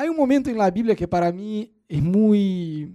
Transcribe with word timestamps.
Hay 0.00 0.08
un 0.08 0.16
momento 0.16 0.48
en 0.48 0.56
la 0.56 0.70
Biblia 0.70 0.96
que 0.96 1.06
para 1.06 1.30
mí 1.30 1.70
es 1.86 2.02
muy, 2.02 2.90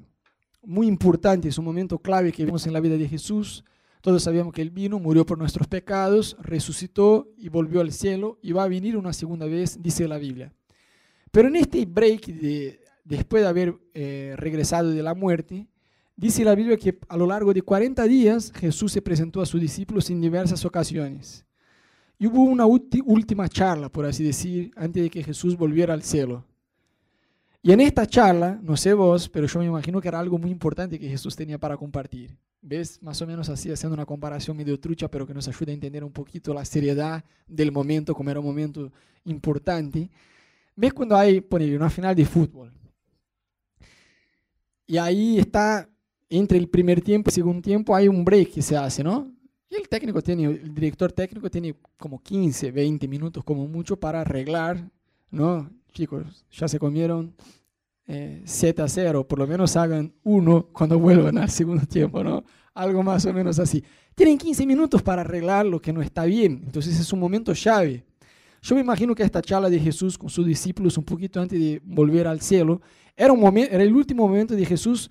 muy 0.64 0.88
importante, 0.88 1.48
es 1.48 1.58
un 1.60 1.66
momento 1.66 2.00
clave 2.00 2.32
que 2.32 2.44
vemos 2.44 2.66
en 2.66 2.74
la 2.74 2.80
vida 2.80 2.98
de 2.98 3.08
Jesús. 3.08 3.64
Todos 4.02 4.24
sabemos 4.24 4.52
que 4.52 4.64
Él 4.64 4.72
vino, 4.72 4.98
murió 4.98 5.24
por 5.24 5.38
nuestros 5.38 5.68
pecados, 5.68 6.36
resucitó 6.42 7.32
y 7.38 7.50
volvió 7.50 7.82
al 7.82 7.92
cielo 7.92 8.40
y 8.42 8.54
va 8.54 8.64
a 8.64 8.68
venir 8.68 8.98
una 8.98 9.14
segunda 9.14 9.46
vez, 9.46 9.80
dice 9.84 10.08
la 10.08 10.18
Biblia. 10.18 10.52
Pero 11.30 11.48
en 11.48 11.58
este 11.58 11.86
break, 11.86 12.26
de, 12.26 12.80
después 13.04 13.44
de 13.44 13.50
haber 13.50 13.76
eh, 13.94 14.34
regresado 14.36 14.90
de 14.90 15.04
la 15.04 15.14
muerte, 15.14 15.68
dice 16.16 16.44
la 16.44 16.56
Biblia 16.56 16.76
que 16.76 16.98
a 17.08 17.18
lo 17.18 17.28
largo 17.28 17.54
de 17.54 17.62
40 17.62 18.04
días 18.06 18.52
Jesús 18.52 18.92
se 18.92 19.04
presentó 19.04 19.44
a 19.44 19.46
sus 19.46 19.62
discípulos 19.62 20.10
en 20.10 20.22
diversas 20.22 20.66
ocasiones. 20.66 21.46
Y 22.18 22.26
hubo 22.26 22.42
una 22.42 22.66
última 22.66 23.48
charla, 23.48 23.90
por 23.90 24.08
así 24.08 24.24
decir, 24.24 24.72
antes 24.76 25.04
de 25.04 25.12
que 25.12 25.22
Jesús 25.22 25.56
volviera 25.56 25.94
al 25.94 26.02
cielo. 26.02 26.44
Y 27.66 27.72
en 27.72 27.82
esta 27.82 28.06
charla, 28.06 28.60
no 28.62 28.78
sé 28.78 28.94
vos, 28.94 29.28
pero 29.28 29.48
yo 29.48 29.60
me 29.60 29.66
imagino 29.66 30.00
que 30.00 30.08
era 30.08 30.20
algo 30.20 30.38
muy 30.38 30.52
importante 30.52 31.00
que 31.00 31.10
Jesús 31.10 31.36
tenía 31.36 31.58
para 31.58 31.76
compartir. 31.76 32.38
¿Ves? 32.62 33.02
Más 33.02 33.20
o 33.24 33.26
menos 33.26 33.50
así, 33.50 33.72
haciendo 33.72 33.96
una 33.96 34.06
comparación 34.06 34.56
medio 34.56 34.80
trucha, 34.80 35.10
pero 35.10 35.26
que 35.26 35.34
nos 35.34 35.48
ayuda 35.48 35.72
a 35.72 35.74
entender 35.74 36.04
un 36.04 36.12
poquito 36.12 36.54
la 36.54 36.64
seriedad 36.64 37.26
del 37.48 37.72
momento, 37.72 38.14
como 38.14 38.30
era 38.30 38.40
un 38.40 38.46
momento 38.46 38.92
importante. 39.24 40.12
¿Ves 40.76 40.94
cuando 40.94 41.18
hay, 41.18 41.42
poner 41.42 41.76
una 41.76 41.90
final 41.90 42.16
de 42.16 42.26
fútbol? 42.26 42.72
Y 44.86 44.98
ahí 44.98 45.40
está, 45.40 45.90
entre 46.30 46.60
el 46.60 46.70
primer 46.70 47.02
tiempo 47.02 47.30
y 47.30 47.32
el 47.32 47.34
segundo 47.34 47.64
tiempo, 47.64 47.96
hay 47.96 48.08
un 48.08 48.24
break 48.24 48.52
que 48.52 48.62
se 48.62 48.78
hace, 48.78 49.04
¿no? 49.04 49.34
Y 49.72 49.76
el 49.78 49.90
técnico 49.90 50.22
tiene, 50.22 50.46
el 50.46 50.72
director 50.72 51.12
técnico 51.12 51.50
tiene 51.50 51.74
como 51.98 52.22
15, 52.22 52.70
20 52.70 53.08
minutos 53.08 53.44
como 53.44 53.68
mucho 53.68 54.00
para 54.00 54.22
arreglar, 54.22 54.88
¿no? 55.32 55.68
Chicos, 55.96 56.46
ya 56.52 56.68
se 56.68 56.78
comieron 56.78 57.34
7 58.06 58.82
eh, 58.82 58.84
a 58.84 58.88
0, 58.90 59.26
por 59.26 59.40
lo 59.40 59.48
menos 59.48 59.78
hagan 59.78 60.14
uno 60.24 60.68
cuando 60.74 61.00
vuelvan 61.00 61.38
al 61.38 61.50
segundo 61.50 61.86
tiempo, 61.86 62.22
¿no? 62.22 62.44
Algo 62.74 63.02
más 63.02 63.26
o 63.26 63.34
menos 63.34 63.60
así. 63.60 63.82
Tienen 64.14 64.38
15 64.38 64.66
minutos 64.66 65.02
para 65.02 65.22
arreglar 65.22 65.66
lo 65.66 65.82
que 65.82 65.94
no 65.94 66.02
está 66.02 66.26
bien, 66.26 66.64
entonces 66.66 67.00
es 67.00 67.14
un 67.14 67.22
momento 67.22 67.54
llave. 67.54 68.04
Yo 68.62 68.76
me 68.76 68.82
imagino 68.82 69.16
que 69.16 69.24
esta 69.24 69.42
charla 69.42 69.70
de 69.70 69.80
Jesús 69.80 70.18
con 70.18 70.30
sus 70.30 70.46
discípulos 70.46 70.98
un 70.98 71.06
poquito 71.06 71.40
antes 71.40 71.58
de 71.58 71.82
volver 71.86 72.28
al 72.28 72.42
cielo 72.42 72.82
era, 73.16 73.32
un 73.32 73.40
momento, 73.40 73.74
era 73.74 73.84
el 73.84 73.96
último 73.96 74.28
momento 74.28 74.54
de 74.54 74.66
Jesús 74.66 75.10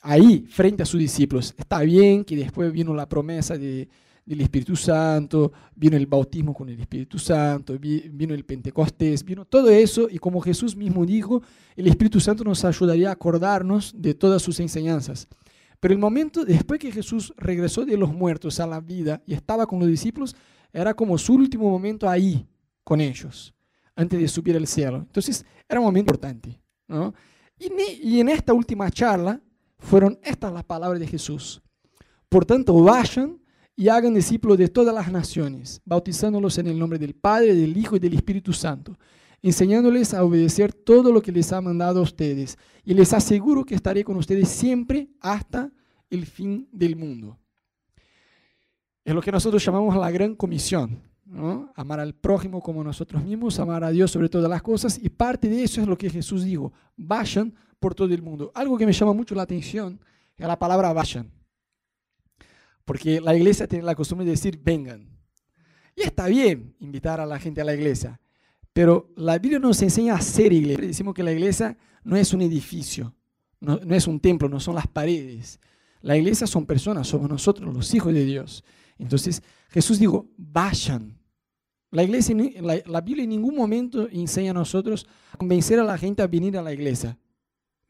ahí, 0.00 0.44
frente 0.50 0.82
a 0.82 0.86
sus 0.86 0.98
discípulos. 0.98 1.54
Está 1.56 1.80
bien 1.82 2.24
que 2.24 2.34
después 2.34 2.72
vino 2.72 2.92
la 2.92 3.08
promesa 3.08 3.56
de, 3.56 3.88
del 4.24 4.40
Espíritu 4.40 4.76
Santo, 4.76 5.52
vino 5.74 5.96
el 5.96 6.06
bautismo 6.06 6.54
con 6.54 6.68
el 6.68 6.78
Espíritu 6.80 7.18
Santo, 7.18 7.76
vino 7.78 8.34
el 8.34 8.44
Pentecostés, 8.44 9.24
vino 9.24 9.44
todo 9.44 9.68
eso 9.68 10.08
y 10.08 10.18
como 10.18 10.40
Jesús 10.40 10.76
mismo 10.76 11.04
dijo, 11.04 11.42
el 11.74 11.88
Espíritu 11.88 12.20
Santo 12.20 12.44
nos 12.44 12.64
ayudaría 12.64 13.08
a 13.08 13.12
acordarnos 13.12 13.92
de 13.96 14.14
todas 14.14 14.40
sus 14.42 14.60
enseñanzas. 14.60 15.26
Pero 15.80 15.94
el 15.94 15.98
momento 15.98 16.44
después 16.44 16.78
que 16.78 16.92
Jesús 16.92 17.34
regresó 17.36 17.84
de 17.84 17.96
los 17.96 18.12
muertos 18.12 18.60
a 18.60 18.66
la 18.66 18.80
vida 18.80 19.20
y 19.26 19.34
estaba 19.34 19.66
con 19.66 19.80
los 19.80 19.88
discípulos, 19.88 20.36
era 20.72 20.94
como 20.94 21.18
su 21.18 21.34
último 21.34 21.68
momento 21.68 22.08
ahí 22.08 22.46
con 22.84 23.00
ellos, 23.00 23.52
antes 23.96 24.20
de 24.20 24.28
subir 24.28 24.56
al 24.56 24.66
cielo. 24.66 24.98
Entonces 24.98 25.44
era 25.68 25.80
un 25.80 25.86
momento 25.86 26.12
importante. 26.12 26.60
y 27.58 28.20
en 28.20 28.28
esta 28.28 28.52
última 28.52 28.90
charla 28.90 29.40
fueron 29.78 30.18
estas 30.22 30.52
las 30.52 30.64
palabras 30.64 31.00
de 31.00 31.06
Jesús. 31.08 31.60
Por 32.28 32.46
tanto, 32.46 32.80
vayan 32.82 33.41
y 33.76 33.88
hagan 33.88 34.14
discípulos 34.14 34.58
de 34.58 34.68
todas 34.68 34.94
las 34.94 35.10
naciones, 35.10 35.80
bautizándolos 35.84 36.58
en 36.58 36.66
el 36.66 36.78
nombre 36.78 36.98
del 36.98 37.14
Padre, 37.14 37.54
del 37.54 37.76
Hijo 37.76 37.96
y 37.96 37.98
del 37.98 38.14
Espíritu 38.14 38.52
Santo, 38.52 38.98
enseñándoles 39.40 40.14
a 40.14 40.24
obedecer 40.24 40.72
todo 40.72 41.12
lo 41.12 41.22
que 41.22 41.32
les 41.32 41.52
ha 41.52 41.60
mandado 41.60 42.00
a 42.00 42.02
ustedes. 42.02 42.56
Y 42.84 42.94
les 42.94 43.12
aseguro 43.12 43.64
que 43.64 43.74
estaré 43.74 44.04
con 44.04 44.16
ustedes 44.16 44.48
siempre 44.48 45.08
hasta 45.20 45.72
el 46.10 46.26
fin 46.26 46.68
del 46.70 46.96
mundo. 46.96 47.38
Es 49.04 49.14
lo 49.14 49.22
que 49.22 49.32
nosotros 49.32 49.64
llamamos 49.64 49.96
la 49.96 50.10
gran 50.10 50.34
comisión. 50.36 51.00
¿no? 51.24 51.72
Amar 51.74 51.98
al 51.98 52.14
prójimo 52.14 52.60
como 52.60 52.84
nosotros 52.84 53.24
mismos, 53.24 53.58
amar 53.58 53.82
a 53.82 53.90
Dios 53.90 54.10
sobre 54.10 54.28
todas 54.28 54.50
las 54.50 54.62
cosas. 54.62 54.98
Y 55.02 55.08
parte 55.08 55.48
de 55.48 55.64
eso 55.64 55.80
es 55.80 55.88
lo 55.88 55.96
que 55.96 56.10
Jesús 56.10 56.44
dijo. 56.44 56.72
Vayan 56.96 57.54
por 57.80 57.94
todo 57.94 58.12
el 58.12 58.22
mundo. 58.22 58.52
Algo 58.54 58.76
que 58.76 58.86
me 58.86 58.92
llama 58.92 59.14
mucho 59.14 59.34
la 59.34 59.42
atención 59.42 59.98
es 60.36 60.46
la 60.46 60.58
palabra 60.58 60.92
vayan. 60.92 61.41
Porque 62.84 63.20
la 63.20 63.36
iglesia 63.36 63.66
tiene 63.66 63.84
la 63.84 63.94
costumbre 63.94 64.24
de 64.24 64.32
decir 64.32 64.60
vengan. 64.62 65.08
Y 65.94 66.02
está 66.02 66.26
bien 66.26 66.74
invitar 66.80 67.20
a 67.20 67.26
la 67.26 67.38
gente 67.38 67.60
a 67.60 67.64
la 67.64 67.74
iglesia, 67.74 68.20
pero 68.72 69.10
la 69.16 69.38
Biblia 69.38 69.58
nos 69.58 69.82
enseña 69.82 70.14
a 70.14 70.20
ser 70.20 70.52
iglesia. 70.52 70.86
Decimos 70.86 71.14
que 71.14 71.22
la 71.22 71.32
iglesia 71.32 71.76
no 72.04 72.16
es 72.16 72.32
un 72.32 72.40
edificio, 72.40 73.14
no, 73.60 73.78
es 73.94 74.06
un 74.06 74.18
templo, 74.18 74.48
no 74.48 74.58
son 74.58 74.74
las 74.74 74.86
paredes. 74.86 75.60
La 76.00 76.16
iglesia 76.16 76.46
son 76.46 76.66
personas, 76.66 77.06
somos 77.06 77.28
nosotros, 77.28 77.72
los 77.72 77.92
hijos 77.94 78.12
de 78.12 78.24
Dios. 78.24 78.64
Entonces 78.98 79.42
Jesús 79.68 79.98
dijo, 79.98 80.26
vayan. 80.36 81.18
La, 81.90 82.02
iglesia, 82.02 82.34
la, 82.86 83.00
Biblia 83.02 83.24
en 83.24 83.30
ningún 83.30 83.54
momento 83.54 84.08
enseña 84.10 84.52
a 84.52 84.54
nosotros 84.54 85.06
a 85.30 85.36
convencer 85.36 85.78
a 85.78 85.84
la 85.84 85.98
gente 85.98 86.22
a 86.22 86.26
venir 86.26 86.56
a 86.56 86.62
la 86.62 86.72
iglesia. 86.72 87.18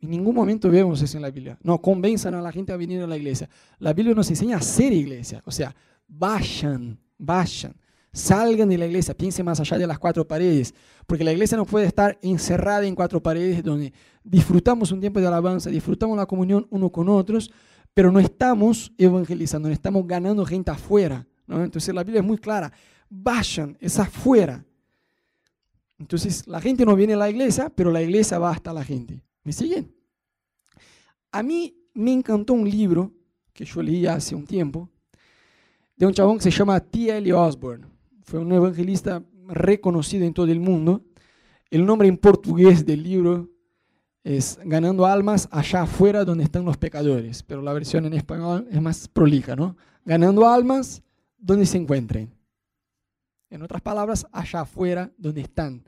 En 0.03 0.11
ningún 0.11 0.35
momento 0.35 0.69
vemos 0.69 1.01
eso 1.01 1.17
en 1.17 1.23
la 1.23 1.31
Biblia. 1.31 1.57
No, 1.63 1.81
convenzan 1.81 2.35
a 2.35 2.43
la 2.43 2.51
gente 2.51 2.73
a 2.73 2.77
venir 2.77 3.01
a 3.03 3.07
la 3.07 3.17
iglesia. 3.17 3.49
La 3.79 3.93
Biblia 3.93 4.17
nos 4.17 4.29
enseña 4.29 4.57
a 4.57 4.61
ser 4.61 4.93
iglesia. 4.93 5.41
O 5.47 5.53
sea, 5.53 5.73
vayan, 6.09 6.99
vayan, 7.17 7.73
salgan 8.12 8.69
de 8.69 8.79
la 8.79 8.87
iglesia, 8.87 9.15
piensen 9.15 9.47
más 9.47 9.61
allá 9.61 9.79
de 9.79 9.87
las 9.87 10.01
cuatro 10.01 10.27
paredes. 10.27 10.75
Porque 11.07 11.23
la 11.23 11.33
iglesia 11.33 11.57
no 11.57 11.65
puede 11.65 11.87
estar 11.87 12.19
encerrada 12.21 12.85
en 12.85 12.97
cuatro 12.97 13.23
paredes 13.23 13.62
donde 13.62 13.93
disfrutamos 14.25 14.91
un 14.91 14.99
tiempo 14.99 15.21
de 15.21 15.29
alabanza, 15.29 15.71
disfrutamos 15.71 16.17
la 16.17 16.27
comunión 16.27 16.67
uno 16.71 16.91
con 16.91 17.09
otros, 17.09 17.53
pero 17.95 18.11
no 18.11 18.19
estamos 18.19 18.93
evangelizando, 18.99 19.69
no 19.69 19.75
estamos 19.75 20.05
ganando 20.05 20.45
gente 20.45 20.73
afuera. 20.73 21.25
¿no? 21.47 21.62
Entonces 21.62 21.95
la 21.95 22.03
Biblia 22.03 22.23
es 22.23 22.27
muy 22.27 22.39
clara. 22.39 22.73
Vayan, 23.09 23.79
es 23.81 24.01
afuera. 24.01 24.65
Entonces 25.97 26.45
la 26.49 26.61
gente 26.61 26.85
no 26.85 26.97
viene 26.97 27.12
a 27.12 27.19
la 27.19 27.31
iglesia, 27.31 27.71
pero 27.73 27.93
la 27.93 28.03
iglesia 28.03 28.41
va 28.41 28.51
hasta 28.51 28.73
la 28.73 28.83
gente. 28.83 29.23
¿Me 29.45 29.53
siguen? 29.53 29.95
A 31.31 31.43
mí 31.43 31.75
me 31.95 32.13
encantó 32.13 32.53
un 32.53 32.69
libro 32.69 33.13
que 33.53 33.65
yo 33.65 33.83
leí 33.83 34.07
hace 34.07 34.35
un 34.35 34.47
tiempo 34.47 34.89
de 35.97 36.07
un 36.07 36.13
chabón 36.13 36.39
que 36.39 36.45
se 36.45 36.51
llama 36.51 36.81
T.L. 36.81 37.33
Osborne. 37.33 37.87
Fue 38.23 38.41
un 38.41 38.53
evangelista 38.53 39.23
reconocido 39.49 40.25
en 40.25 40.35
todo 40.35 40.47
el 40.47 40.61
mundo. 40.61 41.05
El 41.71 41.85
nombre 41.85 42.09
en 42.09 42.17
portugués 42.17 42.85
del 42.85 43.03
libro 43.03 43.51
es 44.25 44.59
Ganando 44.65 45.07
almas 45.07 45.49
allá 45.51 45.83
afuera 45.83 46.25
donde 46.25 46.45
están 46.45 46.65
los 46.65 46.77
pecadores, 46.77 47.43
pero 47.43 47.61
la 47.63 47.73
versión 47.73 48.05
en 48.07 48.15
español 48.15 48.69
es 48.71 48.81
más 48.81 49.09
prolija, 49.09 49.57
¿no? 49.57 49.77
Ganando 50.05 50.47
almas 50.49 51.03
donde 51.39 51.67
se 51.67 51.79
encuentren. 51.79 52.33
En 53.51 53.63
otras 53.63 53.83
palabras, 53.83 54.27
allá 54.33 54.61
afuera 54.61 55.13
donde 55.19 55.43
están 55.43 55.85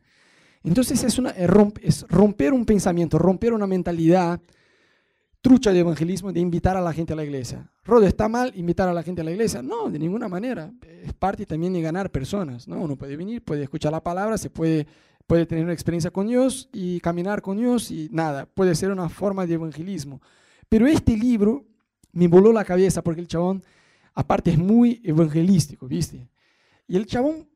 entonces 0.65 1.05
es, 1.05 1.19
una, 1.19 1.31
es 1.31 2.07
romper 2.09 2.53
un 2.53 2.65
pensamiento, 2.65 3.19
romper 3.19 3.53
una 3.53 3.67
mentalidad 3.67 4.41
trucha 5.45 5.75
de 5.75 5.81
evangelismo 5.81 6.33
de 6.33 6.41
invitar 6.41 6.75
a 6.75 6.81
la 6.81 6.91
gente 6.95 7.13
a 7.13 7.17
la 7.17 7.23
iglesia. 7.23 7.71
Rodo, 7.85 8.07
¿está 8.07 8.31
mal 8.31 8.51
invitar 8.57 8.89
a 8.89 8.95
la 8.95 9.03
gente 9.03 9.21
a 9.21 9.25
la 9.25 9.31
iglesia? 9.31 9.61
No, 9.61 9.91
de 9.91 9.99
ninguna 9.99 10.27
manera. 10.27 10.73
Es 11.03 11.13
parte 11.13 11.45
también 11.45 11.75
de 11.75 11.83
ganar 11.83 12.11
personas. 12.11 12.67
¿no? 12.67 12.81
Uno 12.81 12.97
puede 12.97 13.15
venir, 13.15 13.45
puede 13.45 13.65
escuchar 13.65 13.93
la 13.93 14.03
palabra, 14.03 14.39
se 14.39 14.49
puede, 14.49 14.87
puede 15.27 15.45
tener 15.45 15.65
una 15.65 15.75
experiencia 15.75 16.11
con 16.11 16.29
Dios 16.29 16.71
y 16.73 16.99
caminar 17.01 17.43
con 17.43 17.59
Dios 17.59 17.91
y 17.91 18.09
nada, 18.11 18.47
puede 18.47 18.75
ser 18.75 18.91
una 18.91 19.11
forma 19.11 19.47
de 19.47 19.53
evangelismo. 19.53 20.23
Pero 20.71 20.87
este 20.87 21.15
libro 21.15 21.67
me 22.13 22.27
voló 22.27 22.55
la 22.55 22.65
cabeza 22.65 23.03
porque 23.03 23.21
el 23.21 23.29
chabón, 23.29 23.63
aparte, 24.15 24.51
es 24.51 24.59
muy 24.59 25.03
evangelístico, 25.05 25.87
¿viste? 25.87 26.27
Y 26.89 26.97
el 26.97 27.05
chabón 27.05 27.47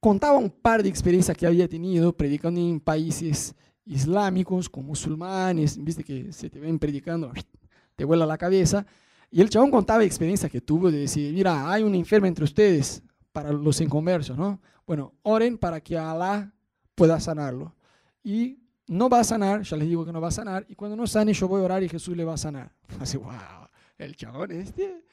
contaba 0.00 0.38
un 0.38 0.50
par 0.50 0.82
de 0.82 0.88
experiencias 0.88 1.36
que 1.36 1.46
había 1.46 1.68
tenido 1.68 2.16
predicando 2.16 2.60
en 2.60 2.80
países 2.80 3.54
islámicos 3.84 4.68
con 4.68 4.84
musulmanes, 4.84 5.82
viste 5.82 6.04
que 6.04 6.32
se 6.32 6.50
te 6.50 6.60
ven 6.60 6.78
predicando, 6.78 7.32
te 7.96 8.04
vuela 8.04 8.26
la 8.26 8.38
cabeza. 8.38 8.86
Y 9.30 9.40
el 9.40 9.50
chabón 9.50 9.70
contaba 9.70 10.04
experiencias 10.04 10.50
que 10.50 10.60
tuvo 10.60 10.90
de 10.90 11.00
decir, 11.00 11.32
mira, 11.34 11.70
hay 11.70 11.82
un 11.82 11.94
enfermo 11.94 12.26
entre 12.26 12.44
ustedes 12.44 13.02
para 13.32 13.52
los 13.52 13.80
inconversos, 13.80 14.38
¿no? 14.38 14.60
Bueno, 14.86 15.14
oren 15.22 15.58
para 15.58 15.80
que 15.80 15.98
Alá 15.98 16.52
pueda 16.94 17.20
sanarlo. 17.20 17.74
Y 18.22 18.58
no 18.86 19.08
va 19.08 19.20
a 19.20 19.24
sanar, 19.24 19.62
ya 19.62 19.76
les 19.76 19.88
digo 19.88 20.04
que 20.04 20.12
no 20.12 20.20
va 20.20 20.28
a 20.28 20.32
sanar, 20.32 20.64
y 20.68 20.74
cuando 20.74 20.96
no 20.96 21.06
sane 21.06 21.34
yo 21.34 21.46
voy 21.46 21.60
a 21.60 21.64
orar 21.64 21.82
y 21.82 21.88
Jesús 21.88 22.16
le 22.16 22.24
va 22.24 22.34
a 22.34 22.38
sanar. 22.38 22.72
Así, 23.00 23.16
wow, 23.18 23.68
el 23.98 24.16
chabón 24.16 24.50
este 24.52 25.04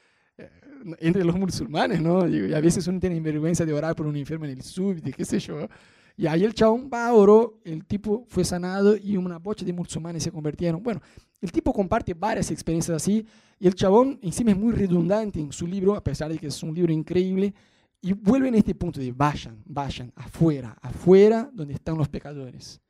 entre 0.98 1.24
los 1.24 1.36
musulmanes, 1.36 2.00
¿no? 2.00 2.28
Y 2.28 2.52
a 2.52 2.60
veces 2.60 2.86
uno 2.86 3.00
tiene 3.00 3.20
vergüenza 3.20 3.64
de 3.64 3.72
orar 3.72 3.94
por 3.94 4.06
un 4.06 4.16
enfermo 4.16 4.44
en 4.44 4.52
el 4.52 5.00
de 5.02 5.12
qué 5.12 5.24
sé 5.24 5.38
yo. 5.38 5.68
Y 6.16 6.26
ahí 6.26 6.44
el 6.44 6.54
chabón 6.54 6.88
va, 6.92 7.12
oró, 7.12 7.60
el 7.64 7.84
tipo 7.84 8.24
fue 8.28 8.44
sanado 8.44 8.96
y 8.96 9.16
una 9.16 9.38
bocha 9.38 9.66
de 9.66 9.72
musulmanes 9.72 10.22
se 10.22 10.32
convirtieron. 10.32 10.82
Bueno, 10.82 11.00
el 11.42 11.52
tipo 11.52 11.72
comparte 11.72 12.14
varias 12.14 12.50
experiencias 12.50 12.96
así 12.96 13.26
y 13.58 13.66
el 13.66 13.74
chabón 13.74 14.18
encima 14.22 14.50
es 14.52 14.56
muy 14.56 14.72
redundante 14.72 15.40
en 15.40 15.52
su 15.52 15.66
libro, 15.66 15.94
a 15.94 16.02
pesar 16.02 16.30
de 16.30 16.38
que 16.38 16.46
es 16.46 16.62
un 16.62 16.74
libro 16.74 16.92
increíble, 16.92 17.52
y 18.00 18.12
vuelve 18.12 18.48
en 18.48 18.54
este 18.54 18.74
punto 18.74 19.00
de 19.00 19.12
vayan, 19.12 19.62
vayan, 19.66 20.12
afuera, 20.14 20.76
afuera 20.80 21.50
donde 21.52 21.74
están 21.74 21.98
los 21.98 22.08
pecadores. 22.08 22.80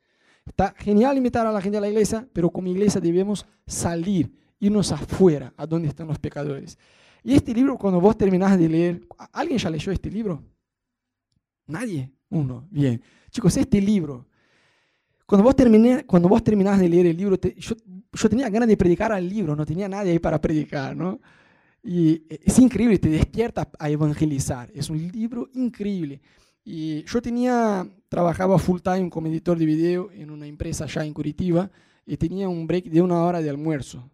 Está 0.45 0.73
genial 0.77 1.17
invitar 1.17 1.45
a 1.45 1.51
la 1.51 1.61
gente 1.61 1.77
a 1.77 1.81
la 1.81 1.89
iglesia, 1.89 2.27
pero 2.31 2.49
como 2.49 2.67
iglesia 2.69 3.01
debemos 3.01 3.45
salir, 3.65 4.31
irnos 4.59 4.91
afuera, 4.91 5.53
a 5.57 5.65
donde 5.65 5.89
están 5.89 6.07
los 6.07 6.19
pecadores. 6.19 6.77
Y 7.27 7.33
este 7.33 7.53
libro, 7.53 7.77
cuando 7.77 7.99
vos 7.99 8.17
terminás 8.17 8.57
de 8.57 8.69
leer, 8.69 9.05
¿alguien 9.33 9.59
ya 9.59 9.69
leyó 9.69 9.91
este 9.91 10.09
libro? 10.09 10.41
Nadie. 11.65 12.09
Uno. 12.29 12.65
Bien. 12.71 13.01
Chicos, 13.29 13.57
este 13.57 13.81
libro, 13.81 14.27
cuando 15.25 15.43
vos, 15.43 15.53
terminé, 15.53 16.05
cuando 16.05 16.29
vos 16.29 16.41
terminás 16.41 16.79
de 16.79 16.87
leer 16.87 17.07
el 17.07 17.17
libro, 17.17 17.35
yo, 17.57 17.75
yo, 18.13 18.29
tenía 18.29 18.49
ganas 18.49 18.69
de 18.69 18.77
predicar 18.77 19.11
al 19.11 19.27
libro, 19.27 19.57
no 19.57 19.65
tenía 19.65 19.89
nadie 19.89 20.13
ahí 20.13 20.19
para 20.19 20.39
predicar, 20.39 20.95
¿no? 20.95 21.19
Y 21.83 22.23
es 22.29 22.57
increíble, 22.59 22.97
te 22.97 23.09
despierta 23.09 23.69
a 23.77 23.89
evangelizar. 23.89 24.71
Es 24.73 24.89
un 24.89 25.05
libro 25.11 25.49
increíble. 25.53 26.21
Y 26.63 27.03
yo 27.03 27.21
tenía, 27.21 27.85
trabajaba 28.07 28.57
full 28.57 28.79
time 28.79 29.09
como 29.09 29.27
editor 29.27 29.57
de 29.57 29.65
video 29.65 30.11
en 30.13 30.31
una 30.31 30.47
empresa 30.47 30.85
allá 30.85 31.03
en 31.03 31.13
Curitiba 31.13 31.69
y 32.05 32.15
tenía 32.15 32.47
un 32.47 32.65
break 32.65 32.85
de 32.85 33.01
una 33.01 33.21
hora 33.21 33.41
de 33.41 33.49
almuerzo. 33.49 34.09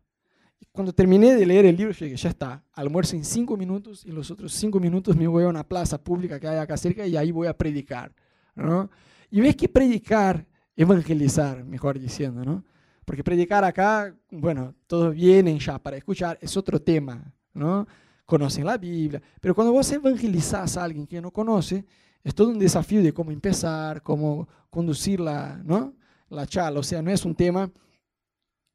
Cuando 0.72 0.94
terminé 0.94 1.36
de 1.36 1.46
leer 1.46 1.66
el 1.66 1.76
libro, 1.76 1.94
dije, 1.94 2.16
ya 2.16 2.30
está, 2.30 2.64
almuerzo 2.74 3.16
en 3.16 3.24
cinco 3.24 3.58
minutos 3.58 4.06
y 4.06 4.12
los 4.12 4.32
otros 4.32 4.54
cinco 4.54 4.80
minutos 4.80 5.16
me 5.16 5.28
voy 5.28 5.44
a 5.44 5.48
una 5.48 5.68
plaza 5.68 6.02
pública 6.02 6.40
que 6.40 6.48
hay 6.48 6.58
acá 6.58 6.78
cerca 6.78 7.06
y 7.06 7.18
ahí 7.18 7.32
voy 7.32 7.48
a 7.48 7.58
predicar. 7.58 8.14
¿no? 8.56 8.90
Y 9.30 9.42
ves 9.42 9.56
que 9.56 9.68
predicar, 9.68 10.46
evangelizar, 10.76 11.64
mejor 11.64 12.00
diciendo, 12.00 12.44
¿no? 12.44 12.64
Porque 13.06 13.24
predicar 13.24 13.64
acá, 13.64 14.16
bueno, 14.32 14.76
todos 14.88 15.14
vienen 15.14 15.60
ya 15.60 15.78
para 15.78 15.98
escuchar, 15.98 16.38
es 16.42 16.56
otro 16.56 16.82
tema, 16.82 17.34
¿no? 17.54 17.88
Conocen 18.26 18.66
la 18.66 18.78
Biblia, 18.78 19.22
pero 19.42 19.54
cuando 19.54 19.74
vos 19.74 19.92
evangelizás 19.92 20.78
a 20.78 20.84
alguien 20.84 21.06
que 21.06 21.20
no 21.20 21.32
conoce, 21.32 21.86
es 22.24 22.34
todo 22.34 22.50
un 22.50 22.60
desafío 22.60 23.04
de 23.04 23.14
cómo 23.14 23.32
empezar, 23.32 24.02
cómo 24.02 24.48
conducir 24.70 25.20
la, 25.20 25.62
¿no? 25.64 25.94
la 26.30 26.48
charla. 26.48 26.80
O 26.80 26.84
sea, 26.84 27.02
no 27.02 27.12
es 27.12 27.26
un 27.26 27.36
tema 27.36 27.70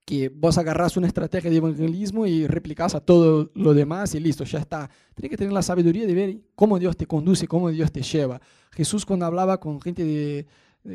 que 0.08 0.31
vos 0.31 0.56
agarrás 0.56 0.96
una 0.96 1.06
estrategia 1.06 1.50
de 1.50 1.58
evangelismo 1.58 2.26
y 2.26 2.46
replicás 2.46 2.94
a 2.94 3.00
todo 3.00 3.50
lo 3.52 3.75
demás 3.75 4.14
y 4.14 4.20
listo, 4.20 4.43
ya 4.44 4.58
está. 4.58 4.88
Tienes 5.14 5.28
que 5.28 5.37
tener 5.37 5.52
la 5.52 5.60
sabiduría 5.60 6.06
de 6.06 6.14
ver 6.14 6.38
cómo 6.55 6.78
Dios 6.78 6.96
te 6.96 7.05
conduce, 7.05 7.46
cómo 7.46 7.69
Dios 7.69 7.93
te 7.93 8.00
lleva. 8.00 8.40
Jesús 8.70 9.05
cuando 9.05 9.26
hablaba 9.26 9.60
con 9.60 9.82
gente 9.82 10.05
de, 10.05 10.46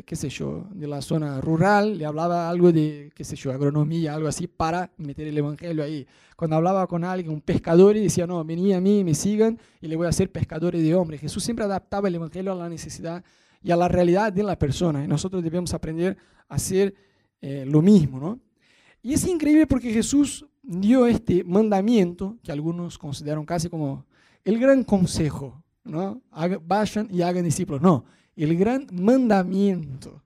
qué 0.04 0.16
sé 0.16 0.28
yo, 0.30 0.66
de 0.72 0.88
la 0.88 1.00
zona 1.00 1.40
rural, 1.40 1.96
le 1.96 2.06
hablaba 2.06 2.50
algo 2.50 2.72
de, 2.72 3.12
qué 3.14 3.22
sé 3.22 3.36
yo, 3.36 3.52
agronomía, 3.52 4.14
algo 4.14 4.26
así, 4.26 4.48
para 4.48 4.90
meter 4.96 5.28
el 5.28 5.38
evangelio 5.38 5.84
ahí. 5.84 6.04
Cuando 6.34 6.56
hablaba 6.56 6.84
con 6.88 7.04
alguien, 7.04 7.32
un 7.32 7.40
pescador, 7.40 7.96
y 7.96 8.00
decía, 8.00 8.26
no, 8.26 8.44
vení 8.44 8.72
a 8.72 8.80
mí, 8.80 9.04
me 9.04 9.14
sigan, 9.14 9.60
y 9.80 9.86
le 9.86 9.94
voy 9.94 10.06
a 10.06 10.08
hacer 10.08 10.32
pescadores 10.32 10.82
de 10.82 10.92
hombres. 10.92 11.20
Jesús 11.20 11.44
siempre 11.44 11.64
adaptaba 11.64 12.08
el 12.08 12.16
evangelio 12.16 12.50
a 12.50 12.56
la 12.56 12.68
necesidad 12.68 13.22
y 13.62 13.70
a 13.70 13.76
la 13.76 13.86
realidad 13.86 14.32
de 14.32 14.42
la 14.42 14.58
persona, 14.58 15.04
y 15.04 15.06
nosotros 15.06 15.40
debemos 15.40 15.72
aprender 15.72 16.16
a 16.48 16.56
hacer 16.56 16.96
eh, 17.40 17.64
lo 17.64 17.80
mismo, 17.80 18.18
¿no? 18.18 18.40
Y 19.04 19.12
es 19.12 19.26
increíble 19.26 19.66
porque 19.66 19.92
Jesús 19.92 20.46
dio 20.62 21.06
este 21.06 21.44
mandamiento, 21.44 22.38
que 22.42 22.50
algunos 22.50 22.96
consideran 22.96 23.44
casi 23.44 23.68
como 23.68 24.06
el 24.42 24.58
gran 24.58 24.82
consejo, 24.82 25.62
¿no? 25.84 26.22
Vayan 26.66 27.08
y 27.10 27.20
hagan 27.20 27.44
discípulos. 27.44 27.82
No, 27.82 28.06
el 28.34 28.56
gran 28.56 28.86
mandamiento. 28.90 30.22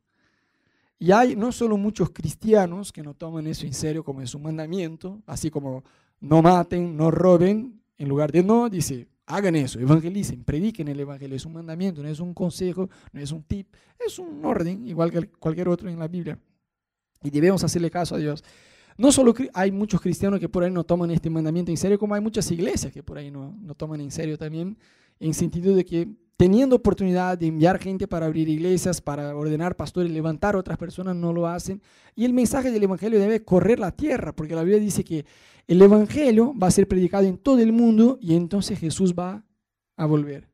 Y 0.97 1.11
hay 1.11 1.35
no 1.35 1.51
solo 1.51 1.77
muchos 1.77 2.11
cristianos 2.11 2.93
que 2.93 3.03
no 3.03 3.15
toman 3.15 3.49
eso 3.49 3.67
en 3.67 3.75
serio 3.75 4.05
como 4.05 4.23
es 4.23 4.33
un 4.33 4.43
mandamiento, 4.43 5.21
así 5.27 5.51
como 5.51 5.83
no 6.21 6.41
maten, 6.41 6.97
no 6.97 7.11
roben, 7.11 7.81
en 7.97 8.09
lugar 8.09 8.31
de 8.31 8.45
no, 8.45 8.71
dice, 8.71 9.09
hagan 9.27 9.57
eso, 9.57 9.81
evangelicen, 9.81 10.45
prediquen 10.45 10.87
el 10.87 11.01
evangelio, 11.01 11.35
es 11.35 11.45
un 11.45 11.55
mandamiento, 11.55 12.01
no 12.01 12.09
es 12.09 12.21
un 12.21 12.33
consejo, 12.33 12.89
no 13.11 13.21
es 13.21 13.33
un 13.33 13.43
tip, 13.43 13.75
es 13.99 14.21
un 14.21 14.45
orden, 14.45 14.87
igual 14.87 15.11
que 15.11 15.29
cualquier 15.31 15.69
otro 15.69 15.89
en 15.89 15.99
la 15.99 16.07
Biblia. 16.07 16.39
Y 17.25 17.31
debemos 17.31 17.65
hacerle 17.65 17.91
caso 17.91 18.15
a 18.15 18.19
Dios. 18.19 18.45
No 18.99 19.13
solo 19.13 19.33
hay 19.55 19.71
muchos 19.71 20.01
cristianos 20.01 20.41
que 20.41 20.49
por 20.49 20.65
ahí 20.65 20.71
no 20.71 20.85
toman 20.85 21.11
este 21.13 21.31
mandamiento 21.31 21.71
en 21.71 21.77
serio, 21.77 21.99
como 21.99 22.15
hay 22.15 22.21
muchas 22.21 22.51
iglesias 22.51 22.93
que 22.93 23.03
por 23.03 23.17
ahí 23.17 23.31
no, 23.31 23.57
no 23.61 23.75
toman 23.75 24.01
en 24.01 24.11
serio 24.11 24.37
también, 24.37 24.77
en 25.21 25.33
sentido 25.33 25.75
de 25.75 25.85
que 25.85 26.09
teniendo 26.37 26.77
oportunidad 26.77 27.39
de 27.39 27.47
enviar 27.47 27.79
gente 27.79 28.07
para 28.07 28.27
abrir 28.27 28.49
iglesias, 28.49 29.01
para 29.01 29.35
ordenar 29.37 29.77
pastores, 29.77 30.11
levantar 30.11 30.55
otras 30.55 30.79
personas, 30.79 31.17
no 31.17 31.33
lo 31.33 31.49
hacen. 31.49 31.83
Y 32.15 32.25
el 32.25 32.33
mensaje 32.33 32.71
del 32.71 32.85
Evangelio 32.85 33.19
debe 33.19 33.45
correr 33.45 33.81
la 33.81 33.91
tierra, 33.91 34.33
porque 34.33 34.55
la 34.55 34.63
Biblia 34.63 34.81
dice 34.81 35.03
que 35.03 35.27
el 35.67 35.83
Evangelio 35.83 36.55
va 36.57 36.69
a 36.69 36.71
ser 36.73 36.87
predicado 36.87 37.25
en 37.25 37.39
todo 37.39 37.59
el 37.59 37.73
mundo 37.73 38.19
y 38.21 38.35
entonces 38.35 38.79
Jesús 38.79 39.15
va 39.19 39.45
a 39.97 40.07
volver. 40.07 40.49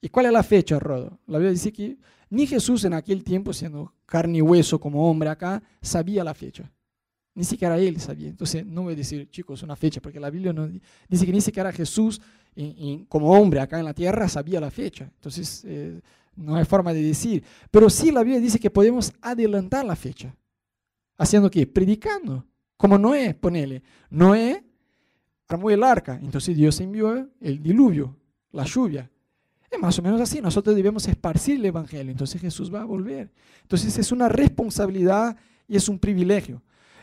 ¿Y 0.00 0.08
cuál 0.08 0.26
es 0.26 0.32
la 0.32 0.42
fecha, 0.42 0.80
Rodo? 0.80 1.20
La 1.26 1.38
Biblia 1.38 1.52
dice 1.52 1.72
que 1.72 1.98
ni 2.28 2.46
Jesús 2.46 2.84
en 2.84 2.92
aquel 2.92 3.22
tiempo, 3.22 3.52
siendo 3.52 3.92
carne 4.06 4.38
y 4.38 4.42
hueso 4.42 4.80
como 4.80 5.08
hombre 5.08 5.30
acá, 5.30 5.62
sabía 5.80 6.24
la 6.24 6.34
fecha. 6.34 6.70
Ni 7.34 7.44
siquiera 7.44 7.78
él 7.78 7.98
sabía. 8.00 8.28
Entonces, 8.28 8.64
no 8.66 8.82
voy 8.82 8.92
a 8.92 8.96
decir, 8.96 9.30
chicos, 9.30 9.62
una 9.62 9.74
fecha, 9.74 10.00
porque 10.00 10.20
la 10.20 10.28
Biblia 10.28 10.52
no, 10.52 10.68
dice 11.08 11.24
que 11.24 11.32
ni 11.32 11.40
siquiera 11.40 11.72
Jesús, 11.72 12.20
como 13.08 13.32
hombre 13.32 13.60
acá 13.60 13.78
en 13.78 13.86
la 13.86 13.94
tierra, 13.94 14.28
sabía 14.28 14.60
la 14.60 14.70
fecha. 14.70 15.04
Entonces, 15.04 15.64
eh, 15.66 16.00
no 16.36 16.56
hay 16.56 16.64
forma 16.64 16.92
de 16.92 17.02
decir. 17.02 17.44
Pero 17.70 17.90
sí 17.90 18.10
la 18.10 18.22
Biblia 18.22 18.40
dice 18.40 18.58
que 18.58 18.70
podemos 18.70 19.12
adelantar 19.20 19.84
la 19.84 19.96
fecha. 19.96 20.34
¿Haciendo 21.16 21.50
qué? 21.50 21.66
Predicando. 21.66 22.44
Como 22.76 22.98
Noé, 22.98 23.34
ponele. 23.34 23.82
Noé 24.10 24.64
armó 25.48 25.70
el 25.70 25.82
arca. 25.82 26.18
Entonces 26.22 26.56
Dios 26.56 26.80
envió 26.80 27.28
el 27.40 27.62
diluvio, 27.62 28.16
la 28.50 28.64
lluvia. 28.64 29.10
Es 29.70 29.78
más 29.78 29.98
o 29.98 30.02
menos 30.02 30.20
así. 30.20 30.40
Nosotros 30.40 30.74
debemos 30.74 31.06
esparcir 31.06 31.56
el 31.56 31.66
Evangelio. 31.66 32.10
Entonces 32.10 32.40
Jesús 32.40 32.72
va 32.72 32.82
a 32.82 32.84
volver. 32.84 33.30
Entonces 33.62 33.96
es 33.98 34.12
una 34.12 34.28
responsabilidad 34.28 35.36
y 35.68 35.76
es 35.76 35.88
un 35.88 35.98
privilegio. 35.98 36.62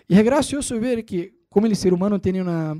Y 0.09 0.17
es 0.17 0.25
gracioso 0.25 0.79
ver 0.79 1.06
que 1.06 1.38
como 1.50 1.67
el 1.67 1.75
ser 1.75 1.94
humano 1.94 2.19
tiene 2.19 2.41
una 2.41 2.75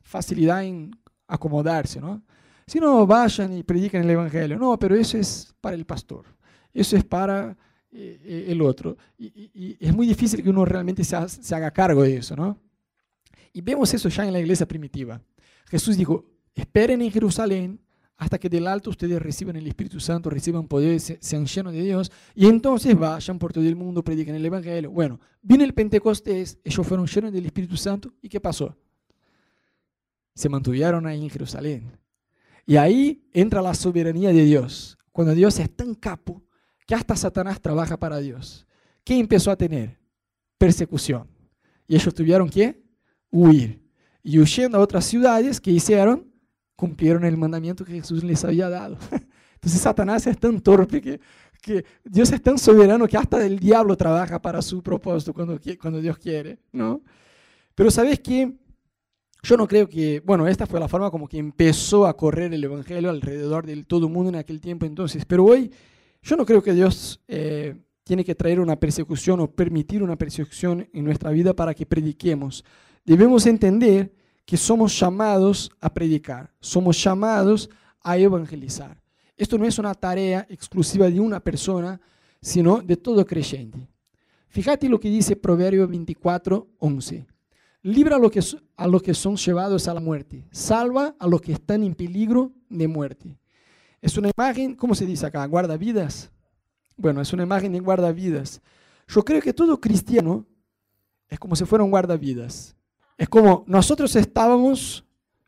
facilidad 0.00 0.64
en 0.64 0.90
acomodarse, 1.28 2.00
¿no? 2.00 2.20
Si 2.66 2.80
no, 2.80 3.06
vayan 3.06 3.56
y 3.56 3.62
predican 3.62 4.02
el 4.02 4.10
Evangelio. 4.10 4.58
No, 4.58 4.76
pero 4.76 4.96
eso 4.96 5.16
es 5.16 5.54
para 5.60 5.76
el 5.76 5.86
pastor. 5.86 6.26
Eso 6.74 6.96
es 6.96 7.04
para 7.04 7.56
eh, 7.92 8.20
eh, 8.24 8.46
el 8.48 8.60
otro. 8.62 8.96
Y, 9.16 9.76
es 9.78 9.94
muy 9.94 10.08
difícil 10.08 10.42
que 10.42 10.50
uno 10.50 10.64
realmente 10.64 11.04
se, 11.04 11.16
se 11.28 11.54
haga 11.54 11.70
cargo 11.70 12.02
de 12.02 12.16
eso, 12.16 12.34
¿no? 12.34 12.58
Y 13.52 13.60
vemos 13.60 13.94
eso 13.94 14.08
ya 14.08 14.26
en 14.26 14.32
la 14.32 14.40
iglesia 14.40 14.66
primitiva. 14.66 15.22
Jesús 15.66 15.96
dijo, 15.96 16.24
esperen 16.52 17.00
en 17.00 17.12
Jerusalén 17.12 17.80
hasta 18.22 18.38
que 18.38 18.48
del 18.48 18.68
alto 18.68 18.90
ustedes 18.90 19.20
reciban 19.20 19.56
el 19.56 19.66
Espíritu 19.66 19.98
Santo, 19.98 20.30
reciban 20.30 20.68
poder, 20.68 21.00
sean 21.00 21.44
llenos 21.44 21.72
de 21.72 21.82
Dios, 21.82 22.12
y 22.36 22.46
entonces 22.46 22.96
vayan 22.96 23.36
por 23.36 23.52
todo 23.52 23.64
el 23.64 23.74
mundo, 23.74 24.04
prediquen 24.04 24.36
el 24.36 24.46
Evangelio. 24.46 24.92
Bueno, 24.92 25.18
viene 25.42 25.64
el 25.64 25.74
Pentecostés, 25.74 26.56
ellos 26.62 26.86
fueron 26.86 27.04
llenos 27.08 27.32
del 27.32 27.46
Espíritu 27.46 27.76
Santo, 27.76 28.12
¿y 28.22 28.28
qué 28.28 28.38
pasó? 28.38 28.76
Se 30.36 30.48
mantuvieron 30.48 31.04
ahí 31.04 31.20
en 31.20 31.30
Jerusalén. 31.30 31.98
Y 32.64 32.76
ahí 32.76 33.28
entra 33.32 33.60
la 33.60 33.74
soberanía 33.74 34.28
de 34.28 34.44
Dios, 34.44 34.96
cuando 35.10 35.34
Dios 35.34 35.58
es 35.58 35.74
tan 35.74 35.92
capo 35.96 36.44
que 36.86 36.94
hasta 36.94 37.16
Satanás 37.16 37.60
trabaja 37.60 37.96
para 37.96 38.18
Dios. 38.18 38.68
¿Qué 39.02 39.18
empezó 39.18 39.50
a 39.50 39.56
tener? 39.56 39.98
Persecución. 40.58 41.26
Y 41.88 41.96
ellos 41.96 42.14
tuvieron 42.14 42.48
que 42.48 42.80
huir. 43.32 43.82
Y 44.22 44.38
huyendo 44.38 44.78
a 44.78 44.80
otras 44.80 45.06
ciudades, 45.06 45.60
¿qué 45.60 45.72
hicieron? 45.72 46.31
Cumplieron 46.82 47.24
el 47.24 47.36
mandamiento 47.36 47.84
que 47.84 47.92
Jesús 47.92 48.24
les 48.24 48.44
había 48.44 48.68
dado. 48.68 48.98
Entonces 49.54 49.80
Satanás 49.80 50.26
es 50.26 50.36
tan 50.36 50.60
torpe 50.60 51.00
que, 51.00 51.20
que 51.60 51.84
Dios 52.02 52.32
es 52.32 52.42
tan 52.42 52.58
soberano 52.58 53.06
que 53.06 53.16
hasta 53.16 53.46
el 53.46 53.60
diablo 53.60 53.96
trabaja 53.96 54.42
para 54.42 54.60
su 54.60 54.82
propósito 54.82 55.32
cuando, 55.32 55.60
cuando 55.80 56.00
Dios 56.00 56.18
quiere, 56.18 56.58
¿no? 56.72 57.00
Pero 57.76 57.88
sabes 57.88 58.18
que 58.18 58.52
yo 59.44 59.56
no 59.56 59.68
creo 59.68 59.88
que, 59.88 60.18
bueno, 60.26 60.48
esta 60.48 60.66
fue 60.66 60.80
la 60.80 60.88
forma 60.88 61.08
como 61.08 61.28
que 61.28 61.38
empezó 61.38 62.04
a 62.04 62.16
correr 62.16 62.52
el 62.52 62.64
Evangelio 62.64 63.10
alrededor 63.10 63.64
de 63.64 63.84
todo 63.84 64.08
el 64.08 64.12
mundo 64.12 64.30
en 64.30 64.34
aquel 64.34 64.60
tiempo 64.60 64.84
entonces, 64.84 65.24
pero 65.24 65.44
hoy 65.44 65.70
yo 66.20 66.34
no 66.34 66.44
creo 66.44 66.64
que 66.64 66.72
Dios 66.72 67.20
eh, 67.28 67.76
tiene 68.02 68.24
que 68.24 68.34
traer 68.34 68.58
una 68.58 68.74
persecución 68.74 69.38
o 69.38 69.48
permitir 69.48 70.02
una 70.02 70.16
persecución 70.16 70.88
en 70.92 71.04
nuestra 71.04 71.30
vida 71.30 71.54
para 71.54 71.74
que 71.74 71.86
prediquemos. 71.86 72.64
Debemos 73.04 73.46
entender 73.46 74.12
que 74.52 74.58
somos 74.58 75.00
llamados 75.00 75.70
a 75.80 75.88
predicar, 75.88 76.52
somos 76.60 77.02
llamados 77.02 77.70
a 78.02 78.18
evangelizar. 78.18 79.00
Esto 79.34 79.56
no 79.56 79.64
es 79.64 79.78
una 79.78 79.94
tarea 79.94 80.46
exclusiva 80.50 81.08
de 81.08 81.18
una 81.18 81.40
persona, 81.40 81.98
sino 82.38 82.82
de 82.82 82.98
todo 82.98 83.24
creyente. 83.24 83.88
Fíjate 84.48 84.90
lo 84.90 85.00
que 85.00 85.08
dice 85.08 85.36
Proverbio 85.36 85.88
24, 85.88 86.68
11. 86.80 87.26
Libra 87.80 88.16
a 88.16 88.18
los, 88.18 88.30
que, 88.30 88.40
a 88.76 88.86
los 88.86 89.02
que 89.02 89.14
son 89.14 89.36
llevados 89.36 89.88
a 89.88 89.94
la 89.94 90.00
muerte, 90.00 90.46
salva 90.50 91.16
a 91.18 91.26
los 91.26 91.40
que 91.40 91.52
están 91.52 91.82
en 91.82 91.94
peligro 91.94 92.52
de 92.68 92.88
muerte. 92.88 93.38
Es 94.02 94.18
una 94.18 94.30
imagen, 94.36 94.74
¿cómo 94.74 94.94
se 94.94 95.06
dice 95.06 95.24
acá? 95.24 95.46
Guardavidas. 95.46 96.30
Bueno, 96.98 97.22
es 97.22 97.32
una 97.32 97.44
imagen 97.44 97.72
de 97.72 97.80
guardavidas. 97.80 98.60
Yo 99.08 99.24
creo 99.24 99.40
que 99.40 99.54
todo 99.54 99.80
cristiano 99.80 100.44
es 101.30 101.38
como 101.38 101.56
si 101.56 101.64
fuera 101.64 101.84
un 101.84 101.90
guardavidas. 101.90 102.76
Es 103.22 103.28
como 103.28 103.62
nosotros 103.68 104.16
estábamos 104.16 105.04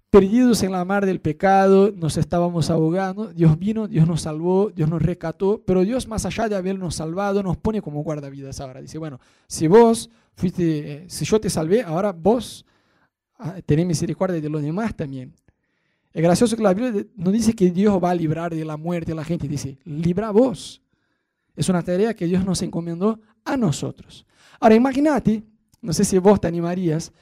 perdidos 0.08 0.62
en 0.62 0.70
la 0.70 0.84
mar 0.84 1.04
del 1.04 1.20
pecado, 1.20 1.90
nos 1.90 2.16
estábamos 2.16 2.70
ahogando, 2.70 3.32
Dios 3.32 3.58
vino, 3.58 3.88
Dios 3.88 4.06
nos 4.06 4.20
salvó, 4.20 4.70
Dios 4.70 4.88
nos 4.88 5.02
rescató, 5.02 5.60
pero 5.66 5.80
Dios 5.80 6.06
más 6.06 6.24
allá 6.24 6.48
de 6.48 6.54
habernos 6.54 6.94
salvado 6.94 7.42
nos 7.42 7.56
pone 7.56 7.82
como 7.82 8.04
guardavidas 8.04 8.60
ahora. 8.60 8.80
Dice, 8.80 8.96
bueno, 8.96 9.18
si 9.48 9.66
vos 9.66 10.08
fuiste, 10.36 10.92
eh, 10.92 11.04
si 11.08 11.24
yo 11.24 11.40
te 11.40 11.50
salvé, 11.50 11.82
ahora 11.82 12.12
vos 12.12 12.64
ah, 13.40 13.56
tenés 13.66 13.86
misericordia 13.86 14.40
de 14.40 14.48
los 14.48 14.62
demás 14.62 14.94
también. 14.94 15.34
Es 16.12 16.22
gracioso 16.22 16.54
que 16.56 16.62
la 16.62 16.74
Biblia 16.74 17.04
no 17.16 17.32
dice 17.32 17.54
que 17.54 17.72
Dios 17.72 18.00
va 18.00 18.10
a 18.10 18.14
librar 18.14 18.54
de 18.54 18.64
la 18.64 18.76
muerte 18.76 19.10
a 19.10 19.16
la 19.16 19.24
gente, 19.24 19.48
dice, 19.48 19.78
libra 19.82 20.30
vos. 20.30 20.80
Es 21.56 21.68
una 21.68 21.82
tarea 21.82 22.14
que 22.14 22.26
Dios 22.26 22.44
nos 22.44 22.62
encomendó 22.62 23.18
a 23.44 23.56
nosotros. 23.56 24.24
Ahora 24.60 24.76
imagínate, 24.76 25.42
no 25.82 25.92
sé 25.92 26.04
si 26.04 26.16
vos 26.18 26.40
te 26.40 26.46
animarías 26.46 27.12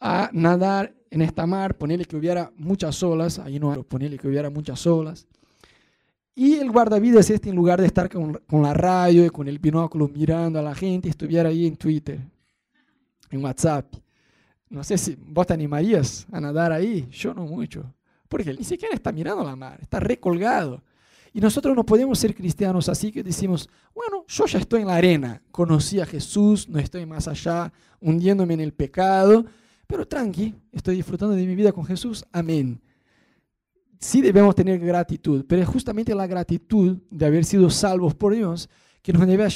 a 0.00 0.30
nadar 0.32 0.94
en 1.10 1.22
esta 1.22 1.46
mar, 1.46 1.76
ponerle 1.76 2.04
que 2.04 2.16
hubiera 2.16 2.52
muchas 2.56 3.02
olas, 3.02 3.38
ahí 3.38 3.58
no, 3.58 3.82
ponerle 3.82 4.18
que 4.18 4.28
hubiera 4.28 4.50
muchas 4.50 4.86
olas. 4.86 5.26
Y 6.34 6.54
el 6.54 6.70
guardavidas 6.70 7.30
este, 7.30 7.50
en 7.50 7.56
lugar 7.56 7.80
de 7.80 7.86
estar 7.86 8.08
con, 8.08 8.34
con, 8.46 8.62
la 8.62 8.72
radio 8.72 9.26
y 9.26 9.30
con 9.30 9.48
el 9.48 9.58
binóculo 9.58 10.08
mirando 10.08 10.58
a 10.58 10.62
la 10.62 10.74
gente, 10.74 11.08
estuviera 11.08 11.48
ahí 11.48 11.66
en 11.66 11.76
Twitter, 11.76 12.20
en 13.30 13.44
WhatsApp. 13.44 13.92
No 14.68 14.84
sé 14.84 14.98
si 14.98 15.16
vos 15.18 15.46
te 15.46 15.54
animarías 15.54 16.26
a 16.30 16.40
nadar 16.40 16.72
ahí, 16.72 17.08
yo 17.10 17.34
no 17.34 17.46
mucho, 17.46 17.92
porque 18.28 18.52
ni 18.52 18.64
siquiera 18.64 18.94
está 18.94 19.10
mirando 19.10 19.42
la 19.42 19.56
mar, 19.56 19.78
está 19.80 19.98
recolgado. 19.98 20.82
Y 21.32 21.40
nosotros 21.40 21.74
no 21.74 21.84
podemos 21.84 22.18
ser 22.18 22.34
cristianos 22.34 22.88
así 22.88 23.10
que 23.10 23.22
decimos, 23.22 23.68
bueno, 23.94 24.24
yo 24.28 24.46
ya 24.46 24.58
estoy 24.58 24.82
en 24.82 24.88
la 24.88 24.96
arena, 24.96 25.42
conocí 25.50 26.00
a 26.00 26.06
Jesús, 26.06 26.68
no 26.68 26.78
estoy 26.78 27.06
más 27.06 27.28
allá 27.28 27.72
hundiéndome 28.00 28.54
en 28.54 28.60
el 28.60 28.72
pecado, 28.72 29.44
pero 29.88 30.06
tranqui, 30.06 30.54
estoy 30.70 30.96
disfrutando 30.96 31.34
de 31.34 31.46
mi 31.46 31.54
vida 31.54 31.72
con 31.72 31.84
Jesús, 31.84 32.24
amén. 32.30 32.80
Sí 33.98 34.20
debemos 34.20 34.54
tener 34.54 34.78
gratitud, 34.78 35.44
pero 35.48 35.62
es 35.62 35.66
justamente 35.66 36.14
la 36.14 36.26
gratitud 36.26 36.98
de 37.10 37.26
haber 37.26 37.44
sido 37.44 37.70
salvos 37.70 38.14
por 38.14 38.34
Dios 38.34 38.68
que 39.02 39.12
nos 39.14 39.26
debe, 39.26 39.48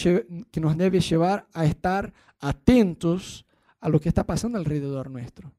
que 0.51 0.61
nos 0.61 0.77
debe 0.77 1.01
llevar 1.01 1.47
a 1.53 1.67
estar 1.67 2.13
atentos 2.41 3.45
a 3.79 3.91
lo 3.91 4.01
que 4.01 4.09
está 4.09 4.25
pasando 4.25 4.57
alrededor 4.57 5.11
nuestro. 5.11 5.53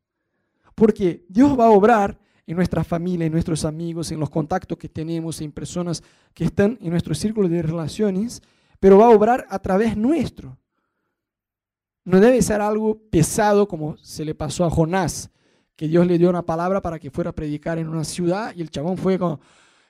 Porque 0.73 1.23
Dios 1.29 1.57
va 1.57 1.67
a 1.67 1.71
obrar 1.71 2.19
en 2.47 2.55
nuestra 2.55 2.83
familia, 2.83 3.27
en 3.27 3.31
nuestros 3.31 3.65
amigos, 3.65 4.11
en 4.11 4.19
los 4.19 4.31
contactos 4.31 4.77
que 4.77 4.89
tenemos, 4.89 5.39
en 5.39 5.51
personas 5.51 6.03
que 6.33 6.45
están 6.45 6.79
en 6.81 6.89
nuestro 6.89 7.13
círculo 7.13 7.47
de 7.47 7.61
relaciones, 7.61 8.41
pero 8.79 8.97
va 8.97 9.05
a 9.05 9.15
obrar 9.15 9.45
a 9.49 9.59
través 9.59 9.95
nuestro. 9.95 10.57
No 12.05 12.19
debe 12.19 12.41
ser 12.41 12.59
algo 12.59 12.99
pesado 13.09 13.67
como 13.67 13.95
se 13.97 14.25
le 14.25 14.35
pasó 14.35 14.65
a 14.65 14.69
Jonás, 14.69 15.29
que 15.75 15.87
Dios 15.87 16.05
le 16.05 16.17
dio 16.17 16.29
una 16.29 16.45
palabra 16.45 16.81
para 16.81 16.99
que 16.99 17.09
fuera 17.09 17.29
a 17.29 17.33
predicar 17.33 17.77
en 17.79 17.87
una 17.87 18.03
ciudad 18.03 18.53
y 18.55 18.61
el 18.61 18.69
chabón 18.69 18.97
fue 18.97 19.17
como, 19.17 19.39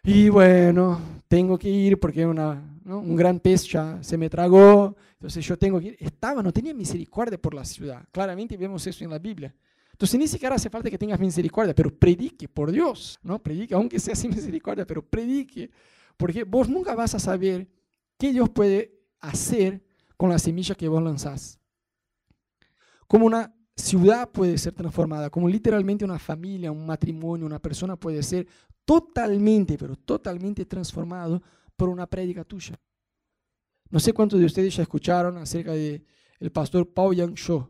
y 0.03 0.29
bueno, 0.29 0.99
tengo 1.27 1.57
que 1.57 1.69
ir 1.69 1.99
porque 1.99 2.23
una, 2.25 2.61
un 2.85 3.15
gran 3.15 3.39
pez 3.39 3.67
ya 3.67 3.97
se 4.03 4.15
me 4.15 4.29
tragó, 4.29 4.95
entonces 5.13 5.43
yo 5.43 5.57
tengo 5.57 5.79
que 5.79 5.87
ir. 5.87 5.97
Estaba, 5.99 6.43
no 6.43 6.51
tenía 6.51 6.73
misericordia 6.73 7.41
por 7.41 7.55
la 7.55 7.65
ciudad. 7.65 8.03
Claramente 8.11 8.57
vemos 8.57 8.85
eso 8.85 9.03
en 9.03 9.09
la 9.09 9.17
Biblia. 9.17 9.53
Entonces 9.91 10.19
ni 10.19 10.27
siquiera 10.27 10.55
hace 10.55 10.69
falta 10.69 10.91
que 10.91 10.97
tengas 10.97 11.19
misericordia, 11.19 11.73
pero 11.73 11.89
predique 11.89 12.47
por 12.47 12.71
Dios, 12.71 13.19
¿no? 13.23 13.39
Predique, 13.39 13.73
aunque 13.73 13.99
sea 13.99 14.15
sin 14.15 14.31
misericordia, 14.31 14.85
pero 14.85 15.01
predique, 15.01 15.71
porque 16.15 16.43
vos 16.43 16.69
nunca 16.69 16.93
vas 16.93 17.15
a 17.15 17.19
saber 17.19 17.67
qué 18.19 18.31
Dios 18.31 18.49
puede 18.49 18.99
hacer 19.19 19.83
con 20.15 20.29
la 20.29 20.37
semilla 20.37 20.75
que 20.75 20.87
vos 20.87 21.01
lanzás 21.01 21.59
como 23.13 23.27
una 23.27 23.53
ciudad 23.75 24.31
puede 24.31 24.57
ser 24.57 24.73
transformada, 24.73 25.29
como 25.29 25.47
literalmente 25.47 26.03
una 26.03 26.17
familia, 26.17 26.71
un 26.71 26.83
matrimonio, 26.83 27.45
una 27.45 27.59
persona 27.59 27.95
puede 27.95 28.23
ser 28.23 28.47
totalmente, 28.83 29.77
pero 29.77 29.95
totalmente 29.95 30.65
transformado 30.65 31.39
por 31.75 31.89
una 31.89 32.07
prédica 32.07 32.43
tuya. 32.43 32.75
No 33.91 33.99
sé 33.99 34.13
cuántos 34.13 34.39
de 34.39 34.47
ustedes 34.47 34.75
ya 34.75 34.81
escucharon 34.81 35.37
acerca 35.37 35.73
del 35.73 36.03
el 36.39 36.51
pastor 36.51 36.91
Pao 36.91 37.13
Yang 37.13 37.35
Sho. 37.35 37.69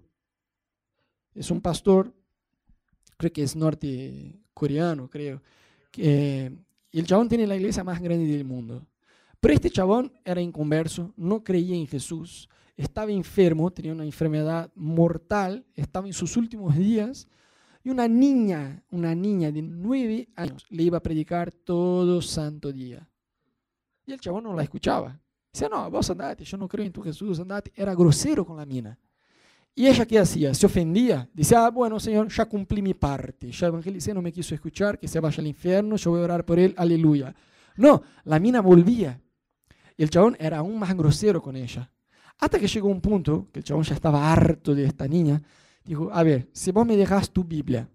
Es 1.36 1.52
un 1.52 1.60
pastor, 1.60 2.16
creo 3.18 3.34
que 3.34 3.44
es 3.44 3.54
nortecoreano, 3.54 5.10
creo. 5.10 5.42
Y 5.98 7.00
el 7.00 7.06
chabón 7.06 7.28
tiene 7.28 7.46
la 7.48 7.58
iglesia 7.58 7.84
más 7.84 8.02
grande 8.02 8.28
del 8.28 8.46
mundo. 8.46 8.88
Pero 9.42 9.56
este 9.56 9.70
chabón 9.70 10.14
era 10.24 10.40
inconverso, 10.40 11.14
no 11.18 11.44
creía 11.44 11.76
en 11.76 11.86
Jesús, 11.86 12.48
estaba 12.76 13.12
enfermo, 13.12 13.72
tenía 13.72 13.92
una 13.92 14.06
enfermedad 14.06 14.72
mortal, 14.76 15.66
estaba 15.76 16.08
en 16.08 16.14
sus 16.14 16.38
últimos 16.38 16.76
días, 16.76 17.28
y 17.84 17.90
una 17.90 18.08
niña, 18.08 18.84
una 18.92 19.14
niña 19.14 19.52
de 19.52 19.62
nueve 19.62 20.30
años, 20.36 20.66
le 20.70 20.84
iba 20.84 20.98
a 20.98 21.04
predicar 21.04 21.52
todo 21.52 22.22
santo 22.22 22.72
día. 22.72 23.08
Y 24.06 24.14
el 24.14 24.20
chabón 24.20 24.46
no 24.46 24.54
la 24.54 24.64
escuchaba. 24.64 25.20
Dice, 25.52 25.68
no, 25.70 25.90
vos 25.92 26.10
andate, 26.10 26.44
yo 26.44 26.58
no 26.58 26.68
creo 26.68 26.86
en 26.86 26.92
tu 26.92 27.02
Jesús, 27.02 27.40
andate. 27.40 27.72
Era 27.76 27.94
grosero 27.94 28.46
con 28.46 28.58
la 28.58 28.66
mina. 28.66 28.98
¿Y 29.76 29.88
ella 29.88 30.06
qué 30.06 30.20
hacía? 30.20 30.54
Se 30.54 30.66
ofendía. 30.66 31.30
Dice, 31.34 31.56
ah, 31.56 31.70
bueno, 31.70 32.00
Señor, 32.00 32.30
ya 32.30 32.46
cumplí 32.46 32.82
mi 32.82 32.94
parte. 32.94 33.52
Ya 33.52 33.68
evangelicé, 33.68 34.14
no 34.14 34.22
me 34.22 34.32
quiso 34.32 34.56
escuchar, 34.56 35.00
que 35.00 35.08
se 35.08 35.20
vaya 35.20 35.42
al 35.42 35.48
infierno, 35.48 35.96
yo 35.96 36.12
voy 36.12 36.22
a 36.22 36.24
orar 36.24 36.46
por 36.46 36.60
él, 36.60 36.74
aleluya. 36.78 37.36
No, 37.76 38.02
la 38.24 38.40
mina 38.40 38.62
volvía. 38.62 39.20
Y 39.98 40.04
el 40.04 40.10
chabón 40.10 40.38
era 40.40 40.60
aún 40.60 40.80
más 40.80 40.96
grosero 40.96 41.42
con 41.42 41.56
ella. 41.56 41.92
Hasta 42.40 42.60
que 42.60 42.68
llegó 42.68 42.90
un 42.90 43.02
punto, 43.02 43.48
que 43.52 43.60
el 43.60 43.64
chabón 43.64 43.84
ya 43.84 43.96
estaba 43.96 44.32
harto 44.32 44.76
de 44.76 44.86
esta 44.86 45.08
niña, 45.08 45.42
dijo, 45.84 46.10
a 46.12 46.24
ver, 46.24 46.50
si 46.52 46.72
vos 46.72 46.86
me 46.86 46.98
dejas 46.98 47.30
tu 47.32 47.44
Biblia, 47.44 47.88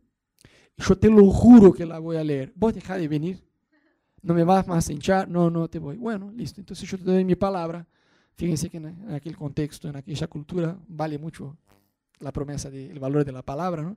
yo 0.77 0.97
te 0.97 1.09
lo 1.09 1.29
juro 1.31 1.73
que 1.73 1.85
la 1.85 1.99
voy 1.99 2.17
a 2.17 2.25
leer, 2.25 2.53
vos 2.55 2.75
dejá 2.75 2.97
de 2.97 3.09
venir, 3.09 3.43
no 4.23 4.35
me 4.35 4.45
vas 4.45 4.67
más 4.67 4.89
a 4.89 4.93
hinchar, 4.93 5.29
no, 5.29 5.51
no 5.51 5.69
te 5.69 5.79
voy. 5.79 5.97
Bueno, 5.97 6.31
listo, 6.33 6.61
entonces 6.61 6.89
yo 6.89 6.99
te 6.99 7.05
doy 7.05 7.25
mi 7.25 7.35
palabra. 7.35 7.87
Fíjense 8.35 8.71
que 8.71 8.77
en 8.77 9.13
aquel 9.13 9.37
contexto, 9.37 9.89
en 9.89 9.97
aquella 9.97 10.27
cultura, 10.29 10.79
vale 10.87 11.19
mucho 11.19 11.57
la 12.21 12.33
promesa 12.33 12.71
del 12.71 12.99
valor 12.99 13.25
de 13.25 13.33
la 13.33 13.43
palabra, 13.43 13.83
¿no? 13.83 13.97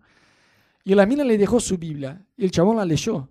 Y 0.84 0.96
la 0.96 1.06
mina 1.06 1.24
le 1.24 1.38
dejó 1.38 1.60
su 1.60 1.78
Biblia 1.78 2.26
y 2.36 2.46
el 2.46 2.52
chabón 2.52 2.78
la 2.78 2.86
leyó. 2.86 3.30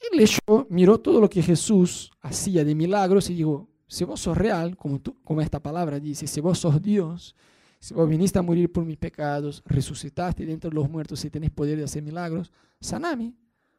Y 0.00 0.16
leyó, 0.16 0.66
miró 0.68 0.98
todo 0.98 1.20
lo 1.20 1.30
que 1.30 1.42
Jesús 1.42 2.10
hacía 2.20 2.64
de 2.64 2.74
milagros 2.74 3.30
y 3.30 3.34
dijo, 3.34 3.68
si 3.92 4.04
vos 4.04 4.20
sos 4.20 4.38
real, 4.38 4.74
como, 4.74 5.02
como 5.22 5.42
esta 5.42 5.60
palabra 5.60 6.00
dice, 6.00 6.26
si 6.26 6.40
vos 6.40 6.58
sos 6.58 6.80
Dios, 6.80 7.36
si 7.78 7.92
vos 7.92 8.08
viniste 8.08 8.38
a 8.38 8.42
morir 8.42 8.72
por 8.72 8.86
mis 8.86 8.96
pecados, 8.96 9.62
resucitaste 9.66 10.46
dentro 10.46 10.70
de 10.70 10.76
los 10.76 10.88
muertos 10.88 11.22
y 11.26 11.28
tenés 11.28 11.50
poder 11.50 11.76
de 11.76 11.84
hacer 11.84 12.02
milagros, 12.02 12.50
saname. 12.80 13.34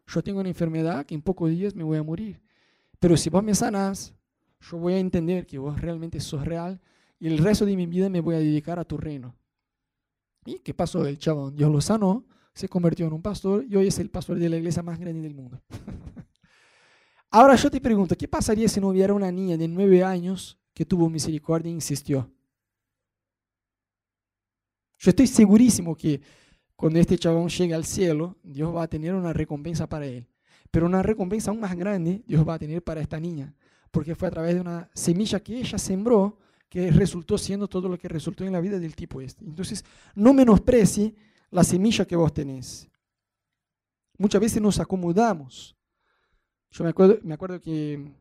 Yo 0.06 0.22
tengo 0.22 0.40
una 0.40 0.50
enfermedad 0.50 1.04
que 1.04 1.16
en 1.16 1.24
pocos 1.24 1.50
días 1.50 1.74
me 1.74 1.84
voy 1.84 1.98
a 1.98 2.04
morir. 2.04 2.40
Pero 3.00 3.18
si 3.18 3.32
vos 3.32 3.44
me 3.44 3.56
sanás, 3.56 4.14
yo 4.62 4.78
voy 4.78 4.94
a 4.94 5.00
entender 5.00 5.48
que 5.48 5.58
vos 5.58 5.82
realmente 5.82 6.20
sos 6.20 6.46
real 6.46 6.80
y 7.20 7.26
el 7.26 7.40
resto 7.40 7.66
de 7.66 7.76
mi 7.76 7.88
vida 7.88 8.08
me 8.08 8.20
voy 8.20 8.36
a 8.36 8.40
dedicar 8.40 8.78
a 8.78 8.86
tu 8.86 8.98
reino. 8.98 9.36
¿Y 10.46 10.60
qué 10.60 10.76
pasó? 10.76 11.08
El 11.08 11.18
chabón, 11.18 11.56
Dios 11.56 11.72
lo 11.72 11.82
sanó, 11.82 12.24
se 12.54 12.70
convirtió 12.70 13.08
en 13.08 13.14
un 13.14 13.24
pastor 13.24 13.66
y 13.68 13.76
hoy 13.78 13.88
es 13.88 13.98
el 13.98 14.12
pastor 14.12 14.38
de 14.38 14.48
la 14.48 14.58
iglesia 14.58 14.84
más 14.84 15.00
grande 15.00 15.22
del 15.22 15.34
mundo. 15.34 15.60
Ahora 17.36 17.56
yo 17.56 17.72
te 17.72 17.82
pregunto, 17.82 18.16
¿qué 18.16 18.28
pasaría 18.28 18.70
si 18.70 18.80
no 18.80 18.90
hubiera 18.90 19.12
una 19.12 19.32
niña 19.32 19.58
de 19.58 19.68
nueve 19.68 20.04
años 20.04 20.56
que 20.72 20.86
tuvo 20.86 21.10
misericordia 21.10 21.72
e 21.72 21.74
insistió? 21.74 22.30
Yo 25.00 25.10
estoy 25.10 25.26
segurísimo 25.26 25.96
que 25.96 26.22
cuando 26.76 27.00
este 27.00 27.18
chabón 27.18 27.50
llegue 27.50 27.74
al 27.74 27.86
cielo, 27.86 28.38
Dios 28.44 28.76
va 28.76 28.84
a 28.84 28.88
tener 28.88 29.16
una 29.16 29.34
recompensa 29.34 29.90
para 29.90 30.06
él. 30.06 30.28
Pero 30.70 30.86
una 30.86 31.02
recompensa 31.02 31.50
aún 31.50 31.60
más 31.60 31.76
grande 31.76 32.22
Dios 32.28 32.48
va 32.48 32.54
a 32.54 32.60
tener 32.60 32.84
para 32.84 33.02
esta 33.02 33.20
niña, 33.20 33.52
porque 33.90 34.14
fue 34.14 34.28
a 34.28 34.32
través 34.32 34.54
de 34.54 34.62
una 34.62 34.92
semilla 34.94 35.40
que 35.40 35.58
ella 35.58 35.80
sembró 35.80 36.38
que 36.70 36.92
resultó 36.92 37.40
siendo 37.40 37.68
todo 37.68 37.90
lo 37.90 37.98
que 37.98 38.10
resultó 38.10 38.44
en 38.44 38.52
la 38.52 38.62
vida 38.62 38.78
del 38.78 38.96
tipo 38.96 39.22
este. 39.22 39.44
Entonces, 39.44 39.84
no 40.14 40.36
menosprecie 40.36 41.16
la 41.50 41.64
semilla 41.64 42.06
que 42.06 42.16
vos 42.16 42.32
tenés. 42.32 42.88
Muchas 44.20 44.40
veces 44.40 44.62
nos 44.62 44.80
acomodamos 44.80 45.76
yo 46.74 46.84
me 46.84 46.90
acuerdo, 46.90 47.20
me 47.22 47.36
acuerdo 47.36 47.62
que 47.62 48.12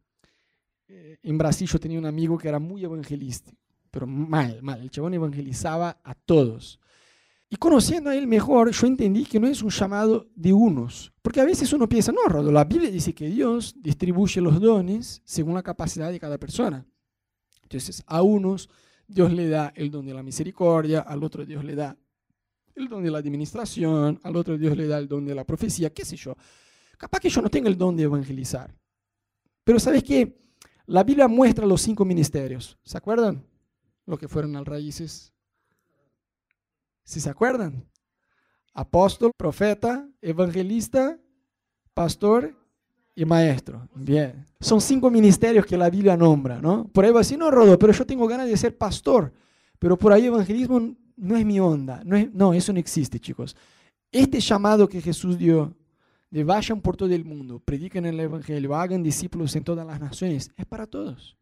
eh, 0.88 1.18
en 1.22 1.38
Brasil 1.38 1.66
yo 1.66 1.80
tenía 1.80 1.98
un 1.98 2.04
amigo 2.04 2.36
que 2.36 2.48
era 2.48 2.58
muy 2.58 2.84
evangelista, 2.84 3.50
pero 3.90 4.06
mal, 4.06 4.62
mal. 4.62 4.82
El 4.82 4.90
chabón 4.90 5.14
evangelizaba 5.14 5.98
a 6.04 6.14
todos. 6.14 6.78
Y 7.48 7.56
conociendo 7.56 8.10
a 8.10 8.16
él 8.16 8.26
mejor, 8.26 8.70
yo 8.70 8.86
entendí 8.86 9.24
que 9.24 9.40
no 9.40 9.46
es 9.46 9.62
un 9.62 9.70
llamado 9.70 10.26
de 10.34 10.52
unos. 10.52 11.12
Porque 11.22 11.40
a 11.40 11.44
veces 11.44 11.72
uno 11.72 11.88
piensa, 11.88 12.12
no, 12.12 12.22
Rodo, 12.26 12.52
la 12.52 12.64
Biblia 12.64 12.90
dice 12.90 13.14
que 13.14 13.26
Dios 13.26 13.74
distribuye 13.78 14.40
los 14.42 14.60
dones 14.60 15.22
según 15.24 15.54
la 15.54 15.62
capacidad 15.62 16.10
de 16.10 16.20
cada 16.20 16.36
persona. 16.38 16.86
Entonces, 17.62 18.02
a 18.06 18.20
unos 18.20 18.68
Dios 19.06 19.32
le 19.32 19.48
da 19.48 19.72
el 19.74 19.90
don 19.90 20.04
de 20.04 20.12
la 20.12 20.22
misericordia, 20.22 21.00
al 21.00 21.24
otro 21.24 21.46
Dios 21.46 21.64
le 21.64 21.74
da 21.74 21.96
el 22.74 22.88
don 22.88 23.02
de 23.02 23.10
la 23.10 23.18
administración, 23.18 24.20
al 24.22 24.36
otro 24.36 24.58
Dios 24.58 24.76
le 24.76 24.86
da 24.86 24.98
el 24.98 25.08
don 25.08 25.24
de 25.24 25.34
la 25.34 25.44
profecía, 25.44 25.90
qué 25.90 26.04
sé 26.04 26.16
yo. 26.16 26.36
Capaz 27.02 27.18
que 27.18 27.28
yo 27.28 27.42
no 27.42 27.50
tengo 27.50 27.66
el 27.66 27.76
don 27.76 27.96
de 27.96 28.04
evangelizar. 28.04 28.72
Pero 29.64 29.80
¿sabes 29.80 30.04
qué? 30.04 30.40
La 30.86 31.02
Biblia 31.02 31.26
muestra 31.26 31.66
los 31.66 31.82
cinco 31.82 32.04
ministerios. 32.04 32.78
¿Se 32.84 32.96
acuerdan? 32.96 33.44
Lo 34.06 34.16
que 34.16 34.28
fueron 34.28 34.54
al 34.54 34.64
raíces. 34.64 35.32
¿Sí 37.02 37.18
se 37.18 37.28
acuerdan? 37.28 37.84
Apóstol, 38.72 39.32
profeta, 39.36 40.08
evangelista 40.20 41.18
pastor 41.92 42.54
y 43.16 43.24
maestro. 43.24 43.88
Bien. 43.96 44.46
Son 44.60 44.80
cinco 44.80 45.10
ministerios 45.10 45.66
que 45.66 45.76
la 45.76 45.90
Biblia 45.90 46.16
nombra, 46.16 46.60
¿no? 46.60 46.86
Por 46.86 47.04
ahí 47.04 47.10
va 47.10 47.18
a 47.18 47.26
decir, 47.26 47.36
no, 47.36 47.50
Rodo, 47.50 47.76
pero 47.80 47.92
yo 47.92 48.06
tengo 48.06 48.28
ganas 48.28 48.46
de 48.46 48.56
ser 48.56 48.78
pastor. 48.78 49.32
Pero 49.80 49.98
por 49.98 50.12
ahí 50.12 50.26
evangelismo 50.26 50.94
no 51.16 51.36
es 51.36 51.44
mi 51.44 51.58
onda. 51.58 52.00
No, 52.04 52.16
no, 52.32 52.54
eso 52.54 52.72
no 52.72 52.78
existe, 52.78 53.18
chicos. 53.18 53.56
Este 54.12 54.38
llamado 54.38 54.88
que 54.88 55.00
Jesús 55.00 55.36
dio 55.36 55.76
de 56.32 56.44
vayan 56.44 56.80
por 56.80 56.96
todo 56.96 57.12
el 57.14 57.26
mundo, 57.26 57.60
prediquen 57.60 58.06
el 58.06 58.18
evangelio, 58.18 58.74
hagan 58.74 59.02
discípulos 59.02 59.54
en 59.54 59.64
todas 59.64 59.86
las 59.86 60.00
naciones, 60.00 60.50
es 60.56 60.64
para 60.64 60.86
todos. 60.86 61.36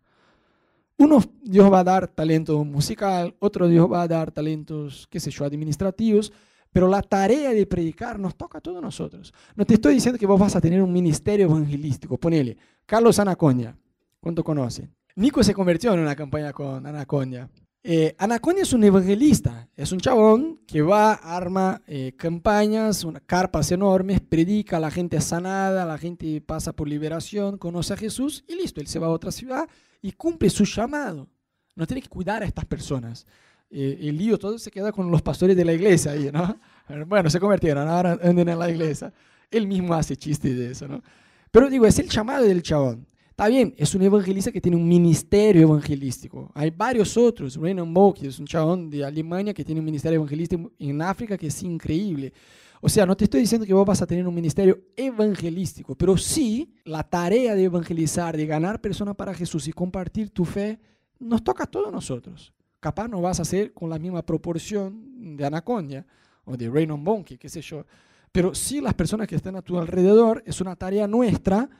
Uno 0.98 1.22
Dios 1.42 1.72
va 1.72 1.78
a 1.78 1.84
dar 1.84 2.08
talento 2.08 2.62
musical, 2.64 3.36
otro 3.38 3.68
Dios 3.68 3.90
va 3.90 4.02
a 4.02 4.08
dar 4.08 4.32
talentos, 4.32 5.06
qué 5.08 5.20
sé 5.20 5.30
yo, 5.30 5.44
administrativos, 5.44 6.32
pero 6.72 6.88
la 6.88 7.02
tarea 7.02 7.50
de 7.50 7.66
predicar 7.66 8.18
nos 8.18 8.34
toca 8.34 8.58
a 8.58 8.60
todos 8.60 8.82
nosotros. 8.82 9.32
No 9.54 9.64
te 9.64 9.74
estoy 9.74 9.94
diciendo 9.94 10.18
que 10.18 10.26
vos 10.26 10.40
vas 10.40 10.56
a 10.56 10.60
tener 10.60 10.82
un 10.82 10.92
ministerio 10.92 11.46
evangelístico. 11.46 12.18
Ponele, 12.18 12.56
Carlos 12.84 13.20
Anaconia, 13.20 13.78
¿cuánto 14.20 14.42
conocen? 14.42 14.92
Nico 15.14 15.44
se 15.44 15.54
convirtió 15.54 15.94
en 15.94 16.00
una 16.00 16.16
campaña 16.16 16.52
con 16.52 16.84
Anaconia. 16.84 17.48
Eh, 17.82 18.14
es 18.58 18.72
un 18.74 18.84
evangelista, 18.84 19.68
es 19.74 19.90
un 19.90 20.00
chabón 20.00 20.60
que 20.66 20.82
va, 20.82 21.14
arma 21.14 21.80
eh, 21.86 22.12
campañas, 22.14 23.04
una, 23.04 23.20
carpas 23.20 23.72
enormes, 23.72 24.20
predica, 24.20 24.78
la 24.78 24.90
gente 24.90 25.16
es 25.16 25.24
sanada, 25.24 25.86
la 25.86 25.96
gente 25.96 26.42
pasa 26.42 26.74
por 26.74 26.88
liberación, 26.88 27.56
conoce 27.56 27.94
a 27.94 27.96
Jesús 27.96 28.44
y 28.46 28.54
listo, 28.54 28.82
él 28.82 28.86
se 28.86 28.98
va 28.98 29.06
a 29.06 29.10
otra 29.10 29.32
ciudad 29.32 29.66
y 30.02 30.12
cumple 30.12 30.50
su 30.50 30.64
llamado. 30.64 31.26
No 31.74 31.86
tiene 31.86 32.02
que 32.02 32.08
cuidar 32.08 32.42
a 32.42 32.46
estas 32.46 32.66
personas. 32.66 33.26
Eh, 33.70 33.98
el 34.02 34.18
lío 34.18 34.38
todo 34.38 34.58
se 34.58 34.70
queda 34.70 34.92
con 34.92 35.10
los 35.10 35.22
pastores 35.22 35.56
de 35.56 35.64
la 35.64 35.72
iglesia 35.72 36.12
ahí, 36.12 36.30
¿no? 36.32 36.58
Bueno, 37.06 37.30
se 37.30 37.38
convirtieron, 37.38 37.88
ahora 37.88 38.18
andan 38.22 38.48
en 38.48 38.58
la 38.58 38.68
iglesia. 38.68 39.12
Él 39.50 39.66
mismo 39.68 39.94
hace 39.94 40.16
chistes 40.16 40.56
de 40.56 40.72
eso, 40.72 40.88
¿no? 40.88 41.02
Pero 41.50 41.70
digo, 41.70 41.86
es 41.86 41.98
el 41.98 42.08
llamado 42.08 42.44
del 42.44 42.62
chabón. 42.62 43.06
Está 43.40 43.48
bien, 43.48 43.74
es 43.78 43.94
un 43.94 44.02
evangelista 44.02 44.52
que 44.52 44.60
tiene 44.60 44.76
un 44.76 44.86
ministerio 44.86 45.62
evangelístico. 45.62 46.52
Hay 46.52 46.68
varios 46.68 47.16
otros. 47.16 47.56
Renan 47.56 47.94
Bock 47.94 48.22
es 48.22 48.38
un 48.38 48.44
chabón 48.44 48.90
de 48.90 49.02
Alemania 49.02 49.54
que 49.54 49.64
tiene 49.64 49.78
un 49.78 49.86
ministerio 49.86 50.16
evangelístico 50.16 50.70
en 50.78 51.00
África 51.00 51.38
que 51.38 51.46
es 51.46 51.62
increíble. 51.62 52.34
O 52.82 52.88
sea, 52.90 53.06
no 53.06 53.16
te 53.16 53.24
estoy 53.24 53.40
diciendo 53.40 53.66
que 53.66 53.72
vos 53.72 53.86
vas 53.86 54.02
a 54.02 54.06
tener 54.06 54.28
un 54.28 54.34
ministerio 54.34 54.78
evangelístico, 54.94 55.94
pero 55.94 56.18
sí 56.18 56.74
la 56.84 57.02
tarea 57.02 57.54
de 57.54 57.64
evangelizar, 57.64 58.36
de 58.36 58.44
ganar 58.44 58.78
personas 58.78 59.16
para 59.16 59.32
Jesús 59.32 59.66
y 59.68 59.72
compartir 59.72 60.28
tu 60.28 60.44
fe, 60.44 60.78
nos 61.18 61.42
toca 61.42 61.64
a 61.64 61.66
todos 61.66 61.90
nosotros. 61.90 62.52
Capaz 62.78 63.08
no 63.08 63.22
vas 63.22 63.38
a 63.38 63.42
hacer 63.42 63.72
con 63.72 63.88
la 63.88 63.98
misma 63.98 64.20
proporción 64.20 65.34
de 65.34 65.46
Anacondia 65.46 66.06
o 66.44 66.58
de 66.58 66.68
Raynon 66.68 67.02
Bonke, 67.02 67.38
qué 67.38 67.48
sé 67.48 67.62
yo. 67.62 67.86
Pero 68.32 68.54
sí 68.54 68.82
las 68.82 68.92
personas 68.92 69.26
que 69.26 69.36
están 69.36 69.56
a 69.56 69.62
tu 69.62 69.78
alrededor, 69.78 70.42
es 70.44 70.60
una 70.60 70.76
tarea 70.76 71.08
nuestra 71.08 71.70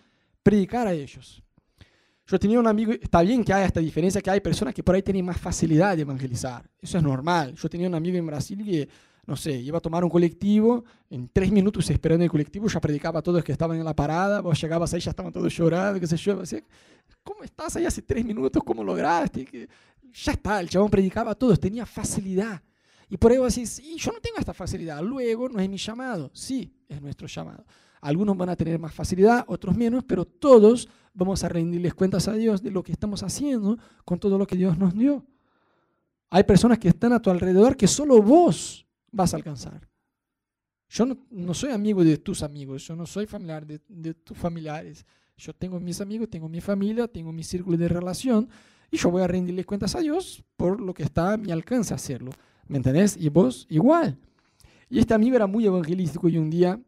predicar 0.43 0.87
a 0.87 0.95
ellos. 0.95 1.43
Yo 2.31 2.39
tenía 2.39 2.61
un 2.61 2.67
amigo, 2.69 2.93
está 2.93 3.23
bien 3.23 3.43
que 3.43 3.53
haya 3.53 3.67
esta 3.67 3.81
diferencia, 3.81 4.21
que 4.21 4.31
hay 4.31 4.41
personas 4.41 4.73
que 4.73 4.85
por 4.85 4.95
ahí 4.95 5.03
tienen 5.03 5.25
más 5.25 5.37
facilidad 5.37 5.97
de 5.97 6.03
evangelizar. 6.03 6.65
Eso 6.81 6.97
es 6.97 7.03
normal. 7.03 7.57
Yo 7.57 7.69
tenía 7.69 7.89
un 7.89 7.95
amigo 7.97 8.17
en 8.17 8.25
Brasil 8.25 8.65
que, 8.65 8.89
no 9.27 9.35
sé, 9.35 9.57
iba 9.57 9.79
a 9.79 9.81
tomar 9.81 10.05
un 10.05 10.11
colectivo, 10.11 10.85
en 11.11 11.29
tres 11.29 11.51
minutos 11.51 11.91
esperando 11.91 12.23
el 12.23 12.31
colectivo, 12.31 12.69
ya 12.69 12.81
predicaba 12.81 13.19
a 13.19 13.23
todos 13.23 13.43
que 13.43 13.51
estaban 13.51 13.77
en 13.79 13.85
la 13.85 13.97
parada, 13.97 14.41
vos 14.43 14.61
llegabas 14.61 14.95
ahí, 14.95 15.01
ya 15.01 15.11
estaban 15.11 15.33
todos 15.33 15.53
llorando, 15.53 15.99
qué 15.99 16.07
sé 16.07 16.17
yo. 16.17 16.41
¿Cómo 17.25 17.43
estás 17.43 17.75
ahí 17.75 17.85
hace 17.85 18.03
tres 18.03 18.25
minutos? 18.25 18.63
¿Cómo 18.65 18.85
lograste? 18.85 19.69
ya 20.13 20.33
está, 20.33 20.61
el 20.61 20.69
chabón 20.69 20.89
predicaba 20.89 21.33
a 21.33 21.35
todos, 21.35 21.59
tenía 21.59 21.85
facilidad. 21.85 22.63
Y 23.09 23.17
por 23.17 23.33
ahí 23.33 23.39
vos 23.39 23.53
decís, 23.53 23.71
sí, 23.71 23.97
yo 23.97 24.13
no 24.13 24.21
tengo 24.21 24.39
esta 24.39 24.55
facilidad, 24.55 25.03
luego 25.03 25.49
no 25.49 25.59
es 25.59 25.69
mi 25.69 25.79
llamado. 25.79 26.31
Sí, 26.33 26.73
es 26.89 27.03
nuestro 27.03 27.27
llamado. 27.27 27.65
Algunos 28.01 28.37
van 28.37 28.51
a 28.51 28.57
tener 28.57 28.79
más 28.79 28.95
facilidad, 28.95 29.45
otros 29.49 29.77
menos, 29.77 30.05
pero 30.05 30.25
todos 30.25 30.89
vamos 31.13 31.43
a 31.45 31.49
rendirles 31.49 31.95
cuentas 31.95 32.29
a 32.29 32.35
Dios 32.35 32.63
de 32.63 32.71
lo 32.71 32.83
que 32.83 32.93
estamos 32.93 33.23
haciendo 33.23 33.79
con 34.05 34.19
todo 34.19 34.39
lo 34.39 34.47
que 34.47 34.57
Dios 34.57 34.79
nos 34.79 34.95
dio. 34.95 35.25
Hay 36.31 36.45
personas 36.45 36.79
que 36.79 36.89
están 36.89 37.13
a 37.13 37.21
tu 37.21 37.31
alrededor 37.31 37.77
que 37.77 37.89
solo 37.89 38.23
vos 38.23 38.87
vas 39.11 39.35
a 39.35 39.37
alcanzar. 39.37 39.89
Yo 40.89 41.07
no, 41.31 41.55
soy 41.55 41.71
amigo 41.71 42.03
de 42.03 42.19
tus 42.19 42.43
amigos, 42.43 42.87
yo 42.87 42.97
no 42.97 43.07
soy 43.07 43.27
familiar 43.27 43.67
de, 43.67 43.81
de 43.89 44.15
tus 44.15 44.37
familiares. 44.37 45.07
Yo 45.37 45.55
tengo 45.55 45.79
mis 45.81 46.01
amigos, 46.01 46.29
tengo 46.29 46.49
mi 46.49 46.61
familia, 46.61 47.07
tengo 47.07 47.33
mi 47.33 47.43
círculo 47.43 47.77
de 47.77 47.89
relación, 47.89 48.49
y 48.91 48.97
yo 48.97 49.11
voy 49.11 49.23
a 49.23 49.27
rendirle 49.27 49.65
cuentas 49.65 49.95
a 49.95 50.01
Dios 50.01 50.43
por 50.57 50.81
lo 50.81 50.93
que 50.93 51.05
está 51.05 51.35
a 51.35 51.37
mi 51.37 51.53
alcance 51.53 51.95
hacerlo. 51.95 52.33
¿Me 52.67 52.77
entendés? 52.77 53.17
Y 53.17 53.29
vos 53.29 53.67
igual. 53.71 54.19
Y 54.89 54.99
este 54.99 55.15
amigo 55.15 55.37
era 55.37 55.47
muy 55.47 55.65
evangelístico 55.65 56.29
y 56.29 56.39
un 56.39 56.51
día 56.51 56.81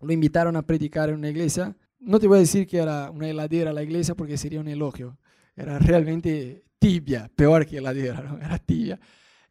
lo 0.00 0.12
invitaron 0.12 0.56
a 0.56 0.62
predicar 0.62 1.10
en 1.10 1.16
una 1.16 1.28
iglesia. 1.28 1.76
No 2.04 2.18
te 2.18 2.26
voy 2.26 2.38
a 2.38 2.40
decir 2.40 2.66
que 2.66 2.78
era 2.78 3.10
una 3.10 3.28
heladera 3.28 3.72
la 3.72 3.82
iglesia 3.82 4.14
porque 4.14 4.36
sería 4.36 4.60
un 4.60 4.68
elogio. 4.68 5.16
Era 5.54 5.78
realmente 5.78 6.64
tibia, 6.78 7.30
peor 7.34 7.64
que 7.64 7.78
heladera, 7.78 8.20
¿no? 8.22 8.38
era 8.38 8.58
tibia. 8.58 8.98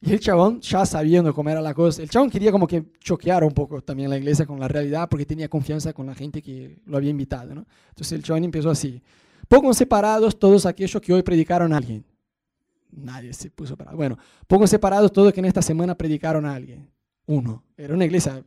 Y 0.01 0.11
el 0.11 0.19
chabón, 0.19 0.59
ya 0.61 0.85
sabiendo 0.85 1.33
cómo 1.33 1.49
era 1.49 1.61
la 1.61 1.73
cosa, 1.73 2.01
el 2.01 2.09
chabón 2.09 2.29
quería 2.29 2.51
como 2.51 2.67
que 2.67 2.91
choquear 2.99 3.43
un 3.43 3.53
poco 3.53 3.81
también 3.81 4.09
la 4.09 4.17
iglesia 4.17 4.45
con 4.45 4.59
la 4.59 4.67
realidad 4.67 5.07
porque 5.07 5.25
tenía 5.25 5.47
confianza 5.47 5.93
con 5.93 6.07
la 6.07 6.15
gente 6.15 6.41
que 6.41 6.79
lo 6.85 6.97
había 6.97 7.11
invitado. 7.11 7.53
¿no? 7.53 7.65
Entonces 7.89 8.11
el 8.13 8.23
chabón 8.23 8.43
empezó 8.43 8.69
así. 8.71 9.01
Pongan 9.47 9.73
separados 9.73 10.37
todos 10.37 10.65
aquellos 10.65 11.01
que 11.01 11.13
hoy 11.13 11.21
predicaron 11.21 11.71
a 11.71 11.77
alguien. 11.77 12.03
Nadie 12.91 13.31
se 13.33 13.49
puso 13.51 13.77
parado. 13.77 13.95
Bueno, 13.95 14.17
pongan 14.47 14.67
separados 14.67 15.13
todos 15.13 15.31
que 15.31 15.39
en 15.39 15.45
esta 15.45 15.61
semana 15.61 15.95
predicaron 15.95 16.45
a 16.45 16.55
alguien. 16.55 16.89
Uno. 17.27 17.63
Era 17.77 17.93
una 17.93 18.05
iglesia 18.05 18.43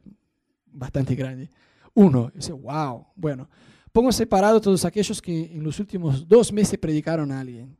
bastante 0.66 1.14
grande. 1.14 1.48
Uno. 1.94 2.30
Dice, 2.34 2.52
wow. 2.52 3.06
Bueno, 3.14 3.48
pongan 3.94 4.12
separados 4.12 4.60
todos 4.60 4.84
aquellos 4.84 5.22
que 5.22 5.52
en 5.52 5.62
los 5.62 5.78
últimos 5.78 6.26
dos 6.26 6.52
meses 6.52 6.76
predicaron 6.80 7.30
a 7.30 7.38
alguien. 7.38 7.76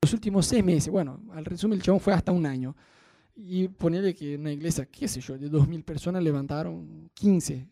Los 0.00 0.14
últimos 0.14 0.46
seis 0.46 0.64
meses. 0.64 0.90
Bueno, 0.90 1.20
al 1.34 1.44
resumen 1.44 1.78
el 1.78 1.82
chabón 1.82 2.00
fue 2.00 2.14
hasta 2.14 2.32
un 2.32 2.46
año. 2.46 2.74
Y 3.36 3.68
ponerle 3.68 4.14
que 4.14 4.34
en 4.34 4.40
una 4.40 4.52
iglesia, 4.52 4.86
qué 4.86 5.06
sé 5.06 5.20
yo, 5.20 5.36
de 5.36 5.50
dos 5.50 5.68
mil 5.68 5.84
personas 5.84 6.22
levantaron 6.22 7.10
15. 7.12 7.68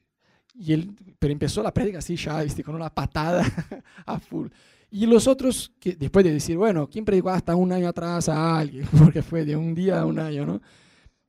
Y 0.57 0.73
él, 0.75 0.95
pero 1.19 1.33
empezó 1.33 1.63
la 1.63 1.73
prédica 1.73 1.99
así 1.99 2.15
ya, 2.15 2.43
¿viste? 2.43 2.63
con 2.63 2.75
una 2.75 2.95
patada 2.95 3.43
a 4.07 4.21
full. 4.21 4.49
Y 4.91 5.07
los 5.07 5.27
otros, 5.27 5.73
que 5.81 5.95
después 5.95 6.27
de 6.27 6.33
decir, 6.35 6.59
bueno, 6.59 6.91
¿quién 6.91 7.07
predicó 7.07 7.31
hasta 7.31 7.57
un 7.57 7.73
año 7.73 7.89
atrás 7.89 8.29
a 8.29 8.59
alguien? 8.59 8.87
Porque 8.99 9.23
fue 9.23 9.47
de 9.47 9.57
un 9.57 9.75
día 9.75 10.01
a 10.01 10.05
un 10.05 10.19
año, 10.19 10.45
¿no? 10.45 10.61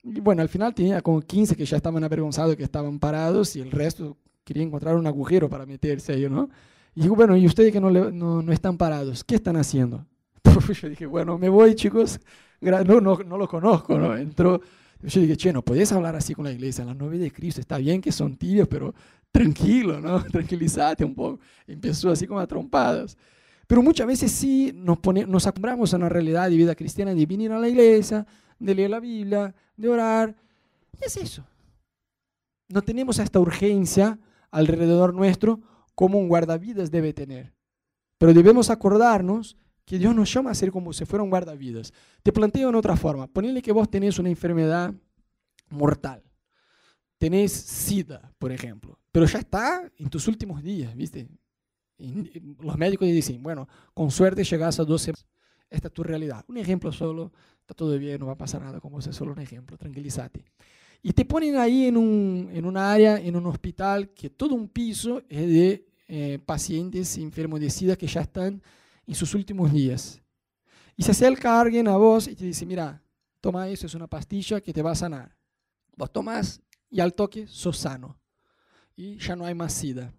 Y 0.03 0.19
bueno, 0.19 0.41
al 0.41 0.49
final 0.49 0.73
tenía 0.73 1.01
como 1.01 1.21
15 1.21 1.55
que 1.55 1.65
ya 1.65 1.77
estaban 1.77 2.03
avergonzados, 2.03 2.57
que 2.57 2.63
estaban 2.63 2.99
parados, 2.99 3.55
y 3.55 3.61
el 3.61 3.71
resto 3.71 4.17
quería 4.49 4.63
encontrar 4.63 4.95
un 4.95 5.05
agujero 5.05 5.47
para 5.47 5.65
meterse 5.65 6.13
ahí, 6.13 6.27
¿no? 6.27 6.49
Y 6.95 7.03
digo, 7.03 7.15
bueno, 7.15 7.37
¿y 7.37 7.45
ustedes 7.45 7.71
que 7.71 7.79
no, 7.79 7.91
no, 7.91 8.41
no 8.41 8.51
están 8.51 8.77
parados? 8.77 9.23
¿Qué 9.23 9.35
están 9.35 9.55
haciendo? 9.55 10.05
Yo 10.81 10.89
dije, 10.89 11.05
bueno, 11.05 11.37
me 11.37 11.47
voy, 11.49 11.75
chicos. 11.75 12.19
No, 12.61 12.99
no, 12.99 13.17
no 13.17 13.37
lo 13.37 13.47
conozco, 13.47 13.97
¿no? 13.97 14.17
Entró. 14.17 14.59
Yo 15.01 15.21
dije, 15.21 15.37
che, 15.37 15.53
no 15.53 15.61
podés 15.61 15.91
hablar 15.91 16.15
así 16.15 16.33
con 16.33 16.45
la 16.45 16.51
iglesia. 16.51 16.83
La 16.83 16.93
novia 16.93 17.19
de 17.19 17.31
Cristo 17.31 17.61
está 17.61 17.77
bien 17.77 18.01
que 18.01 18.11
son 18.11 18.35
tibios, 18.35 18.67
pero 18.67 18.93
tranquilo, 19.31 20.01
¿no? 20.01 20.23
Tranquilízate 20.31 21.05
un 21.05 21.13
poco. 21.13 21.39
Empezó 21.67 22.09
así 22.09 22.27
como 22.27 22.39
a 22.39 22.47
trompadas. 22.47 23.15
Pero 23.67 23.83
muchas 23.83 24.07
veces 24.07 24.31
sí 24.31 24.73
nos, 24.75 24.97
pone, 24.97 25.27
nos 25.27 25.45
acostumbramos 25.45 25.93
a 25.93 25.97
una 25.97 26.09
realidad 26.09 26.49
de 26.49 26.57
vida 26.57 26.73
cristiana 26.73 27.13
de 27.13 27.25
venir 27.25 27.51
a 27.51 27.59
la 27.59 27.69
iglesia, 27.69 28.25
de 28.57 28.75
leer 28.75 28.89
la 28.89 28.99
Biblia, 28.99 29.53
de 29.77 29.89
orar. 29.89 30.35
Y 30.99 31.05
es 31.05 31.15
eso. 31.17 31.45
No 32.67 32.81
tenemos 32.81 33.19
esta 33.19 33.39
urgencia 33.39 34.17
alrededor 34.51 35.13
nuestro 35.13 35.61
como 35.95 36.19
un 36.19 36.27
guardavidas 36.27 36.91
debe 36.91 37.13
tener. 37.13 37.53
Pero 38.17 38.33
debemos 38.33 38.69
acordarnos 38.69 39.57
que 39.85 39.97
Dios 39.97 40.15
nos 40.15 40.31
llama 40.31 40.51
a 40.51 40.55
ser 40.55 40.71
como 40.71 40.93
si 40.93 41.05
fuera 41.05 41.23
un 41.23 41.29
guardavidas. 41.29 41.93
Te 42.21 42.31
planteo 42.31 42.69
en 42.69 42.75
otra 42.75 42.95
forma. 42.95 43.27
Ponle 43.27 43.61
que 43.61 43.71
vos 43.71 43.89
tenés 43.89 44.19
una 44.19 44.29
enfermedad 44.29 44.93
mortal. 45.69 46.23
Tenés 47.17 47.51
SIDA, 47.51 48.31
por 48.37 48.51
ejemplo. 48.51 48.99
Pero 49.11 49.25
ya 49.25 49.39
está 49.39 49.91
en 49.97 50.09
tus 50.09 50.27
últimos 50.27 50.61
días, 50.61 50.95
¿viste? 50.95 51.27
los 52.61 52.77
médicos 52.77 53.07
dicen, 53.09 53.43
bueno, 53.43 53.67
con 53.93 54.09
suerte 54.09 54.45
llegas 54.45 54.79
a 54.79 54.85
12 54.85 55.13
esta 55.69 55.87
es 55.87 55.93
tu 55.93 56.03
realidad. 56.03 56.43
Un 56.47 56.57
ejemplo 56.57 56.91
solo, 56.91 57.31
está 57.61 57.73
todo 57.73 57.97
bien, 57.97 58.19
no 58.19 58.27
va 58.27 58.33
a 58.33 58.37
pasar 58.37 58.61
nada 58.61 58.79
como 58.79 58.99
es 58.99 59.05
solo 59.05 59.33
un 59.33 59.39
ejemplo, 59.39 59.77
tranquilízate. 59.77 60.45
Y 61.01 61.13
te 61.13 61.23
ponen 61.23 61.55
ahí 61.55 61.85
en 61.85 61.95
un, 61.95 62.49
en 62.51 62.65
un 62.65 62.75
área, 62.75 63.17
en 63.17 63.35
un 63.35 63.45
hospital, 63.45 64.09
que 64.09 64.29
todo 64.29 64.53
un 64.53 64.67
piso 64.67 65.21
es 65.29 65.47
de 65.47 65.87
eh, 66.07 66.39
pacientes 66.45 67.17
enfermos 67.17 67.59
de 67.59 67.69
SIDA 67.69 67.95
que 67.95 68.07
ya 68.07 68.21
están 68.21 68.61
en 69.05 69.15
sus 69.15 69.33
últimos 69.33 69.71
días. 69.71 70.21
Y 70.97 71.03
se 71.03 71.11
acerca 71.11 71.59
alguien 71.59 71.87
a 71.87 71.95
vos 71.95 72.27
y 72.27 72.35
te 72.35 72.45
dice, 72.45 72.65
mira, 72.65 73.01
toma 73.39 73.69
eso, 73.69 73.87
es 73.87 73.93
una 73.93 74.07
pastilla 74.07 74.59
que 74.59 74.73
te 74.73 74.81
va 74.81 74.91
a 74.91 74.95
sanar. 74.95 75.33
Vos 75.95 76.11
tomas 76.11 76.61
y 76.89 76.99
al 76.99 77.13
toque 77.13 77.47
sos 77.47 77.77
sano. 77.77 78.19
Y 78.95 79.17
ya 79.17 79.35
no 79.35 79.45
hay 79.45 79.55
más 79.55 79.73
SIDA. 79.73 80.13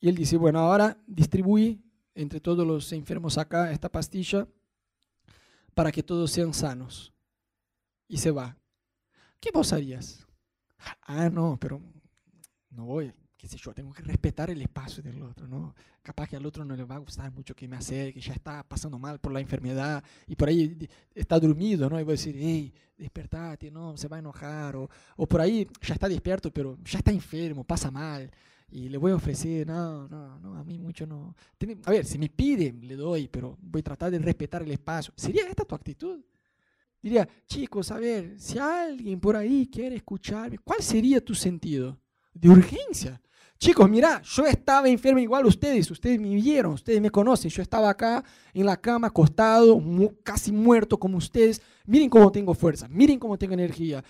Y 0.00 0.08
él 0.08 0.16
dice, 0.16 0.36
bueno, 0.36 0.58
ahora 0.58 0.98
distribuí 1.06 1.80
entre 2.14 2.40
todos 2.40 2.66
los 2.66 2.92
enfermos 2.92 3.38
acá 3.38 3.70
esta 3.70 3.88
pastilla 3.88 4.48
para 5.74 5.92
que 5.92 6.02
todos 6.02 6.30
sean 6.30 6.52
sanos. 6.52 7.12
Y 8.08 8.18
se 8.18 8.30
va. 8.30 8.56
¿Qué 9.44 9.50
vos 9.52 9.74
harías? 9.74 10.26
Ah, 11.02 11.28
no, 11.28 11.58
pero 11.60 11.78
no 12.70 12.86
voy. 12.86 13.12
qué 13.36 13.46
sé 13.46 13.58
yo, 13.58 13.74
tengo 13.74 13.92
que 13.92 14.02
respetar 14.02 14.48
el 14.48 14.62
espacio 14.62 15.02
del 15.02 15.22
otro, 15.22 15.46
¿no? 15.46 15.74
Capaz 16.02 16.30
que 16.30 16.36
al 16.36 16.46
otro 16.46 16.64
no 16.64 16.74
le 16.74 16.82
va 16.82 16.94
a 16.94 16.98
gustar 17.00 17.30
mucho 17.30 17.54
que 17.54 17.68
me 17.68 17.76
acerque, 17.76 18.22
ya 18.22 18.32
está 18.32 18.66
pasando 18.66 18.98
mal 18.98 19.18
por 19.18 19.32
la 19.34 19.40
enfermedad 19.40 20.02
y 20.26 20.34
por 20.34 20.48
ahí 20.48 20.88
está 21.14 21.38
dormido, 21.38 21.90
¿no? 21.90 22.00
Y 22.00 22.04
voy 22.04 22.12
a 22.12 22.16
decir, 22.16 22.34
hey, 22.38 22.72
despertate, 22.96 23.70
no, 23.70 23.98
se 23.98 24.08
va 24.08 24.16
a 24.16 24.20
enojar. 24.20 24.76
O, 24.76 24.88
o 25.16 25.26
por 25.26 25.42
ahí 25.42 25.68
ya 25.82 25.92
está 25.92 26.08
despierto, 26.08 26.50
pero 26.50 26.78
ya 26.82 27.00
está 27.00 27.10
enfermo, 27.10 27.64
pasa 27.64 27.90
mal. 27.90 28.30
Y 28.70 28.88
le 28.88 28.96
voy 28.96 29.12
a 29.12 29.16
ofrecer, 29.16 29.66
no, 29.66 30.08
no, 30.08 30.38
no, 30.40 30.56
a 30.56 30.64
mí 30.64 30.78
mucho 30.78 31.06
no. 31.06 31.36
a 31.84 31.90
ver, 31.90 32.06
si 32.06 32.16
me 32.16 32.30
piden, 32.30 32.88
le 32.88 32.96
doy, 32.96 33.28
pero 33.28 33.58
voy 33.60 33.80
a 33.80 33.84
tratar 33.84 34.10
de 34.10 34.20
respetar 34.20 34.62
el 34.62 34.70
espacio. 34.70 35.12
¿Sería 35.18 35.46
esta 35.46 35.66
tu 35.66 35.74
actitud? 35.74 36.22
Diría, 37.04 37.28
chicos, 37.46 37.90
a 37.90 37.98
ver, 37.98 38.40
si 38.40 38.58
alguien 38.58 39.20
por 39.20 39.36
ahí 39.36 39.68
quiere 39.70 39.96
escucharme, 39.96 40.56
¿cuál 40.56 40.80
sería 40.80 41.22
tu 41.22 41.34
sentido? 41.34 42.00
De 42.32 42.48
urgencia. 42.48 43.20
Chicos, 43.58 43.90
mira, 43.90 44.22
yo 44.22 44.46
estaba 44.46 44.88
enfermo 44.88 45.18
igual 45.18 45.44
ustedes, 45.44 45.90
ustedes 45.90 46.18
me 46.18 46.34
vieron, 46.34 46.72
ustedes 46.72 47.02
me 47.02 47.10
conocen, 47.10 47.50
yo 47.50 47.60
estaba 47.60 47.90
acá 47.90 48.24
en 48.54 48.64
la 48.64 48.80
cama 48.80 49.08
acostado, 49.08 49.78
casi 50.22 50.50
muerto 50.50 50.98
como 50.98 51.18
ustedes. 51.18 51.60
Miren 51.84 52.08
cómo 52.08 52.32
tengo 52.32 52.54
fuerza, 52.54 52.88
miren 52.88 53.18
cómo 53.18 53.36
tengo 53.36 53.52
energía. 53.52 54.02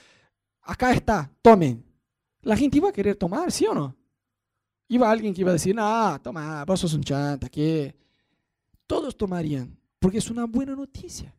Acá 0.62 0.92
está, 0.92 1.28
tomen. 1.42 1.85
La 2.42 2.57
gente 2.57 2.78
iba 2.78 2.90
a 2.90 2.92
querer 2.92 3.16
tomar, 3.16 3.50
¿sí 3.50 3.66
o 3.66 3.74
no? 3.74 3.96
Iba 4.87 5.11
alguien 5.11 5.35
que 5.35 5.40
iba 5.40 5.50
a 5.50 5.54
decir, 5.54 5.74
no, 5.74 6.16
toma, 6.22 6.64
vos 6.64 6.78
sos 6.78 6.94
un 6.94 7.02
chanta, 7.02 7.48
que 7.48 7.92
todos 8.87 9.16
tomarían, 9.16 9.76
porque 9.98 10.18
es 10.18 10.30
una 10.30 10.44
buena 10.44 10.76
noticia. 10.76 11.35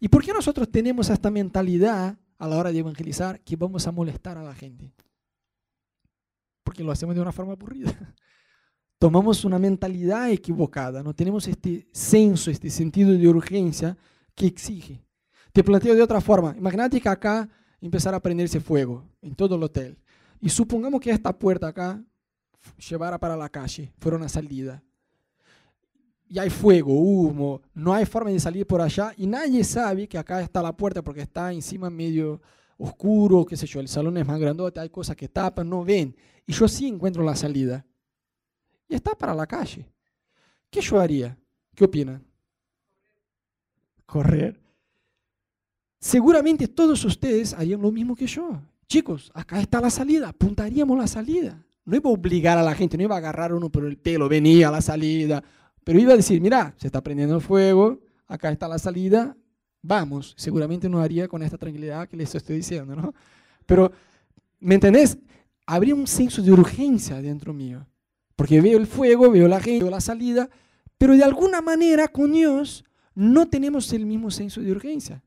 ¿Y 0.00 0.08
por 0.08 0.24
qué 0.24 0.32
nosotros 0.32 0.70
tenemos 0.70 1.10
esta 1.10 1.30
mentalidad 1.30 2.16
a 2.38 2.48
la 2.48 2.56
hora 2.56 2.72
de 2.72 2.78
evangelizar 2.78 3.40
que 3.40 3.56
vamos 3.56 3.86
a 3.86 3.92
molestar 3.92 4.36
a 4.38 4.42
la 4.42 4.54
gente? 4.54 4.92
Porque 6.64 6.84
lo 6.84 6.92
hacemos 6.92 7.14
de 7.14 7.20
una 7.20 7.32
forma 7.32 7.52
aburrida. 7.52 7.92
Tomamos 8.98 9.44
una 9.44 9.58
mentalidad 9.58 10.30
equivocada, 10.30 11.02
no 11.02 11.12
tenemos 11.12 11.48
este 11.48 11.88
senso, 11.92 12.50
este 12.50 12.70
sentido 12.70 13.12
de 13.12 13.28
urgencia 13.28 13.96
que 14.34 14.46
exige. 14.46 15.04
Te 15.52 15.64
planteo 15.64 15.94
de 15.94 16.02
otra 16.02 16.20
forma. 16.20 16.54
Imagínate 16.56 17.00
que 17.00 17.08
acá 17.08 17.48
empezara 17.80 18.16
a 18.16 18.22
prenderse 18.22 18.60
fuego 18.60 19.04
en 19.20 19.34
todo 19.34 19.56
el 19.56 19.62
hotel. 19.64 19.98
Y 20.40 20.48
supongamos 20.48 21.00
que 21.00 21.10
esta 21.10 21.36
puerta 21.36 21.68
acá 21.68 22.02
llevara 22.88 23.18
para 23.18 23.36
la 23.36 23.48
calle, 23.48 23.92
fuera 23.98 24.16
una 24.16 24.28
salida 24.28 24.82
y 26.32 26.38
hay 26.38 26.48
fuego, 26.48 26.94
humo, 26.94 27.60
no 27.74 27.92
hay 27.92 28.06
forma 28.06 28.30
de 28.30 28.40
salir 28.40 28.66
por 28.66 28.80
allá 28.80 29.12
y 29.18 29.26
nadie 29.26 29.62
sabe 29.64 30.08
que 30.08 30.16
acá 30.16 30.40
está 30.40 30.62
la 30.62 30.74
puerta 30.74 31.02
porque 31.02 31.20
está 31.20 31.52
encima 31.52 31.90
medio 31.90 32.40
oscuro, 32.78 33.44
qué 33.44 33.54
sé 33.54 33.66
yo, 33.66 33.80
el 33.80 33.88
salón 33.88 34.16
es 34.16 34.26
más 34.26 34.40
grandote, 34.40 34.80
hay 34.80 34.88
cosas 34.88 35.14
que 35.14 35.28
tapan, 35.28 35.68
no 35.68 35.84
ven. 35.84 36.16
Y 36.46 36.54
yo 36.54 36.66
sí 36.68 36.88
encuentro 36.88 37.22
la 37.22 37.36
salida. 37.36 37.84
Y 38.88 38.94
está 38.94 39.14
para 39.14 39.34
la 39.34 39.46
calle. 39.46 39.86
¿Qué 40.70 40.80
yo 40.80 40.98
haría? 40.98 41.36
¿Qué 41.74 41.84
opinan? 41.84 42.24
Correr. 44.06 44.58
Seguramente 46.00 46.66
todos 46.66 47.04
ustedes 47.04 47.52
harían 47.52 47.82
lo 47.82 47.92
mismo 47.92 48.16
que 48.16 48.26
yo. 48.26 48.58
Chicos, 48.88 49.30
acá 49.34 49.60
está 49.60 49.82
la 49.82 49.90
salida, 49.90 50.30
apuntaríamos 50.30 50.96
la 50.96 51.06
salida. 51.06 51.62
No 51.84 51.94
iba 51.94 52.08
a 52.08 52.14
obligar 52.14 52.56
a 52.56 52.62
la 52.62 52.74
gente, 52.74 52.96
no 52.96 53.02
iba 53.02 53.16
a 53.16 53.18
agarrar 53.18 53.52
uno 53.52 53.68
por 53.68 53.84
el 53.84 53.98
pelo, 53.98 54.30
venía 54.30 54.68
a 54.68 54.72
la 54.72 54.80
salida, 54.80 55.44
pero 55.84 55.98
iba 55.98 56.12
a 56.12 56.16
decir, 56.16 56.40
mira, 56.40 56.74
se 56.76 56.86
está 56.86 57.02
prendiendo 57.02 57.40
fuego, 57.40 58.00
acá 58.26 58.50
está 58.50 58.68
la 58.68 58.78
salida, 58.78 59.36
vamos. 59.82 60.34
Seguramente 60.36 60.88
no 60.88 61.00
haría 61.00 61.28
con 61.28 61.42
esta 61.42 61.58
tranquilidad 61.58 62.08
que 62.08 62.16
les 62.16 62.34
estoy 62.34 62.56
diciendo, 62.56 62.94
¿no? 62.94 63.14
Pero, 63.66 63.92
¿me 64.60 64.76
entendés? 64.76 65.18
Habría 65.66 65.94
un 65.94 66.06
senso 66.06 66.42
de 66.42 66.52
urgencia 66.52 67.20
dentro 67.20 67.52
mío. 67.52 67.86
Porque 68.36 68.60
veo 68.60 68.78
el 68.78 68.86
fuego, 68.86 69.30
veo 69.30 69.48
la 69.48 69.60
gente, 69.60 69.84
veo 69.84 69.90
la 69.90 70.00
salida, 70.00 70.48
pero 70.98 71.14
de 71.14 71.24
alguna 71.24 71.60
manera 71.60 72.08
con 72.08 72.32
Dios 72.32 72.84
no 73.14 73.48
tenemos 73.48 73.92
el 73.92 74.06
mismo 74.06 74.30
senso 74.30 74.60
de 74.60 74.72
urgencia. 74.72 75.22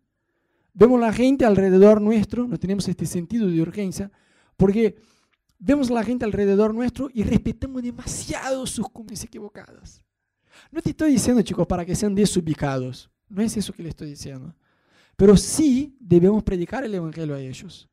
Vemos 0.73 0.99
la 0.99 1.13
gente 1.13 1.45
alrededor 1.45 2.01
nuestro, 2.01 2.47
no 2.47 2.57
tenemos 2.57 2.87
este 2.87 3.05
sentido 3.05 3.47
de 3.47 3.61
urgencia, 3.61 4.11
porque 4.57 4.95
vemos 5.59 5.89
la 5.89 6.03
gente 6.03 6.25
alrededor 6.25 6.73
nuestro 6.73 7.09
y 7.13 7.23
respetamos 7.23 7.81
demasiado 7.81 8.65
sus 8.65 8.85
costumbres 8.85 9.23
equivocadas. 9.23 10.04
No 10.71 10.81
te 10.81 10.89
estoy 10.91 11.11
diciendo, 11.11 11.41
chicos, 11.41 11.67
para 11.67 11.85
que 11.85 11.95
sean 11.95 12.15
desubicados. 12.15 13.09
No 13.29 13.41
es 13.41 13.55
eso 13.57 13.73
que 13.73 13.83
le 13.83 13.89
estoy 13.89 14.09
diciendo. 14.09 14.53
Pero 15.15 15.37
sí 15.37 15.95
debemos 15.99 16.43
predicar 16.43 16.83
el 16.83 16.93
Evangelio 16.93 17.35
a 17.35 17.39
ellos. 17.39 17.89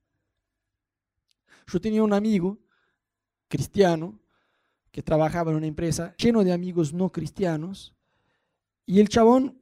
Yo 1.66 1.80
tenía 1.80 2.02
un 2.02 2.12
amigo 2.12 2.58
cristiano 3.48 4.18
que 4.90 5.02
trabajaba 5.02 5.50
en 5.50 5.56
una 5.58 5.66
empresa 5.66 6.14
lleno 6.16 6.44
de 6.44 6.52
amigos 6.52 6.92
no 6.92 7.10
cristianos 7.10 7.94
y 8.84 9.00
el 9.00 9.08
chabón, 9.08 9.58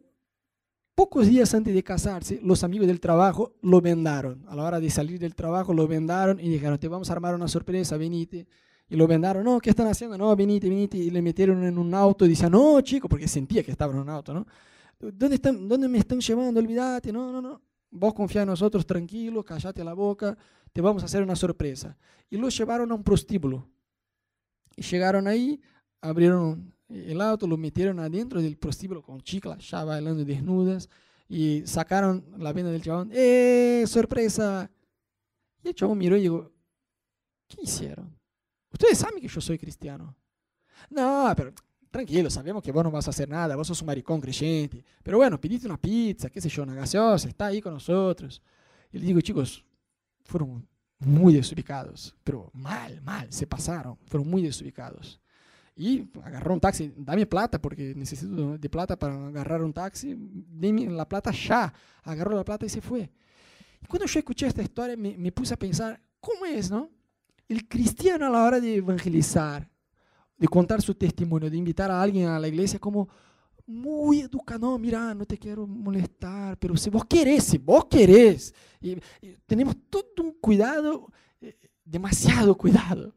pocos 0.95 1.27
días 1.27 1.55
antes 1.55 1.75
de 1.75 1.83
casarse, 1.85 2.41
los 2.43 2.65
amigos 2.65 2.87
del 2.87 3.01
trabajo 3.01 3.55
lo 3.63 3.81
vendaron. 3.81 4.45
A 4.49 4.57
la 4.57 4.65
hora 4.65 4.81
de 4.81 4.91
salir 4.91 5.19
del 5.19 5.35
trabajo 5.35 5.75
lo 5.75 5.87
vendaron 5.87 6.41
y 6.41 6.49
dijeron, 6.49 6.79
te 6.79 6.89
vamos 6.89 7.11
a 7.11 7.13
armar 7.13 7.35
una 7.35 7.49
sorpresa, 7.49 7.97
venite. 7.97 8.47
Y 8.91 8.97
lo 8.97 9.07
vendaron, 9.07 9.45
no, 9.45 9.61
¿qué 9.61 9.71
están 9.71 9.87
haciendo? 9.87 10.19
No, 10.19 10.35
venite, 10.35 10.69
venite. 10.69 10.99
Y 10.99 11.11
le 11.11 11.23
metieron 11.23 11.65
en 11.65 11.79
un 11.79 11.95
auto 11.95 12.27
y 12.27 12.31
decía, 12.31 12.51
no, 12.51 12.81
chico, 12.81 13.09
porque 13.09 13.29
sentía 13.29 13.63
que 13.63 13.71
estaba 13.71 13.93
en 13.95 14.01
un 14.01 14.09
auto, 14.09 14.35
¿no? 14.35 14.45
¿Dónde, 14.99 15.37
están, 15.37 15.69
¿Dónde 15.69 15.87
me 15.87 15.99
están 15.99 16.21
llevando? 16.21 16.59
Olvídate, 16.59 17.13
no, 17.13 17.31
no, 17.31 17.41
no. 17.41 17.63
Vos 17.93 18.13
confía 18.13 18.43
en 18.43 18.49
nosotros, 18.49 18.85
tranquilo, 18.85 19.45
callate 19.45 19.85
la 19.85 19.95
boca, 19.95 20.37
te 20.73 20.81
vamos 20.81 21.03
a 21.03 21.07
hacer 21.07 21.23
una 21.23 21.37
sorpresa. 21.37 21.97
Y 22.29 22.37
lo 22.37 22.49
llevaron 22.49 22.91
a 22.91 22.95
un 22.97 23.05
prostíbulo. 23.05 23.69
Y 24.75 24.83
llegaron 24.83 25.29
ahí, 25.29 25.61
abrieron 26.01 26.75
el 26.89 27.21
auto, 27.21 27.47
lo 27.47 27.57
metieron 27.57 28.01
adentro 28.01 28.43
del 28.43 28.57
prostíbulo 28.57 29.03
con 29.03 29.21
chiclas, 29.21 29.71
ya 29.71 29.85
bailando 29.85 30.25
desnudas, 30.25 30.89
y 31.29 31.63
sacaron 31.65 32.25
la 32.39 32.53
venda 32.53 32.73
del 32.73 32.83
chabón. 32.83 33.11
¡Eh, 33.13 33.85
sorpresa! 33.87 34.69
Y 35.63 35.69
el 35.69 35.75
chabón 35.75 35.99
miró 35.99 36.17
y 36.17 36.23
dijo, 36.23 36.51
¿qué 37.47 37.63
hicieron? 37.63 38.20
Ustedes 38.73 38.99
saben 38.99 39.21
que 39.21 39.29
yo 39.29 39.41
soy 39.41 39.59
cristiano. 39.59 40.17
No, 40.91 41.33
pero 41.37 41.53
tranquilo, 41.91 42.31
sabemos 42.31 42.63
que 42.63 42.73
vos 42.73 42.85
no 42.85 42.91
vas 42.91 43.07
a 43.07 43.11
hacer 43.11 43.29
nada, 43.29 43.57
vos 43.57 43.67
sos 43.67 43.81
un 43.83 43.87
maricón 43.87 44.21
creyente. 44.21 44.85
Pero 45.03 45.19
bueno, 45.19 45.41
pediste 45.41 45.67
una 45.67 45.81
pizza, 45.81 46.31
qué 46.31 46.41
sé 46.41 46.49
yo, 46.49 46.63
una 46.63 46.75
gaseosa, 46.75 47.29
está 47.29 47.47
ahí 47.47 47.61
con 47.61 47.75
nosotros. 47.75 48.41
Y 48.93 48.99
le 48.99 49.07
digo, 49.07 49.21
chicos, 49.21 49.65
fueron 50.25 50.67
muy 50.99 51.35
desubicados, 51.35 52.15
pero 52.23 52.51
mal, 52.53 53.01
mal, 53.03 53.33
se 53.33 53.47
pasaron, 53.47 53.97
fueron 54.07 54.29
muy 54.29 54.43
desubicados. 54.43 55.21
Y 55.77 56.11
agarró 56.23 56.53
un 56.53 56.61
taxi, 56.61 56.93
dame 56.97 57.25
plata 57.25 57.61
porque 57.61 57.95
necesito 57.95 58.59
de 58.59 58.69
plata 58.69 58.99
para 58.99 59.29
agarrar 59.29 59.63
un 59.63 59.73
taxi, 59.73 60.15
dame 60.15 60.87
la 60.91 61.09
plata 61.09 61.31
ya. 61.31 61.73
Agarró 62.03 62.37
la 62.37 62.45
plata 62.45 62.67
y 62.67 62.69
se 62.69 62.83
fue. 62.83 63.11
Y 63.81 63.87
cuando 63.87 64.07
yo 64.07 64.19
escuché 64.19 64.47
esta 64.47 64.63
historia 64.63 64.97
me, 64.97 65.17
me 65.17 65.33
puse 65.33 65.55
a 65.55 65.57
pensar, 65.57 65.99
¿cómo 66.21 66.45
es, 66.45 66.71
no? 66.71 66.91
El 67.51 67.67
cristiano 67.67 68.27
a 68.27 68.31
la 68.31 68.45
hora 68.45 68.61
de 68.61 68.77
evangelizar, 68.77 69.69
de 70.39 70.49
contar 70.49 70.81
su 70.81 70.95
testimonio, 70.95 71.51
de 71.51 71.57
invitar 71.57 71.91
a 71.91 72.01
alguien 72.01 72.29
a 72.29 72.39
la 72.39 72.47
iglesia, 72.47 72.79
como 72.79 73.09
muy 73.67 74.21
educado, 74.21 74.61
no, 74.61 74.79
mira, 74.79 75.13
no 75.15 75.27
te 75.27 75.37
quiero 75.37 75.67
molestar, 75.67 76.57
pero 76.59 76.77
si 76.77 76.91
vos 76.91 77.05
querés, 77.05 77.45
si 77.45 77.59
vos 77.59 77.87
querés, 77.87 78.55
tenemos 79.47 79.77
todo 79.89 80.05
un 80.21 80.33
cuidado, 80.41 81.13
eh, 81.41 81.57
demasiado 81.85 82.57
cuidado. 82.57 83.15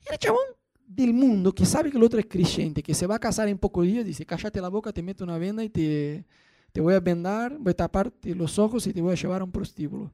Y 0.00 0.12
el 0.12 0.18
chabón 0.18 0.46
del 0.86 1.12
mundo 1.12 1.52
que 1.52 1.66
sabe 1.66 1.90
que 1.90 1.96
el 1.96 2.04
otro 2.04 2.20
es 2.20 2.26
creyente, 2.26 2.84
que 2.84 2.94
se 2.94 3.06
va 3.06 3.16
a 3.16 3.20
casar 3.20 3.48
en 3.48 3.58
pocos 3.58 3.84
días, 3.84 4.04
dice, 4.04 4.24
cállate 4.24 4.60
la 4.60 4.68
boca, 4.68 4.92
te 4.92 5.02
meto 5.02 5.24
una 5.24 5.38
venda 5.38 5.64
y 5.64 5.70
te, 5.70 6.24
te 6.70 6.80
voy 6.80 6.94
a 6.94 7.00
vendar, 7.00 7.58
voy 7.58 7.72
a 7.72 7.74
taparte 7.74 8.32
los 8.32 8.60
ojos 8.60 8.86
y 8.86 8.92
te 8.92 9.02
voy 9.02 9.12
a 9.12 9.16
llevar 9.16 9.40
a 9.40 9.44
un 9.44 9.50
prostíbulo. 9.50 10.12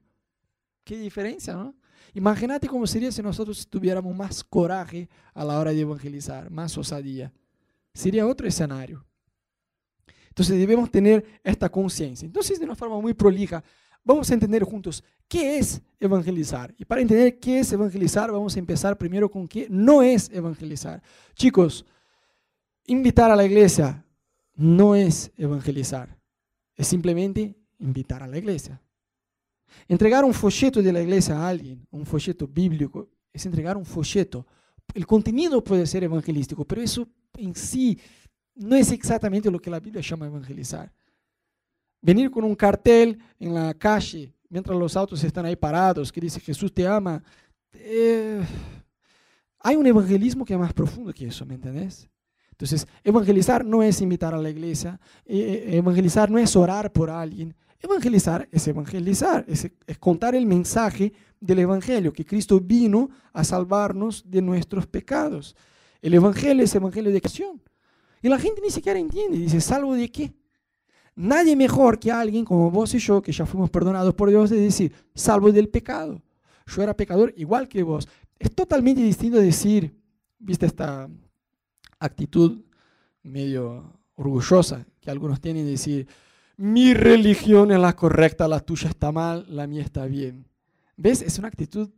Qué 0.84 0.98
diferencia, 0.98 1.54
¿no? 1.54 1.74
Imagínate 2.14 2.68
cómo 2.68 2.86
sería 2.86 3.10
si 3.12 3.22
nosotros 3.22 3.66
tuviéramos 3.68 4.14
más 4.14 4.44
coraje 4.44 5.08
a 5.34 5.44
la 5.44 5.58
hora 5.58 5.72
de 5.72 5.80
evangelizar, 5.80 6.50
más 6.50 6.76
osadía. 6.76 7.32
Sería 7.94 8.26
otro 8.26 8.46
escenario. 8.46 9.04
Entonces 10.28 10.58
debemos 10.58 10.90
tener 10.90 11.24
esta 11.44 11.68
conciencia. 11.68 12.24
Entonces, 12.24 12.58
de 12.58 12.64
una 12.64 12.74
forma 12.74 12.98
muy 13.00 13.12
prolija, 13.12 13.62
vamos 14.02 14.30
a 14.30 14.34
entender 14.34 14.62
juntos 14.64 15.04
qué 15.28 15.58
es 15.58 15.82
evangelizar. 16.00 16.74
Y 16.78 16.84
para 16.84 17.00
entender 17.00 17.38
qué 17.38 17.60
es 17.60 17.72
evangelizar, 17.72 18.30
vamos 18.32 18.56
a 18.56 18.58
empezar 18.58 18.96
primero 18.96 19.30
con 19.30 19.46
qué 19.46 19.66
no 19.70 20.02
es 20.02 20.30
evangelizar. 20.30 21.02
Chicos, 21.34 21.84
invitar 22.86 23.30
a 23.30 23.36
la 23.36 23.44
iglesia 23.44 24.04
no 24.54 24.94
es 24.94 25.30
evangelizar, 25.36 26.16
es 26.76 26.86
simplemente 26.86 27.54
invitar 27.78 28.22
a 28.22 28.26
la 28.26 28.38
iglesia. 28.38 28.80
Entregar 29.88 30.24
un 30.24 30.34
folleto 30.34 30.82
de 30.82 30.92
la 30.92 31.02
iglesia 31.02 31.36
a 31.36 31.48
alguien, 31.48 31.86
un 31.90 32.06
folleto 32.06 32.46
bíblico, 32.46 33.08
es 33.32 33.44
entregar 33.46 33.76
un 33.76 33.84
folleto. 33.84 34.46
El 34.94 35.06
contenido 35.06 35.62
puede 35.62 35.86
ser 35.86 36.04
evangelístico, 36.04 36.64
pero 36.64 36.82
eso 36.82 37.08
en 37.36 37.54
sí 37.54 37.98
no 38.54 38.76
es 38.76 38.90
exactamente 38.92 39.50
lo 39.50 39.58
que 39.58 39.70
la 39.70 39.80
Biblia 39.80 40.02
llama 40.02 40.26
evangelizar. 40.26 40.92
Venir 42.00 42.30
con 42.30 42.44
un 42.44 42.54
cartel 42.54 43.18
en 43.38 43.54
la 43.54 43.74
calle 43.74 44.34
mientras 44.52 44.78
los 44.78 44.96
autos 44.96 45.24
están 45.24 45.46
ahí 45.46 45.56
parados 45.56 46.12
que 46.12 46.20
dice 46.20 46.38
Jesús 46.38 46.72
te 46.74 46.86
ama, 46.86 47.22
eh, 47.72 48.44
hay 49.60 49.76
un 49.76 49.86
evangelismo 49.86 50.44
que 50.44 50.52
es 50.52 50.60
más 50.60 50.74
profundo 50.74 51.12
que 51.12 51.26
eso, 51.26 51.46
¿me 51.46 51.54
entendés? 51.54 52.08
Entonces, 52.50 52.86
evangelizar 53.02 53.64
no 53.64 53.82
es 53.82 54.02
invitar 54.02 54.34
a 54.34 54.38
la 54.38 54.50
iglesia, 54.50 55.00
eh, 55.24 55.68
eh, 55.68 55.76
evangelizar 55.78 56.30
no 56.30 56.38
es 56.38 56.54
orar 56.54 56.92
por 56.92 57.08
alguien, 57.08 57.54
evangelizar 57.82 58.48
es 58.50 58.66
evangelizar, 58.68 59.44
es, 59.48 59.70
contar 59.98 60.34
el 60.34 60.46
mensaje 60.46 61.12
del 61.40 61.58
Evangelio, 61.58 62.12
que 62.12 62.24
Cristo 62.24 62.60
vino 62.60 63.10
a 63.32 63.42
salvarnos 63.44 64.24
de 64.30 64.40
nuestros 64.40 64.86
pecados. 64.86 65.56
El 66.00 66.14
Evangelio 66.14 66.64
es 66.64 66.74
Evangelio 66.74 67.10
de 67.10 67.18
acción. 67.18 67.60
Y 68.22 68.28
la 68.28 68.38
gente 68.38 68.60
ni 68.62 68.70
siquiera 68.70 68.98
entiende, 68.98 69.38
dice, 69.38 69.60
¿salvo 69.60 69.94
de 69.94 70.10
qué? 70.10 70.32
Nadie 71.14 71.56
mejor 71.56 71.98
que 71.98 72.10
alguien 72.10 72.44
como 72.44 72.70
vos 72.70 72.94
y 72.94 72.98
yo, 72.98 73.20
que 73.20 73.32
ya 73.32 73.44
fuimos 73.44 73.68
perdonados 73.68 74.14
por 74.14 74.30
Dios, 74.30 74.48
de 74.50 74.60
decir, 74.60 74.92
salvo 75.14 75.50
del 75.52 75.68
pecado. 75.68 76.22
Yo 76.66 76.82
era 76.82 76.96
pecador 76.96 77.34
igual 77.36 77.68
que 77.68 77.82
vos. 77.82 78.08
Es 78.38 78.54
totalmente 78.54 79.02
distinto 79.02 79.38
decir, 79.38 79.94
viste 80.38 80.66
esta 80.66 81.08
actitud 81.98 82.62
medio 83.22 84.00
orgullosa 84.14 84.86
que 85.00 85.10
algunos 85.10 85.40
tienen 85.40 85.64
de 85.64 85.72
decir, 85.72 86.06
mi 86.62 86.94
religión 86.94 87.72
es 87.72 87.80
la 87.80 87.96
correcta, 87.96 88.46
la 88.46 88.60
tuya 88.60 88.88
está 88.88 89.10
mal, 89.10 89.44
la 89.48 89.66
mía 89.66 89.82
está 89.82 90.06
bien. 90.06 90.46
¿Ves? 90.96 91.20
Es 91.20 91.36
una 91.40 91.48
actitud 91.48 91.90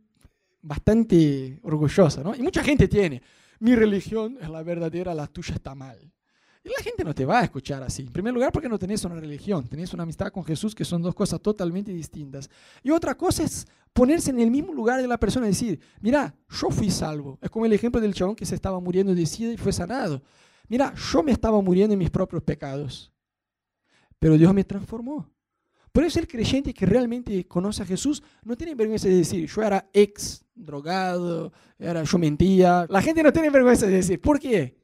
bastante 0.59 1.59
orgullosa, 1.61 2.23
¿no? 2.23 2.33
Y 2.33 2.41
mucha 2.41 2.63
gente 2.63 2.87
tiene, 2.87 3.21
mi 3.59 3.75
religión 3.75 4.39
es 4.41 4.49
la 4.49 4.63
verdadera, 4.63 5.13
la 5.13 5.27
tuya 5.27 5.53
está 5.53 5.75
mal. 5.75 6.11
Y 6.63 6.69
la 6.69 6.83
gente 6.83 7.03
no 7.03 7.13
te 7.13 7.25
va 7.25 7.41
a 7.41 7.43
escuchar 7.43 7.83
así. 7.83 8.07
En 8.07 8.11
primer 8.11 8.33
lugar, 8.33 8.51
porque 8.51 8.67
no 8.67 8.79
tenés 8.79 9.05
una 9.05 9.13
religión, 9.19 9.67
tenés 9.67 9.93
una 9.93 10.01
amistad 10.01 10.31
con 10.31 10.43
Jesús, 10.43 10.73
que 10.73 10.83
son 10.83 11.03
dos 11.03 11.13
cosas 11.13 11.39
totalmente 11.39 11.91
distintas. 11.93 12.49
Y 12.81 12.89
otra 12.89 13.13
cosa 13.13 13.43
es 13.43 13.67
ponerse 13.93 14.31
en 14.31 14.39
el 14.39 14.49
mismo 14.49 14.73
lugar 14.73 14.99
de 14.99 15.07
la 15.07 15.19
persona 15.19 15.45
y 15.45 15.49
decir, 15.49 15.79
mira, 16.01 16.33
yo 16.49 16.71
fui 16.71 16.89
salvo. 16.89 17.37
Es 17.39 17.51
como 17.51 17.67
el 17.67 17.73
ejemplo 17.73 18.01
del 18.01 18.15
chabón 18.15 18.35
que 18.35 18.47
se 18.47 18.55
estaba 18.55 18.79
muriendo 18.79 19.13
de 19.13 19.27
sida 19.27 19.53
y 19.53 19.57
fue 19.57 19.71
sanado. 19.71 20.23
Mira, 20.67 20.91
yo 20.95 21.21
me 21.21 21.33
estaba 21.33 21.61
muriendo 21.61 21.93
en 21.93 21.99
mis 21.99 22.09
propios 22.09 22.41
pecados, 22.41 23.11
pero 24.25 24.39
Dios 24.39 24.55
me 24.55 24.63
transformó. 24.63 25.29
Por 25.91 26.03
eso 26.03 26.17
el 26.17 26.27
creyente 26.27 26.73
que 26.73 26.87
realmente 26.87 27.47
conoce 27.47 27.83
a 27.83 27.85
Jesús 27.85 28.23
no 28.43 28.57
tiene 28.57 28.73
vergüenza 28.73 29.07
de 29.07 29.17
decir, 29.17 29.47
yo 29.47 29.61
era 29.61 29.87
ex 29.93 30.43
drogado, 30.55 31.53
era, 31.77 32.01
yo 32.01 32.17
mentía. 32.17 32.87
La 32.89 33.03
gente 33.03 33.21
no 33.21 33.31
tiene 33.31 33.51
vergüenza 33.51 33.85
de 33.85 33.91
decir, 33.91 34.19
¿por 34.19 34.39
qué? 34.39 34.79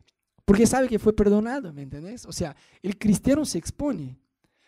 Porque 0.45 0.67
sabe 0.67 0.87
que 0.87 0.99
fue 0.99 1.15
perdonado, 1.15 1.73
¿me 1.73 1.81
entendés? 1.81 2.23
O 2.27 2.31
sea, 2.31 2.55
el 2.83 2.99
cristiano 2.99 3.43
se 3.43 3.57
expone. 3.57 4.15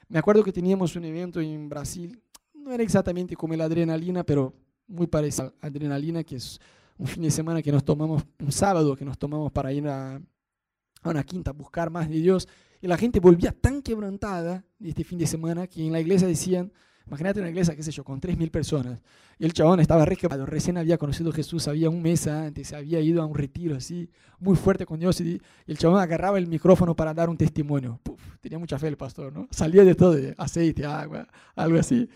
Me 0.07 0.17
acuerdo 0.17 0.43
que 0.43 0.51
teníamos 0.51 0.95
un 0.95 1.05
evento 1.05 1.39
en 1.39 1.69
Brasil, 1.69 2.19
no 2.55 2.71
era 2.71 2.81
exactamente 2.81 3.35
como 3.35 3.55
la 3.55 3.65
adrenalina, 3.65 4.23
pero 4.23 4.55
muy 4.87 5.05
parecido 5.05 5.53
a 5.61 5.67
adrenalina, 5.67 6.23
que 6.23 6.37
es 6.37 6.59
un 6.97 7.05
fin 7.05 7.21
de 7.21 7.29
semana 7.29 7.61
que 7.61 7.71
nos 7.71 7.85
tomamos, 7.85 8.23
un 8.39 8.51
sábado 8.51 8.95
que 8.95 9.05
nos 9.05 9.19
tomamos 9.19 9.51
para 9.51 9.71
ir 9.71 9.87
a, 9.87 10.15
a 10.15 11.09
una 11.11 11.23
quinta 11.23 11.51
a 11.51 11.53
buscar 11.53 11.91
más 11.91 12.09
de 12.09 12.15
Dios. 12.15 12.47
Y 12.83 12.87
la 12.87 12.97
gente 12.97 13.21
volvía 13.21 13.53
tan 13.53 13.81
quebrantada 13.81 14.61
este 14.83 15.05
fin 15.05 15.17
de 15.17 15.25
semana 15.25 15.67
que 15.67 15.87
en 15.87 15.93
la 15.93 16.01
iglesia 16.01 16.27
decían, 16.27 16.69
imagínate 17.07 17.39
una 17.39 17.47
iglesia, 17.47 17.77
qué 17.77 17.81
sé 17.81 17.93
yo, 17.93 18.03
con 18.03 18.19
3.000 18.19 18.51
personas. 18.51 18.99
Y 19.39 19.45
el 19.45 19.53
chabón 19.53 19.79
estaba 19.79 20.03
re 20.03 20.17
recién 20.45 20.77
había 20.77 20.97
conocido 20.97 21.29
a 21.29 21.33
Jesús, 21.33 21.69
había 21.69 21.89
un 21.89 22.01
mes 22.01 22.27
antes, 22.27 22.73
había 22.73 22.99
ido 22.99 23.21
a 23.21 23.25
un 23.25 23.35
retiro 23.35 23.77
así, 23.77 24.09
muy 24.37 24.57
fuerte 24.57 24.85
con 24.85 24.99
Dios. 24.99 25.21
Y, 25.21 25.41
el 25.65 25.77
chabón 25.77 26.01
agarraba 26.01 26.37
el 26.37 26.47
micrófono 26.47 26.93
para 26.93 27.13
dar 27.13 27.29
un 27.29 27.37
testimonio. 27.37 28.01
tenía 28.41 28.59
mucha 28.59 28.77
fe 28.77 28.89
el 28.89 28.97
pastor, 28.97 29.31
¿no? 29.31 29.47
Salía 29.49 29.85
de 29.85 29.95
todo, 29.95 30.15
de 30.15 30.35
aceite, 30.37 30.85
agua, 30.85 31.25
algo 31.55 31.79
así. 31.79 32.09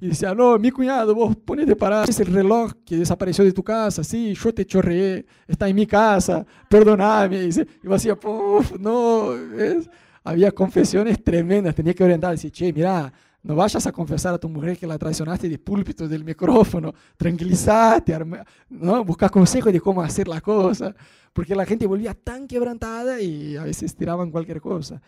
Y 0.00 0.08
decía, 0.08 0.34
no, 0.34 0.58
mi 0.58 0.72
cuñado, 0.72 1.14
vos 1.14 1.36
ponete 1.36 1.76
para 1.76 2.02
ese 2.02 2.24
reloj 2.24 2.72
que 2.84 2.96
desapareció 2.96 3.44
de 3.44 3.52
tu 3.52 3.62
casa, 3.62 4.02
sí, 4.02 4.34
yo 4.34 4.52
te 4.52 4.66
chorreé, 4.66 5.26
está 5.46 5.68
en 5.68 5.76
mi 5.76 5.86
casa, 5.86 6.44
perdoname. 6.68 7.44
Y, 7.44 7.50
y 7.50 7.86
vos 7.86 8.02
decía, 8.02 8.18
puf, 8.18 8.72
no, 8.80 9.28
¿ves? 9.54 9.88
Había 10.28 10.52
confesiones 10.52 11.22
tremendas, 11.22 11.74
tenía 11.74 11.94
que 11.94 12.04
orientar, 12.04 12.32
decir, 12.32 12.52
che, 12.52 12.72
mira, 12.72 13.12
no 13.42 13.54
vayas 13.54 13.86
a 13.86 13.92
confesar 13.92 14.34
a 14.34 14.38
tu 14.38 14.48
mujer 14.48 14.76
que 14.76 14.86
la 14.86 14.98
traicionaste 14.98 15.48
de 15.48 15.58
púlpito 15.58 16.06
del 16.06 16.22
micrófono, 16.22 16.92
tranquilízate, 17.16 18.18
¿no? 18.68 19.04
busca 19.04 19.28
consejos 19.30 19.72
de 19.72 19.80
cómo 19.80 20.02
hacer 20.02 20.28
la 20.28 20.40
cosa, 20.40 20.94
porque 21.32 21.54
la 21.54 21.64
gente 21.64 21.86
volvía 21.86 22.12
tan 22.12 22.46
quebrantada 22.46 23.20
y 23.20 23.56
a 23.56 23.64
veces 23.64 23.94
tiraban 23.96 24.30
cualquier 24.30 24.60
cosa. 24.60 25.00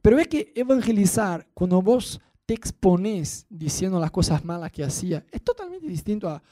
Pero 0.00 0.18
es 0.18 0.28
que 0.28 0.52
evangelizar, 0.54 1.46
cuando 1.52 1.82
vos 1.82 2.20
te 2.46 2.54
expones 2.54 3.46
diciendo 3.48 3.98
las 3.98 4.10
cosas 4.10 4.44
malas 4.44 4.70
que 4.70 4.84
hacía, 4.84 5.24
es 5.30 5.42
totalmente 5.42 5.88
distinto 5.88 6.28
a 6.28 6.42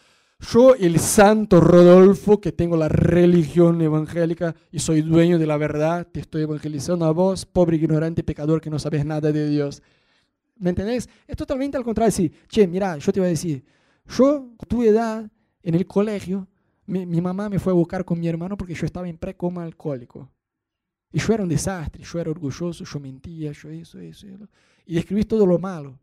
yo, 0.40 0.74
el 0.76 1.00
santo 1.00 1.60
Rodolfo, 1.60 2.40
que 2.40 2.52
tengo 2.52 2.76
la 2.76 2.88
religión 2.88 3.80
evangélica 3.82 4.54
y 4.70 4.78
soy 4.78 5.02
dueño 5.02 5.38
de 5.38 5.46
la 5.46 5.56
verdad, 5.56 6.06
te 6.06 6.20
estoy 6.20 6.42
evangelizando 6.42 7.04
a 7.06 7.12
vos, 7.12 7.44
pobre 7.44 7.76
ignorante 7.76 8.22
pecador 8.22 8.60
que 8.60 8.70
no 8.70 8.78
sabes 8.78 9.04
nada 9.04 9.32
de 9.32 9.48
Dios. 9.48 9.82
¿Me 10.56 10.70
entendés? 10.70 11.08
Es 11.26 11.36
totalmente 11.36 11.76
al 11.76 11.84
contrario. 11.84 12.08
Decir, 12.08 12.32
che, 12.48 12.66
mira, 12.66 12.96
yo 12.98 13.12
te 13.12 13.20
voy 13.20 13.26
a 13.26 13.30
decir, 13.30 13.64
yo, 14.06 14.50
tu 14.68 14.82
edad, 14.82 15.28
en 15.62 15.74
el 15.74 15.86
colegio, 15.86 16.48
mi, 16.86 17.04
mi, 17.04 17.20
mamá 17.20 17.48
me 17.48 17.58
fue 17.58 17.72
a 17.72 17.76
buscar 17.76 18.04
con 18.04 18.18
mi 18.18 18.28
hermano 18.28 18.56
porque 18.56 18.74
yo 18.74 18.86
estaba 18.86 19.08
en 19.08 19.18
precoma 19.18 19.64
alcohólico. 19.64 20.30
Y 21.12 21.18
yo 21.18 21.32
era 21.32 21.42
un 21.42 21.48
desastre, 21.48 22.04
yo 22.04 22.18
era 22.20 22.30
orgulloso, 22.30 22.84
yo 22.84 23.00
mentía, 23.00 23.52
yo 23.52 23.70
eso, 23.70 23.98
eso, 23.98 24.26
eso. 24.26 24.48
Y 24.86 24.94
describí 24.94 25.24
todo 25.24 25.46
lo 25.46 25.58
malo. 25.58 25.98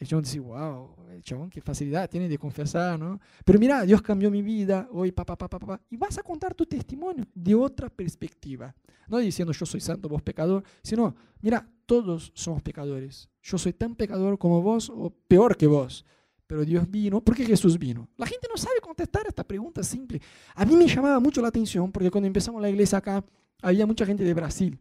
El 0.00 0.08
chabón 0.08 0.24
dice, 0.24 0.40
wow, 0.40 0.96
el 1.12 1.22
chabón 1.22 1.50
qué 1.50 1.60
facilidad 1.60 2.08
tiene 2.08 2.26
de 2.26 2.38
confesar, 2.38 2.98
¿no? 2.98 3.20
Pero 3.44 3.58
mira, 3.58 3.82
Dios 3.82 4.00
cambió 4.00 4.30
mi 4.30 4.40
vida, 4.40 4.88
hoy, 4.92 5.12
papá, 5.12 5.36
papá, 5.36 5.58
papá. 5.58 5.80
Y 5.90 5.98
vas 5.98 6.16
a 6.16 6.22
contar 6.22 6.54
tu 6.54 6.64
testimonio 6.64 7.26
de 7.34 7.54
otra 7.54 7.90
perspectiva. 7.90 8.74
No 9.08 9.18
diciendo 9.18 9.52
yo 9.52 9.66
soy 9.66 9.80
santo, 9.80 10.08
vos 10.08 10.22
pecador, 10.22 10.64
sino, 10.82 11.14
mira, 11.42 11.68
todos 11.84 12.32
somos 12.34 12.62
pecadores. 12.62 13.28
Yo 13.42 13.58
soy 13.58 13.74
tan 13.74 13.94
pecador 13.94 14.38
como 14.38 14.62
vos 14.62 14.88
o 14.88 15.10
peor 15.28 15.54
que 15.54 15.66
vos. 15.66 16.06
Pero 16.46 16.64
Dios 16.64 16.90
vino, 16.90 17.20
¿por 17.20 17.36
qué 17.36 17.44
Jesús 17.44 17.78
vino? 17.78 18.08
La 18.16 18.26
gente 18.26 18.48
no 18.50 18.56
sabe 18.56 18.80
contestar 18.80 19.26
esta 19.28 19.44
pregunta 19.44 19.82
simple. 19.82 20.22
A 20.54 20.64
mí 20.64 20.76
me 20.76 20.88
llamaba 20.88 21.20
mucho 21.20 21.42
la 21.42 21.48
atención 21.48 21.92
porque 21.92 22.10
cuando 22.10 22.26
empezamos 22.26 22.62
la 22.62 22.70
iglesia 22.70 22.96
acá, 22.96 23.22
había 23.60 23.86
mucha 23.86 24.06
gente 24.06 24.24
de 24.24 24.32
Brasil. 24.32 24.80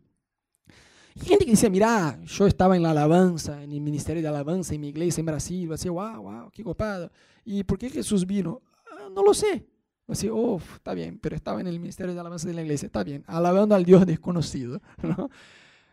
Gente 1.24 1.46
que 1.46 1.52
decía, 1.52 1.70
mira, 1.70 2.20
yo 2.24 2.48
estaba 2.48 2.76
en 2.76 2.84
la 2.84 2.92
alabanza, 2.92 3.62
en 3.64 3.72
el 3.72 3.82
ministerio 3.82 4.22
de 4.22 4.28
alabanza 4.28 4.74
en 4.74 4.82
mi 4.82 4.90
iglesia 4.90 5.22
en 5.22 5.26
Brasil. 5.26 5.70
Decía, 5.70 5.92
wow, 5.92 6.22
wow, 6.24 6.50
qué 6.52 6.64
copada. 6.64 7.12
¿Y 7.46 7.64
por 7.64 7.78
qué 7.78 7.90
Jesús 7.90 8.26
vino? 8.26 8.62
Ah, 8.92 9.10
no 9.14 9.24
lo 9.24 9.34
sé. 9.34 9.66
Decía, 10.08 10.34
oh, 10.34 10.60
está 10.76 10.94
bien, 10.94 11.20
pero 11.20 11.36
estaba 11.36 11.62
en 11.62 11.68
el 11.68 11.80
ministerio 11.80 12.14
de 12.14 12.20
alabanza 12.20 12.48
de 12.48 12.54
la 12.54 12.62
iglesia. 12.62 12.88
Está 12.88 13.04
bien, 13.04 13.24
alabando 13.28 13.76
al 13.76 13.86
Dios 13.86 14.06
desconocido. 14.06 14.82
¿no? 15.04 15.30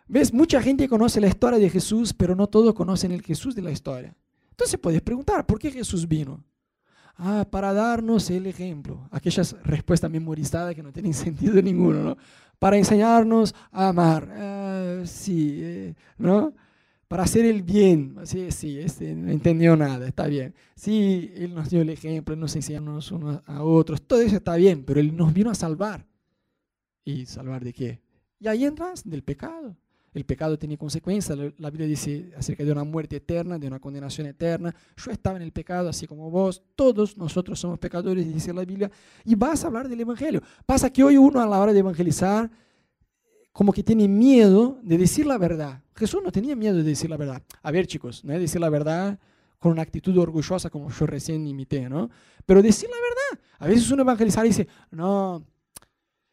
¿Ves? 0.08 0.32
Mucha 0.32 0.62
gente 0.62 0.88
conoce 0.88 1.20
la 1.20 1.28
historia 1.28 1.58
de 1.58 1.68
Jesús, 1.68 2.14
pero 2.14 2.34
no 2.34 2.46
todos 2.46 2.74
conocen 2.74 3.12
el 3.12 3.22
Jesús 3.22 3.54
de 3.54 3.62
la 3.62 3.72
historia. 3.72 4.16
Entonces 4.50 4.78
puedes 4.78 5.02
preguntar, 5.02 5.44
¿por 5.44 5.58
qué 5.58 5.70
Jesús 5.70 6.08
vino? 6.08 6.42
Ah, 7.18 7.46
para 7.50 7.72
darnos 7.72 8.30
el 8.30 8.46
ejemplo. 8.46 9.08
Aquellas 9.10 9.56
respuestas 9.64 10.10
memorizadas 10.10 10.74
que 10.74 10.82
no 10.82 10.92
tienen 10.92 11.14
sentido 11.14 11.60
ninguno, 11.62 12.02
¿no? 12.02 12.16
Para 12.58 12.76
enseñarnos 12.76 13.54
a 13.70 13.88
amar. 13.88 14.28
Ah, 14.32 15.02
sí, 15.04 15.58
eh, 15.62 15.94
¿no? 16.18 16.54
Para 17.08 17.22
hacer 17.22 17.44
el 17.44 17.62
bien. 17.62 18.16
Sí, 18.24 18.50
sí, 18.50 18.78
este 18.78 19.14
no 19.14 19.30
entendió 19.30 19.76
nada, 19.76 20.06
está 20.06 20.26
bien. 20.26 20.54
Sí, 20.74 21.32
Él 21.36 21.54
nos 21.54 21.70
dio 21.70 21.80
el 21.82 21.90
ejemplo, 21.90 22.34
nos 22.36 22.54
enseñó 22.56 22.82
unos 22.82 23.12
a 23.46 23.62
otros. 23.62 24.02
Todo 24.02 24.20
eso 24.20 24.36
está 24.36 24.56
bien, 24.56 24.84
pero 24.84 25.00
Él 25.00 25.16
nos 25.16 25.32
vino 25.32 25.50
a 25.50 25.54
salvar. 25.54 26.06
¿Y 27.04 27.26
salvar 27.26 27.64
de 27.64 27.72
qué? 27.72 28.00
Y 28.40 28.48
ahí 28.48 28.64
entras 28.64 29.08
del 29.08 29.22
pecado 29.22 29.76
el 30.16 30.24
pecado 30.24 30.58
tiene 30.58 30.78
consecuencias. 30.78 31.38
La 31.58 31.68
Biblia 31.68 31.86
dice 31.86 32.32
acerca 32.38 32.64
de 32.64 32.72
una 32.72 32.84
muerte 32.84 33.16
eterna, 33.16 33.58
de 33.58 33.66
una 33.66 33.78
condenación 33.78 34.26
eterna. 34.26 34.74
Yo 34.96 35.10
estaba 35.10 35.36
en 35.36 35.42
el 35.42 35.52
pecado 35.52 35.90
así 35.90 36.06
como 36.06 36.30
vos. 36.30 36.62
Todos 36.74 37.18
nosotros 37.18 37.60
somos 37.60 37.78
pecadores, 37.78 38.32
dice 38.32 38.50
la 38.54 38.64
Biblia. 38.64 38.90
Y 39.26 39.34
vas 39.34 39.62
a 39.62 39.66
hablar 39.66 39.90
del 39.90 40.00
Evangelio. 40.00 40.42
Pasa 40.64 40.88
que 40.88 41.04
hoy 41.04 41.18
uno 41.18 41.38
a 41.42 41.46
la 41.46 41.60
hora 41.60 41.74
de 41.74 41.80
evangelizar 41.80 42.50
como 43.52 43.74
que 43.74 43.82
tiene 43.82 44.08
miedo 44.08 44.78
de 44.82 44.96
decir 44.96 45.26
la 45.26 45.36
verdad. 45.36 45.82
Jesús 45.94 46.22
no 46.24 46.32
tenía 46.32 46.56
miedo 46.56 46.78
de 46.78 46.82
decir 46.82 47.10
la 47.10 47.18
verdad. 47.18 47.42
A 47.62 47.70
ver 47.70 47.86
chicos, 47.86 48.24
no 48.24 48.38
decir 48.38 48.60
la 48.60 48.70
verdad 48.70 49.18
con 49.58 49.72
una 49.72 49.82
actitud 49.82 50.16
orgullosa 50.16 50.70
como 50.70 50.90
yo 50.90 51.06
recién 51.06 51.46
imité, 51.46 51.90
¿no? 51.90 52.08
Pero 52.46 52.62
decir 52.62 52.88
la 52.88 52.96
verdad. 52.96 53.46
A 53.58 53.66
veces 53.66 53.90
uno 53.90 54.02
evangelizar 54.02 54.46
y 54.46 54.48
dice, 54.48 54.66
no, 54.90 55.44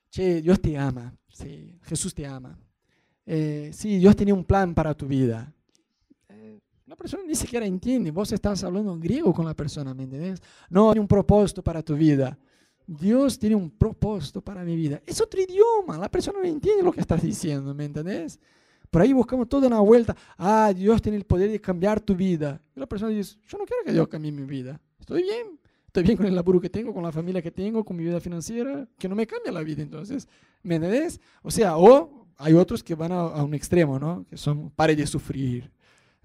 che, 0.10 0.42
Dios 0.42 0.62
te 0.62 0.78
ama, 0.78 1.14
sí, 1.28 1.78
Jesús 1.84 2.14
te 2.14 2.26
ama 2.26 2.58
eh, 3.26 3.72
sí, 3.74 3.98
Dios 3.98 4.16
tenía 4.16 4.34
un 4.34 4.44
plan 4.44 4.74
para 4.74 4.94
tu 4.94 5.08
vida. 5.08 5.54
Eh, 6.30 6.60
la 6.86 6.96
persona 6.96 7.24
ni 7.26 7.36
siquiera 7.36 7.66
entiende, 7.66 8.12
vos 8.12 8.32
estás 8.32 8.64
hablando 8.64 8.94
en 8.94 9.00
griego 9.00 9.34
con 9.34 9.46
la 9.46 9.54
persona, 9.54 9.94
¿me 9.94 10.04
entiendes? 10.04 10.42
No 10.70 10.92
hay 10.92 11.00
un 11.00 11.08
propósito 11.08 11.64
para 11.64 11.82
tu 11.82 11.96
vida. 11.96 12.38
Dios 12.86 13.40
tiene 13.40 13.56
un 13.56 13.70
propósito 13.70 14.42
para 14.42 14.64
mi 14.64 14.76
vida. 14.76 15.02
Es 15.06 15.22
otro 15.22 15.42
idioma, 15.42 15.98
la 15.98 16.10
persona 16.10 16.40
no 16.40 16.46
entiende 16.46 16.84
lo 16.84 16.92
que 16.92 17.02
estás 17.02 17.22
diciendo, 17.22 17.74
¿me 17.74 17.86
entendés? 17.86 18.40
Por 18.90 19.02
ahí 19.02 19.14
buscamos 19.14 19.50
toda 19.50 19.68
una 19.68 19.80
vuelta. 19.80 20.16
Ah, 20.38 20.72
Dios 20.76 21.02
tiene 21.02 21.18
el 21.18 21.24
poder 21.24 21.50
de 21.50 21.60
cambiar 21.60 22.00
tu 22.00 22.16
vida. 22.16 22.62
Y 22.76 22.80
la 22.80 22.86
persona 22.86 23.12
dice, 23.12 23.38
yo 23.48 23.58
no 23.58 23.66
quiero 23.66 23.84
que 23.84 23.92
Dios 23.92 24.08
cambie 24.08 24.32
mi 24.32 24.44
vida. 24.44 24.80
Estoy 25.00 25.24
bien, 25.24 25.60
estoy 25.88 26.04
bien 26.04 26.16
con 26.16 26.28
el 26.28 26.36
laburo 26.36 26.62
que 26.62 26.70
tengo, 26.70 26.94
con 26.94 27.02
la 27.02 27.12
familia 27.12 27.42
que 27.42 27.50
tengo, 27.50 27.84
con 27.84 27.98
mi 27.98 28.04
vida 28.04 28.20
financiera, 28.20 28.88
que 29.00 29.10
no 29.10 29.16
me 29.16 29.26
cambia 29.26 29.52
la 29.52 29.64
vida. 29.64 29.82
Entonces, 29.82 30.28
¿me 30.62 30.76
entendés? 30.76 31.20
O 31.42 31.50
sea, 31.50 31.78
o 31.78 32.23
hay 32.44 32.54
otros 32.54 32.84
que 32.84 32.96
van 32.96 33.12
a, 33.12 33.44
un 33.44 33.54
extremo, 33.54 33.98
¿no? 33.98 34.26
Que 34.30 34.38
son, 34.38 34.70
pare 34.72 34.96
de 34.96 35.08
sufrir, 35.08 35.72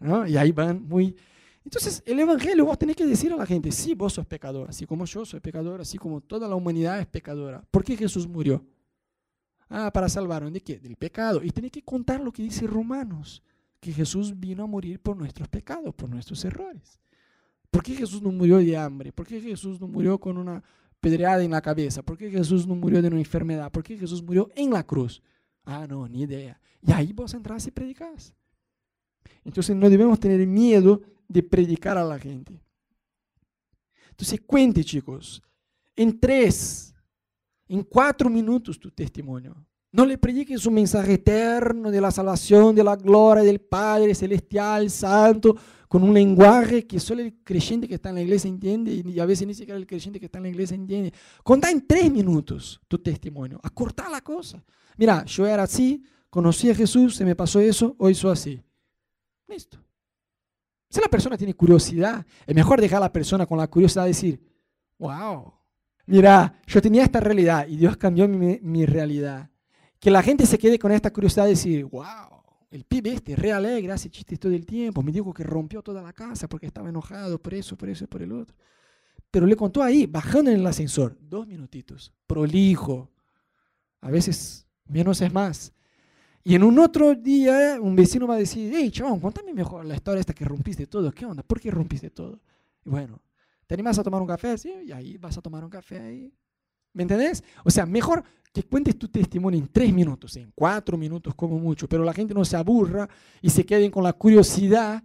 ¿no? 0.00 0.26
Y 0.26 0.36
ahí 0.36 0.52
van 0.52 0.82
muy... 0.86 1.16
Entonces, 1.64 2.02
el 2.06 2.18
Evangelio, 2.18 2.64
vos 2.64 2.78
tenés 2.78 2.96
que 2.96 3.04
decir 3.04 3.32
a 3.32 3.36
la 3.36 3.46
gente, 3.46 3.70
sí, 3.72 3.94
vos 3.94 4.14
sos 4.14 4.26
pecador, 4.26 4.70
así 4.70 4.86
como 4.86 5.04
yo 5.04 5.24
soy 5.24 5.40
pecador, 5.40 5.80
así 5.80 5.98
como 5.98 6.20
toda 6.20 6.48
la 6.48 6.54
humanidad 6.54 6.98
es 6.98 7.06
pecadora. 7.06 7.62
¿Por 7.70 7.84
qué 7.84 7.96
Jesús 7.96 8.26
murió? 8.26 8.64
Ah, 9.68 9.90
para 9.92 10.08
salvarnos 10.08 10.52
de 10.52 10.62
qué? 10.62 10.78
Del 10.78 10.96
pecado. 10.96 11.42
Y 11.42 11.50
tenés 11.50 11.70
que 11.70 11.82
contar 11.82 12.20
lo 12.20 12.32
que 12.32 12.42
dice 12.42 12.66
Romanos, 12.66 13.42
que 13.80 13.92
Jesús 13.92 14.38
vino 14.38 14.64
a 14.64 14.66
morir 14.66 14.98
por 14.98 15.16
nuestros 15.16 15.46
pecados, 15.48 15.94
por 15.94 16.08
nuestros 16.08 16.42
errores. 16.44 16.98
¿Por 17.70 17.82
qué 17.82 17.94
Jesús 17.94 18.22
no 18.22 18.32
murió 18.32 18.58
de 18.58 18.76
hambre? 18.76 19.12
¿Por 19.12 19.26
qué 19.26 19.40
Jesús 19.40 19.80
no 19.80 19.86
murió 19.86 20.18
con 20.18 20.38
una 20.38 20.62
pedreada 21.00 21.44
en 21.44 21.50
la 21.50 21.60
cabeza? 21.60 22.02
¿Por 22.02 22.16
qué 22.16 22.30
Jesús 22.30 22.66
no 22.66 22.74
murió 22.74 23.02
de 23.02 23.08
una 23.08 23.18
enfermedad? 23.18 23.70
¿Por 23.70 23.82
qué 23.82 23.96
Jesús 23.96 24.22
murió 24.22 24.48
en 24.56 24.70
la 24.70 24.84
cruz? 24.84 25.22
Ah, 25.70 25.86
no, 25.86 26.08
ni 26.08 26.22
idea. 26.22 26.58
Y 26.80 26.92
ahí 26.92 27.12
vos 27.12 27.34
entras 27.34 27.66
y 27.66 27.70
predicas. 27.70 28.32
Entonces 29.44 29.76
no 29.76 29.90
debemos 29.90 30.18
tener 30.18 30.46
miedo 30.46 31.02
de 31.28 31.42
predicar 31.42 31.98
a 31.98 32.04
la 32.04 32.18
gente. 32.18 32.58
Entonces 34.08 34.40
cuente, 34.46 34.82
chicos, 34.82 35.42
en 35.94 36.18
tres, 36.18 36.94
en 37.68 37.82
cuatro 37.82 38.30
minutos 38.30 38.80
tu 38.80 38.90
testimonio. 38.90 39.54
No 39.90 40.04
le 40.04 40.18
prediques 40.18 40.66
un 40.66 40.74
mensaje 40.74 41.14
eterno 41.14 41.90
de 41.90 42.00
la 42.00 42.10
salvación, 42.10 42.74
de 42.74 42.84
la 42.84 42.96
gloria 42.96 43.42
del 43.42 43.60
Padre 43.60 44.14
Celestial, 44.14 44.90
Santo, 44.90 45.56
con 45.88 46.02
un 46.02 46.12
lenguaje 46.12 46.86
que 46.86 47.00
solo 47.00 47.22
el 47.22 47.42
creyente 47.42 47.88
que 47.88 47.94
está 47.94 48.10
en 48.10 48.16
la 48.16 48.20
iglesia 48.20 48.48
entiende 48.48 48.92
y 48.92 49.18
a 49.18 49.24
veces 49.24 49.46
ni 49.46 49.54
siquiera 49.54 49.78
el 49.78 49.86
creyente 49.86 50.20
que 50.20 50.26
está 50.26 50.38
en 50.38 50.44
la 50.44 50.50
iglesia 50.50 50.74
entiende. 50.74 51.14
Contá 51.42 51.70
en 51.70 51.86
tres 51.86 52.12
minutos 52.12 52.78
tu 52.86 52.98
testimonio, 52.98 53.58
acortar 53.62 54.10
la 54.10 54.20
cosa. 54.20 54.62
Mira, 54.98 55.24
yo 55.24 55.46
era 55.46 55.62
así, 55.62 56.04
conocí 56.28 56.68
a 56.68 56.74
Jesús, 56.74 57.16
se 57.16 57.24
me 57.24 57.34
pasó 57.34 57.58
eso, 57.58 57.96
hoy 57.98 58.14
soy 58.14 58.32
así. 58.32 58.62
Listo. 59.46 59.78
Si 60.90 61.00
la 61.00 61.08
persona 61.08 61.38
tiene 61.38 61.54
curiosidad, 61.54 62.26
es 62.46 62.54
mejor 62.54 62.78
dejar 62.78 62.98
a 62.98 63.06
la 63.06 63.12
persona 63.12 63.46
con 63.46 63.56
la 63.56 63.68
curiosidad 63.68 64.02
de 64.02 64.08
decir, 64.08 64.40
wow, 64.98 65.50
mira, 66.04 66.60
yo 66.66 66.82
tenía 66.82 67.04
esta 67.04 67.20
realidad 67.20 67.66
y 67.66 67.76
Dios 67.78 67.96
cambió 67.96 68.28
mi 68.28 68.84
realidad. 68.84 69.48
Que 70.00 70.10
la 70.10 70.22
gente 70.22 70.46
se 70.46 70.58
quede 70.58 70.78
con 70.78 70.92
esta 70.92 71.12
curiosidad 71.12 71.44
de 71.44 71.50
decir, 71.50 71.84
wow, 71.84 72.38
el 72.70 72.84
pibe 72.84 73.12
este, 73.12 73.34
re 73.34 73.52
alegre, 73.52 73.92
hace 73.92 74.10
chistes 74.10 74.38
todo 74.38 74.52
el 74.52 74.66
tiempo, 74.66 75.02
me 75.02 75.10
dijo 75.10 75.32
que 75.32 75.42
rompió 75.42 75.82
toda 75.82 76.02
la 76.02 76.12
casa 76.12 76.48
porque 76.48 76.66
estaba 76.66 76.88
enojado 76.88 77.40
por 77.40 77.54
eso, 77.54 77.76
por 77.76 77.88
eso 77.88 78.04
y 78.04 78.06
por 78.06 78.22
el 78.22 78.32
otro. 78.32 78.56
Pero 79.30 79.46
le 79.46 79.56
contó 79.56 79.82
ahí, 79.82 80.06
bajando 80.06 80.50
en 80.50 80.60
el 80.60 80.66
ascensor, 80.66 81.16
dos 81.20 81.46
minutitos, 81.46 82.12
prolijo. 82.26 83.10
A 84.00 84.10
veces 84.10 84.66
menos 84.86 85.20
es 85.20 85.32
más. 85.32 85.72
Y 86.44 86.54
en 86.54 86.62
un 86.62 86.78
otro 86.78 87.14
día, 87.14 87.78
un 87.80 87.94
vecino 87.94 88.26
va 88.26 88.36
a 88.36 88.38
decir, 88.38 88.72
hey, 88.74 88.90
chabón, 88.90 89.20
contame 89.20 89.52
mejor 89.52 89.84
la 89.84 89.94
historia 89.94 90.20
esta 90.20 90.32
que 90.32 90.44
rompiste 90.44 90.86
todo. 90.86 91.12
¿Qué 91.12 91.26
onda? 91.26 91.42
¿Por 91.42 91.60
qué 91.60 91.70
rompiste 91.70 92.10
todo? 92.10 92.40
Y 92.84 92.88
bueno, 92.88 93.20
¿te 93.66 93.74
animas 93.74 93.98
a 93.98 94.02
tomar 94.02 94.22
un 94.22 94.28
café? 94.28 94.56
Sí, 94.56 94.72
y 94.86 94.92
ahí 94.92 95.18
vas 95.18 95.36
a 95.36 95.42
tomar 95.42 95.62
un 95.62 95.70
café 95.70 95.98
ahí. 96.00 96.32
¿Me 96.94 97.02
entendés? 97.02 97.44
O 97.64 97.70
sea, 97.70 97.84
mejor 97.84 98.24
que 98.62 98.68
cuentes 98.68 98.98
tu 98.98 99.06
testimonio 99.06 99.60
en 99.60 99.68
tres 99.68 99.92
minutos, 99.92 100.36
en 100.36 100.50
cuatro 100.52 100.98
minutos 100.98 101.32
como 101.36 101.58
mucho, 101.60 101.88
pero 101.88 102.02
la 102.02 102.12
gente 102.12 102.34
no 102.34 102.44
se 102.44 102.56
aburra 102.56 103.08
y 103.40 103.50
se 103.50 103.64
queden 103.64 103.90
con 103.90 104.02
la 104.02 104.12
curiosidad 104.12 105.02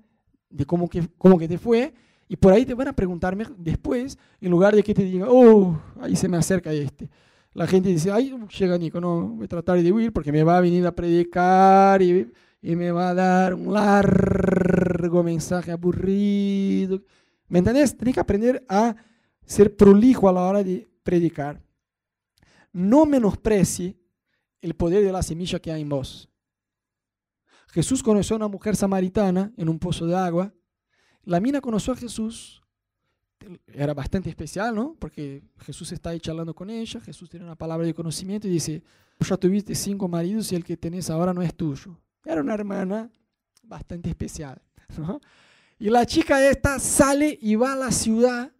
de 0.50 0.66
cómo 0.66 0.90
que, 0.90 1.08
cómo 1.20 1.38
que 1.38 1.48
te 1.48 1.60
fue 1.60 1.94
y 2.28 2.36
por 2.36 2.52
ahí 2.52 2.66
te 2.66 2.74
van 2.74 2.88
a 2.88 2.94
preguntarme 2.94 3.46
después, 3.58 4.18
en 4.42 4.50
lugar 4.50 4.76
de 4.76 4.82
que 4.82 4.96
te 4.96 5.04
digan, 5.04 5.28
oh, 5.30 5.80
ahí 6.02 6.16
se 6.16 6.28
me 6.28 6.38
acerca 6.38 6.74
este. 6.74 7.12
La 7.54 7.68
gente 7.68 7.90
dice, 7.90 8.12
ay, 8.12 8.36
llega 8.58 8.76
Nico, 8.76 9.00
no, 9.00 9.28
voy 9.28 9.46
a 9.46 9.48
tratar 9.48 9.80
de 9.80 9.92
huir 9.92 10.12
porque 10.12 10.32
me 10.32 10.44
va 10.44 10.58
a 10.58 10.62
venir 10.62 10.88
a 10.88 10.96
predicar 10.96 12.02
y, 12.02 12.32
y 12.60 12.76
me 12.76 12.92
va 12.92 13.10
a 13.10 13.14
dar 13.14 13.54
un 13.54 13.72
largo 13.72 15.22
mensaje 15.22 15.72
aburrido. 15.72 17.04
¿Me 17.50 17.60
entendés? 17.60 17.96
Tienes 17.96 18.16
que 18.16 18.20
aprender 18.20 18.66
a 18.68 18.96
ser 19.46 19.76
prolijo 19.76 20.28
a 20.28 20.34
la 20.34 20.42
hora 20.42 20.64
de 20.64 20.88
predicar 21.04 21.62
no 22.74 23.06
menosprecie 23.06 23.96
el 24.62 24.74
poder 24.74 25.04
de 25.04 25.12
la 25.12 25.24
semilla 25.24 25.60
que 25.60 25.72
hay 25.72 25.82
en 25.82 25.90
vos. 25.90 26.30
Jesús 27.70 28.04
conoció 28.04 28.36
a 28.36 28.38
una 28.38 28.48
mujer 28.48 28.76
samaritana 28.76 29.52
en 29.58 29.70
un 29.70 29.80
pozo 29.80 30.06
de 30.06 30.16
agua. 30.16 30.54
La 31.24 31.40
mina 31.40 31.62
conoció 31.62 31.94
a 31.94 31.96
Jesús. 31.96 32.62
Era 33.68 33.94
bastante 33.94 34.30
especial, 34.30 34.76
¿no? 34.76 34.96
Porque 35.00 35.44
Jesús 35.60 35.92
está 35.92 36.12
ahí 36.12 36.20
charlando 36.20 36.54
con 36.54 36.70
ella. 36.70 37.00
Jesús 37.02 37.30
tiene 37.30 37.46
una 37.46 37.56
palabra 37.56 37.86
de 37.86 37.94
conocimiento 37.94 38.48
y 38.48 38.52
dice, 38.52 38.84
ya 39.20 39.38
tuviste 39.38 39.76
cinco 39.76 40.08
maridos 40.08 40.52
y 40.52 40.56
el 40.56 40.64
que 40.64 40.78
tenés 40.78 41.10
ahora 41.10 41.34
no 41.34 41.42
es 41.42 41.56
tuyo. 41.56 42.00
Era 42.24 42.42
una 42.42 42.54
hermana 42.54 43.12
bastante 43.64 44.10
especial. 44.10 44.62
Y 45.80 45.90
la 45.90 46.06
chica 46.06 46.48
esta 46.48 46.80
sale 46.80 47.38
y 47.42 47.56
va 47.56 47.74
a 47.74 47.76
la 47.76 47.92
ciudad 47.92 48.52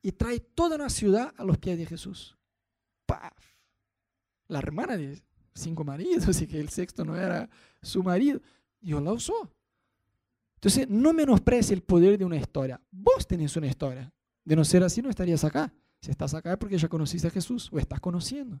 y 0.00 0.12
trae 0.12 0.40
toda 0.40 0.76
una 0.76 0.88
ciudad 0.88 1.32
a 1.36 1.44
los 1.44 1.58
pies 1.58 1.78
de 1.78 1.86
Jesús. 1.86 2.36
¡Paf! 3.06 3.51
La 4.48 4.58
hermana 4.58 4.96
de 4.96 5.22
cinco 5.54 5.84
maridos 5.84 6.40
y 6.42 6.46
que 6.46 6.60
el 6.60 6.68
sexto 6.68 7.04
no 7.04 7.16
era 7.16 7.48
su 7.82 8.02
marido. 8.02 8.40
Dios 8.80 9.02
la 9.02 9.12
usó. 9.12 9.52
Entonces, 10.56 10.88
no 10.88 11.12
menosprecie 11.12 11.74
el 11.74 11.82
poder 11.82 12.18
de 12.18 12.24
una 12.24 12.36
historia. 12.36 12.80
Vos 12.90 13.26
tenés 13.26 13.56
una 13.56 13.66
historia. 13.66 14.12
De 14.44 14.56
no 14.56 14.64
ser 14.64 14.82
así, 14.82 15.02
no 15.02 15.10
estarías 15.10 15.44
acá. 15.44 15.72
Si 16.00 16.10
estás 16.10 16.34
acá 16.34 16.52
es 16.52 16.58
porque 16.58 16.78
ya 16.78 16.88
conociste 16.88 17.28
a 17.28 17.30
Jesús 17.30 17.68
o 17.72 17.78
estás 17.78 18.00
conociendo. 18.00 18.60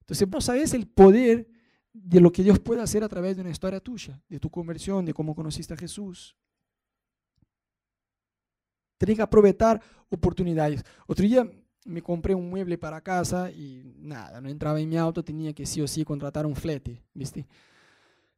Entonces, 0.00 0.28
vos 0.28 0.44
sabés 0.44 0.74
el 0.74 0.86
poder 0.86 1.48
de 1.92 2.20
lo 2.20 2.32
que 2.32 2.42
Dios 2.42 2.58
puede 2.58 2.82
hacer 2.82 3.04
a 3.04 3.08
través 3.08 3.36
de 3.36 3.42
una 3.42 3.50
historia 3.50 3.80
tuya, 3.80 4.20
de 4.28 4.40
tu 4.40 4.50
conversión, 4.50 5.04
de 5.04 5.14
cómo 5.14 5.34
conociste 5.34 5.74
a 5.74 5.76
Jesús. 5.76 6.36
Tenés 8.96 9.16
que 9.16 9.22
aprovechar 9.22 9.82
oportunidades. 10.08 10.82
Otro 11.06 11.24
día 11.24 11.50
me 11.84 12.02
compré 12.02 12.34
un 12.34 12.48
mueble 12.48 12.78
para 12.78 13.00
casa 13.00 13.50
y 13.50 13.82
nada, 13.98 14.40
no 14.40 14.48
entraba 14.48 14.80
en 14.80 14.88
mi 14.88 14.96
auto, 14.96 15.24
tenía 15.24 15.52
que 15.52 15.66
sí 15.66 15.80
o 15.80 15.88
sí 15.88 16.04
contratar 16.04 16.46
un 16.46 16.54
flete, 16.54 17.02
¿viste? 17.14 17.46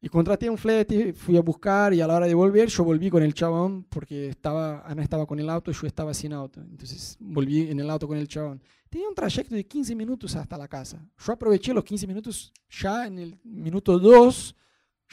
Y 0.00 0.08
contraté 0.10 0.50
un 0.50 0.58
flete, 0.58 1.14
fui 1.14 1.34
a 1.38 1.40
buscar 1.40 1.94
y 1.94 2.02
a 2.02 2.06
la 2.06 2.16
hora 2.16 2.26
de 2.26 2.34
volver 2.34 2.68
yo 2.68 2.84
volví 2.84 3.08
con 3.08 3.22
el 3.22 3.32
chabón 3.32 3.84
porque 3.84 4.28
estaba, 4.28 4.82
Ana 4.86 5.02
estaba 5.02 5.24
con 5.24 5.38
el 5.38 5.48
auto 5.48 5.70
y 5.70 5.74
yo 5.74 5.86
estaba 5.86 6.12
sin 6.12 6.34
auto. 6.34 6.60
Entonces 6.60 7.16
volví 7.18 7.70
en 7.70 7.80
el 7.80 7.88
auto 7.88 8.06
con 8.06 8.18
el 8.18 8.28
chabón. 8.28 8.62
Tenía 8.90 9.08
un 9.08 9.14
trayecto 9.14 9.54
de 9.54 9.64
15 9.64 9.94
minutos 9.94 10.36
hasta 10.36 10.58
la 10.58 10.68
casa. 10.68 11.02
Yo 11.18 11.32
aproveché 11.32 11.72
los 11.72 11.84
15 11.84 12.06
minutos 12.06 12.52
ya 12.68 13.06
en 13.06 13.18
el 13.18 13.38
minuto 13.44 13.98
2, 13.98 14.54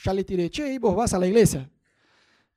ya 0.04 0.14
le 0.14 0.26
tiré, 0.26 0.50
che, 0.50 0.78
vos 0.78 0.94
vas 0.94 1.14
a 1.14 1.20
la 1.20 1.28
iglesia. 1.28 1.70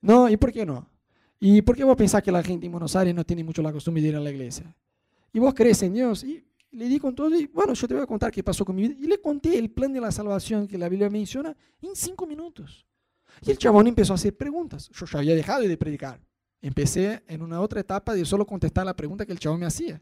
No, 0.00 0.28
¿y 0.28 0.36
por 0.36 0.52
qué 0.52 0.66
no? 0.66 0.90
¿Y 1.38 1.62
por 1.62 1.76
qué 1.76 1.84
vos 1.84 1.96
pensás 1.96 2.20
que 2.20 2.32
la 2.32 2.42
gente 2.42 2.66
en 2.66 2.72
Buenos 2.72 2.96
Aires 2.96 3.14
no 3.14 3.24
tiene 3.24 3.44
mucho 3.44 3.62
la 3.62 3.72
costumbre 3.72 4.02
de 4.02 4.08
ir 4.08 4.16
a 4.16 4.20
la 4.20 4.30
iglesia? 4.30 4.74
Y 5.34 5.40
vos 5.40 5.52
crees 5.52 5.82
en 5.82 5.92
Dios. 5.92 6.24
Y 6.24 6.42
le 6.70 6.88
di 6.88 6.98
con 6.98 7.14
todo 7.14 7.34
y 7.36 7.46
bueno, 7.46 7.74
yo 7.74 7.86
te 7.86 7.94
voy 7.94 8.02
a 8.02 8.06
contar 8.06 8.30
qué 8.30 8.42
pasó 8.42 8.64
con 8.64 8.74
mi 8.76 8.82
vida. 8.88 8.94
Y 8.98 9.06
le 9.06 9.20
conté 9.20 9.58
el 9.58 9.70
plan 9.70 9.92
de 9.92 10.00
la 10.00 10.10
salvación 10.10 10.66
que 10.66 10.78
la 10.78 10.88
Biblia 10.88 11.10
menciona 11.10 11.54
en 11.82 11.94
cinco 11.94 12.24
minutos. 12.24 12.86
Y 13.42 13.50
el 13.50 13.58
chabón 13.58 13.88
empezó 13.88 14.12
a 14.12 14.16
hacer 14.16 14.36
preguntas. 14.36 14.88
Yo 14.90 15.04
ya 15.06 15.18
había 15.18 15.34
dejado 15.34 15.62
de 15.62 15.76
predicar. 15.76 16.20
Empecé 16.62 17.22
en 17.26 17.42
una 17.42 17.60
otra 17.60 17.80
etapa 17.80 18.14
de 18.14 18.24
solo 18.24 18.46
contestar 18.46 18.86
la 18.86 18.94
pregunta 18.94 19.26
que 19.26 19.32
el 19.32 19.40
chabón 19.40 19.60
me 19.60 19.66
hacía. 19.66 20.00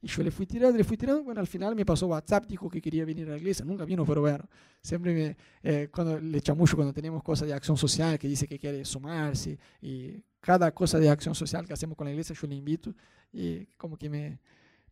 Y 0.00 0.08
yo 0.08 0.22
le 0.22 0.30
fui 0.30 0.46
tirando, 0.46 0.78
le 0.78 0.82
fui 0.82 0.96
tirando. 0.96 1.22
Bueno, 1.22 1.42
al 1.42 1.46
final 1.46 1.76
me 1.76 1.84
pasó 1.84 2.06
WhatsApp, 2.06 2.46
dijo 2.46 2.70
que 2.70 2.80
quería 2.80 3.04
venir 3.04 3.28
a 3.28 3.32
la 3.32 3.36
iglesia. 3.36 3.66
Nunca 3.66 3.84
vino, 3.84 4.06
pero 4.06 4.22
bueno, 4.22 4.48
siempre 4.80 5.12
me, 5.12 5.36
eh, 5.62 5.88
cuando 5.92 6.18
le 6.18 6.42
mucho 6.56 6.74
cuando 6.74 6.94
tenemos 6.94 7.22
cosas 7.22 7.48
de 7.48 7.52
acción 7.52 7.76
social, 7.76 8.18
que 8.18 8.26
dice 8.26 8.48
que 8.48 8.58
quiere 8.58 8.82
sumarse. 8.86 9.58
Y 9.82 10.24
cada 10.40 10.72
cosa 10.72 10.98
de 10.98 11.10
acción 11.10 11.34
social 11.34 11.66
que 11.66 11.74
hacemos 11.74 11.98
con 11.98 12.06
la 12.06 12.12
iglesia, 12.12 12.34
yo 12.34 12.48
le 12.48 12.54
invito. 12.54 12.94
Y 13.30 13.66
como 13.76 13.98
que 13.98 14.08
me, 14.08 14.40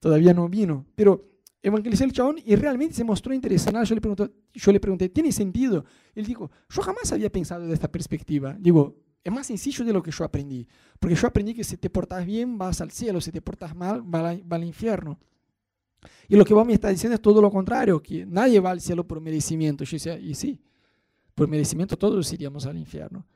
todavía 0.00 0.34
no 0.34 0.48
vino. 0.48 0.86
Pero 0.94 1.28
evangelicé 1.62 2.04
el 2.04 2.12
chabón 2.12 2.36
y 2.44 2.54
realmente 2.56 2.94
se 2.94 3.04
mostró 3.04 3.32
interesante. 3.34 3.84
Yo 3.84 3.94
le, 3.94 4.30
yo 4.54 4.72
le 4.72 4.80
pregunté, 4.80 5.08
¿tiene 5.08 5.32
sentido? 5.32 5.84
Él 6.14 6.26
dijo, 6.26 6.50
yo 6.68 6.82
jamás 6.82 7.12
había 7.12 7.30
pensado 7.30 7.66
de 7.66 7.74
esta 7.74 7.90
perspectiva. 7.90 8.56
Digo, 8.58 8.96
es 9.22 9.32
más 9.32 9.46
sencillo 9.46 9.84
de 9.84 9.92
lo 9.92 10.02
que 10.02 10.10
yo 10.10 10.24
aprendí. 10.24 10.66
Porque 10.98 11.14
yo 11.14 11.26
aprendí 11.26 11.54
que 11.54 11.64
si 11.64 11.76
te 11.76 11.90
portas 11.90 12.24
bien 12.24 12.58
vas 12.58 12.80
al 12.80 12.90
cielo, 12.90 13.20
si 13.20 13.32
te 13.32 13.42
portas 13.42 13.74
mal 13.74 14.02
vas 14.02 14.38
al 14.50 14.64
infierno. 14.64 15.18
Y 16.28 16.36
lo 16.36 16.44
que 16.44 16.54
vos 16.54 16.66
me 16.66 16.74
estás 16.74 16.92
diciendo 16.92 17.14
es 17.14 17.22
todo 17.22 17.42
lo 17.42 17.50
contrario, 17.50 18.00
que 18.02 18.24
nadie 18.24 18.60
va 18.60 18.70
al 18.70 18.80
cielo 18.80 19.06
por 19.06 19.20
merecimiento. 19.20 19.84
Yo 19.84 19.96
decía, 19.96 20.18
y 20.18 20.34
sí, 20.34 20.60
por 21.34 21.48
merecimiento 21.48 21.96
todos 21.96 22.32
iríamos 22.32 22.66
al 22.66 22.76
infierno. 22.76 23.26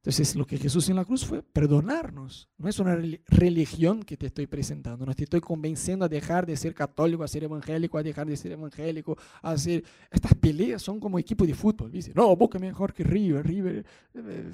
Entonces, 0.00 0.34
lo 0.34 0.46
que 0.46 0.56
Jesús 0.56 0.88
en 0.88 0.96
la 0.96 1.04
cruz 1.04 1.26
fue 1.26 1.42
perdonarnos. 1.42 2.48
No 2.56 2.70
es 2.70 2.78
una 2.78 2.96
religión 3.26 4.02
que 4.02 4.16
te 4.16 4.28
estoy 4.28 4.46
presentando. 4.46 5.04
No 5.04 5.14
te 5.14 5.24
estoy 5.24 5.42
convenciendo 5.42 6.06
a 6.06 6.08
dejar 6.08 6.46
de 6.46 6.56
ser 6.56 6.74
católico, 6.74 7.22
a 7.22 7.28
ser 7.28 7.44
evangélico, 7.44 7.98
a 7.98 8.02
dejar 8.02 8.26
de 8.26 8.34
ser 8.34 8.52
evangélico, 8.52 9.18
a 9.42 9.50
hacer... 9.50 9.84
Estas 10.10 10.32
peleas 10.34 10.80
son 10.80 10.98
como 11.00 11.18
equipo 11.18 11.46
de 11.46 11.52
fútbol. 11.52 11.92
Dice, 11.92 12.12
no, 12.14 12.34
Boca 12.34 12.58
mejor 12.58 12.94
que 12.94 13.04
River. 13.04 13.46
River... 13.46 13.84
Eh, 14.14 14.50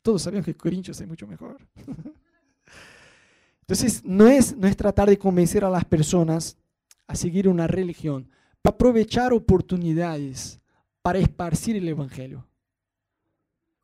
todos 0.00 0.22
sabemos 0.22 0.46
que 0.46 0.54
Corinthians 0.54 0.98
es 1.02 1.06
mucho 1.06 1.26
mejor. 1.26 1.58
Entonces, 3.60 4.02
no 4.06 4.26
es, 4.26 4.56
no 4.56 4.66
es 4.66 4.74
tratar 4.74 5.10
de 5.10 5.18
convencer 5.18 5.66
a 5.66 5.70
las 5.70 5.84
personas 5.84 6.56
a 7.06 7.14
seguir 7.14 7.46
una 7.46 7.66
religión, 7.66 8.30
para 8.62 8.74
aprovechar 8.74 9.34
oportunidades 9.34 10.60
para 11.02 11.18
esparcir 11.18 11.76
el 11.76 11.86
Evangelio. 11.86 12.48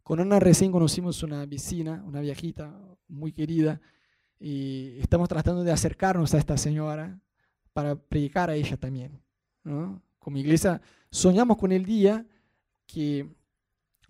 Con 0.02 0.20
Ana 0.20 0.40
recién 0.40 0.72
conocimos 0.72 1.22
una 1.22 1.46
vecina, 1.46 2.02
una 2.06 2.20
viejita 2.20 2.76
muy 3.08 3.32
querida, 3.32 3.80
y 4.40 4.98
estamos 4.98 5.28
tratando 5.28 5.62
de 5.62 5.70
acercarnos 5.70 6.34
a 6.34 6.38
esta 6.38 6.56
señora 6.56 7.20
para 7.72 7.94
predicar 7.94 8.50
a 8.50 8.56
ella 8.56 8.76
también. 8.76 9.20
Como 10.18 10.38
iglesia 10.38 10.80
soñamos 11.10 11.56
con 11.56 11.70
el 11.70 11.84
día 11.84 12.26
que 12.86 13.28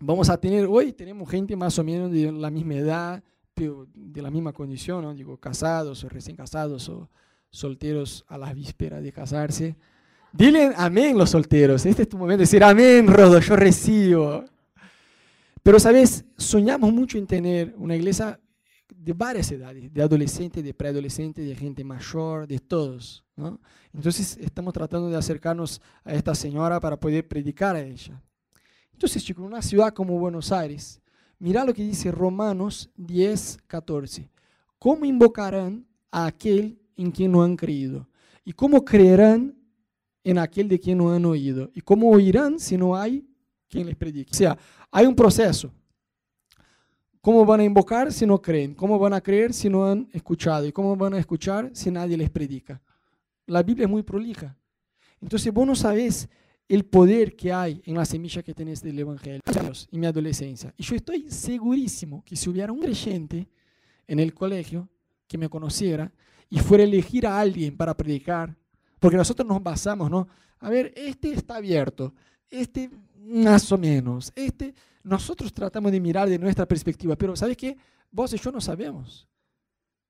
vamos 0.00 0.30
a 0.30 0.38
tener, 0.38 0.66
hoy 0.66 0.92
tenemos 0.92 1.28
gente 1.28 1.54
más 1.56 1.78
o 1.78 1.84
menos 1.84 2.10
de 2.10 2.32
la 2.32 2.50
misma 2.50 2.74
edad, 2.74 3.22
de 3.54 4.22
la 4.22 4.30
misma 4.30 4.52
condición, 4.52 5.02
¿no? 5.02 5.14
digo, 5.14 5.36
casados 5.36 6.02
o 6.04 6.08
recién 6.08 6.36
casados 6.36 6.88
o 6.88 7.10
solteros 7.50 8.24
a 8.28 8.38
la 8.38 8.54
víspera 8.54 9.00
de 9.00 9.12
casarse. 9.12 9.76
Dile 10.32 10.72
amén 10.74 11.18
los 11.18 11.28
solteros. 11.28 11.84
Este 11.84 12.02
es 12.02 12.08
tu 12.08 12.16
momento 12.16 12.38
de 12.38 12.44
decir 12.44 12.64
amén, 12.64 13.06
Rodo, 13.06 13.38
yo 13.38 13.54
recibo. 13.54 14.46
Pero, 15.62 15.78
¿sabes? 15.78 16.24
Soñamos 16.36 16.92
mucho 16.92 17.18
en 17.18 17.26
tener 17.26 17.74
una 17.76 17.94
iglesia 17.94 18.40
de 18.94 19.12
varias 19.12 19.50
edades, 19.50 19.92
de 19.92 20.02
adolescentes, 20.02 20.62
de 20.62 20.74
preadolescentes, 20.74 21.46
de 21.46 21.54
gente 21.54 21.84
mayor, 21.84 22.46
de 22.46 22.58
todos. 22.58 23.24
¿no? 23.36 23.60
Entonces, 23.92 24.36
estamos 24.40 24.72
tratando 24.72 25.08
de 25.08 25.16
acercarnos 25.16 25.80
a 26.04 26.14
esta 26.14 26.34
señora 26.34 26.80
para 26.80 26.98
poder 26.98 27.26
predicar 27.26 27.76
a 27.76 27.80
ella. 27.80 28.20
Entonces, 28.92 29.24
chicos, 29.24 29.44
una 29.44 29.62
ciudad 29.62 29.92
como 29.92 30.18
Buenos 30.18 30.52
Aires, 30.52 31.00
mira 31.38 31.64
lo 31.64 31.74
que 31.74 31.82
dice 31.82 32.10
Romanos 32.10 32.90
10, 32.96 33.58
14. 33.66 34.30
¿Cómo 34.78 35.04
invocarán 35.04 35.86
a 36.10 36.26
aquel 36.26 36.78
en 36.96 37.10
quien 37.10 37.32
no 37.32 37.42
han 37.42 37.56
creído? 37.56 38.08
¿Y 38.44 38.52
cómo 38.52 38.84
creerán 38.84 39.56
en 40.24 40.38
aquel 40.38 40.68
de 40.68 40.78
quien 40.78 40.98
no 40.98 41.12
han 41.12 41.24
oído? 41.24 41.70
¿Y 41.74 41.80
cómo 41.80 42.10
oirán 42.10 42.58
si 42.58 42.76
no 42.76 42.96
hay 42.96 43.26
quien 43.68 43.86
les 43.86 43.96
predique? 43.96 44.30
O 44.32 44.36
sea, 44.36 44.58
hay 44.92 45.06
un 45.06 45.16
proceso. 45.16 45.72
¿Cómo 47.20 47.44
van 47.46 47.60
a 47.60 47.64
invocar 47.64 48.12
si 48.12 48.26
no 48.26 48.40
creen? 48.40 48.74
¿Cómo 48.74 48.98
van 48.98 49.14
a 49.14 49.20
creer 49.20 49.52
si 49.52 49.68
no 49.68 49.86
han 49.86 50.08
escuchado? 50.12 50.66
¿Y 50.66 50.72
cómo 50.72 50.94
van 50.96 51.14
a 51.14 51.18
escuchar 51.18 51.70
si 51.72 51.90
nadie 51.90 52.16
les 52.16 52.30
predica? 52.30 52.80
La 53.46 53.62
Biblia 53.62 53.84
es 53.84 53.90
muy 53.90 54.02
prolija. 54.02 54.56
Entonces 55.20 55.52
vos 55.52 55.66
no 55.66 55.74
sabés 55.74 56.28
el 56.68 56.84
poder 56.84 57.36
que 57.36 57.52
hay 57.52 57.80
en 57.84 57.94
la 57.94 58.04
semilla 58.04 58.42
que 58.42 58.54
tenés 58.54 58.82
del 58.82 58.98
Evangelio 58.98 59.40
en 59.90 60.00
mi 60.00 60.06
adolescencia. 60.06 60.74
Y 60.76 60.82
yo 60.82 60.96
estoy 60.96 61.30
segurísimo 61.30 62.22
que 62.24 62.36
si 62.36 62.50
hubiera 62.50 62.72
un 62.72 62.80
creyente 62.80 63.48
en 64.06 64.18
el 64.18 64.34
colegio 64.34 64.88
que 65.26 65.38
me 65.38 65.48
conociera 65.48 66.12
y 66.50 66.58
fuera 66.58 66.82
a 66.82 66.86
elegir 66.86 67.26
a 67.26 67.38
alguien 67.38 67.76
para 67.76 67.96
predicar, 67.96 68.54
porque 68.98 69.16
nosotros 69.16 69.48
nos 69.48 69.62
basamos, 69.62 70.10
¿no? 70.10 70.28
A 70.58 70.68
ver, 70.70 70.92
este 70.96 71.32
está 71.32 71.56
abierto, 71.56 72.14
este 72.50 72.90
más 73.24 73.70
o 73.72 73.78
menos, 73.78 74.32
este 74.34 74.74
nosotros 75.02 75.52
tratamos 75.52 75.90
de 75.90 76.00
mirar 76.00 76.28
de 76.28 76.38
nuestra 76.38 76.66
perspectiva, 76.66 77.16
pero 77.16 77.34
¿sabes 77.34 77.56
qué? 77.56 77.76
Vos 78.10 78.32
y 78.32 78.38
yo 78.38 78.52
no 78.52 78.60
sabemos. 78.60 79.28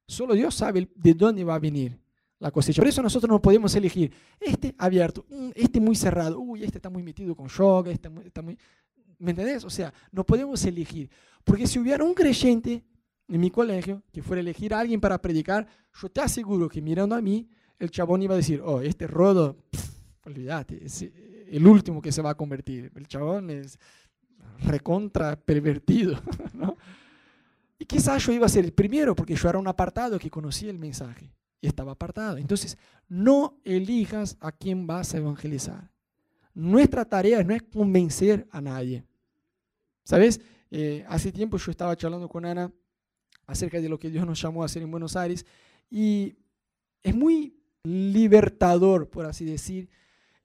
Solo 0.06 0.34
Dios 0.34 0.54
sabe 0.54 0.88
de 0.94 1.14
dónde 1.14 1.44
va 1.44 1.54
a 1.54 1.58
venir 1.58 1.98
la 2.38 2.50
cosecha. 2.50 2.82
Por 2.82 2.88
eso 2.88 3.02
nosotros 3.02 3.30
no 3.30 3.40
podemos 3.40 3.74
elegir 3.74 4.12
este 4.40 4.74
abierto, 4.76 5.24
mm, 5.28 5.50
este 5.54 5.80
muy 5.80 5.94
cerrado, 5.94 6.40
uy, 6.40 6.64
este 6.64 6.78
está 6.78 6.90
muy 6.90 7.02
metido 7.02 7.34
con 7.34 7.48
yoga, 7.48 7.90
este 7.90 8.10
está 8.24 8.42
muy... 8.42 8.58
¿Me 9.18 9.30
entendés? 9.30 9.64
O 9.64 9.70
sea, 9.70 9.94
no 10.10 10.24
podemos 10.24 10.64
elegir. 10.64 11.08
Porque 11.44 11.66
si 11.66 11.78
hubiera 11.78 12.04
un 12.04 12.12
creyente 12.12 12.84
en 13.28 13.40
mi 13.40 13.50
colegio 13.50 14.02
que 14.12 14.20
fuera 14.20 14.40
a 14.40 14.42
elegir 14.42 14.74
a 14.74 14.80
alguien 14.80 15.00
para 15.00 15.22
predicar, 15.22 15.66
yo 15.94 16.08
te 16.08 16.20
aseguro 16.20 16.68
que 16.68 16.82
mirando 16.82 17.14
a 17.14 17.22
mí, 17.22 17.48
el 17.78 17.90
chabón 17.90 18.22
iba 18.22 18.34
a 18.34 18.36
decir, 18.36 18.60
oh, 18.64 18.80
este 18.80 19.06
rodo, 19.06 19.56
olvídate, 20.24 20.84
es 20.84 21.04
el 21.52 21.66
último 21.66 22.00
que 22.00 22.10
se 22.10 22.22
va 22.22 22.30
a 22.30 22.34
convertir. 22.34 22.90
El 22.96 23.06
chabón 23.06 23.50
es 23.50 23.78
recontra 24.64 25.36
pervertido. 25.36 26.18
¿no? 26.54 26.76
Y 27.78 27.84
quizás 27.84 28.24
yo 28.24 28.32
iba 28.32 28.46
a 28.46 28.48
ser 28.48 28.64
el 28.64 28.72
primero 28.72 29.14
porque 29.14 29.34
yo 29.34 29.48
era 29.48 29.58
un 29.58 29.68
apartado 29.68 30.18
que 30.18 30.30
conocía 30.30 30.70
el 30.70 30.78
mensaje 30.78 31.34
y 31.60 31.66
estaba 31.66 31.92
apartado. 31.92 32.38
Entonces, 32.38 32.78
no 33.06 33.60
elijas 33.64 34.36
a 34.40 34.50
quién 34.50 34.86
vas 34.86 35.14
a 35.14 35.18
evangelizar. 35.18 35.90
Nuestra 36.54 37.04
tarea 37.04 37.44
no 37.44 37.54
es 37.54 37.62
convencer 37.62 38.48
a 38.50 38.60
nadie. 38.60 39.04
¿Sabes? 40.04 40.40
Eh, 40.70 41.04
hace 41.06 41.32
tiempo 41.32 41.58
yo 41.58 41.70
estaba 41.70 41.94
charlando 41.96 42.28
con 42.28 42.46
Ana 42.46 42.72
acerca 43.46 43.78
de 43.78 43.90
lo 43.90 43.98
que 43.98 44.10
Dios 44.10 44.26
nos 44.26 44.40
llamó 44.40 44.62
a 44.62 44.66
hacer 44.66 44.82
en 44.82 44.90
Buenos 44.90 45.16
Aires 45.16 45.44
y 45.90 46.34
es 47.02 47.14
muy 47.14 47.58
libertador, 47.82 49.10
por 49.10 49.26
así 49.26 49.44
decir, 49.44 49.90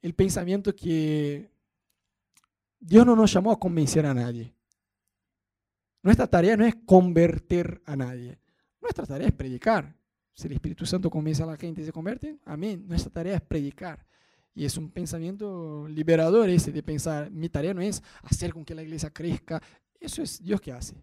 el 0.08 0.16
pensamiento 0.16 0.74
que 0.74 1.52
Dios 2.80 3.06
no 3.06 3.14
nos 3.14 3.32
llamó 3.34 3.52
a 3.52 3.60
convencer 3.60 4.06
a 4.06 4.14
nadie. 4.14 4.54
Nuestra 6.02 6.28
tarea 6.28 6.56
no 6.56 6.66
es 6.66 6.76
convertir 6.86 7.82
a 7.86 7.96
nadie. 7.98 8.40
Nuestra 8.82 9.06
tarea 9.06 9.28
es 9.28 9.34
predicar. 9.34 9.94
Si 10.34 10.48
el 10.48 10.54
Espíritu 10.54 10.86
Santo 10.86 11.10
convence 11.10 11.44
a 11.44 11.46
la 11.46 11.58
gente 11.58 11.82
y 11.82 11.86
se 11.86 11.92
convierte, 11.92 12.40
amén. 12.46 12.86
Nuestra 12.88 13.12
tarea 13.12 13.36
es 13.36 13.42
predicar. 13.42 14.08
Y 14.56 14.64
es 14.64 14.78
un 14.78 14.90
pensamiento 14.92 15.86
liberador 15.90 16.50
ese 16.50 16.72
de 16.72 16.82
pensar, 16.82 17.30
mi 17.30 17.50
tarea 17.50 17.74
no 17.74 17.82
es 17.82 18.02
hacer 18.24 18.54
con 18.54 18.64
que 18.64 18.76
la 18.76 18.84
iglesia 18.84 19.10
crezca. 19.10 19.62
Eso 20.00 20.22
es 20.22 20.42
Dios 20.42 20.62
que 20.62 20.72
hace. 20.72 20.96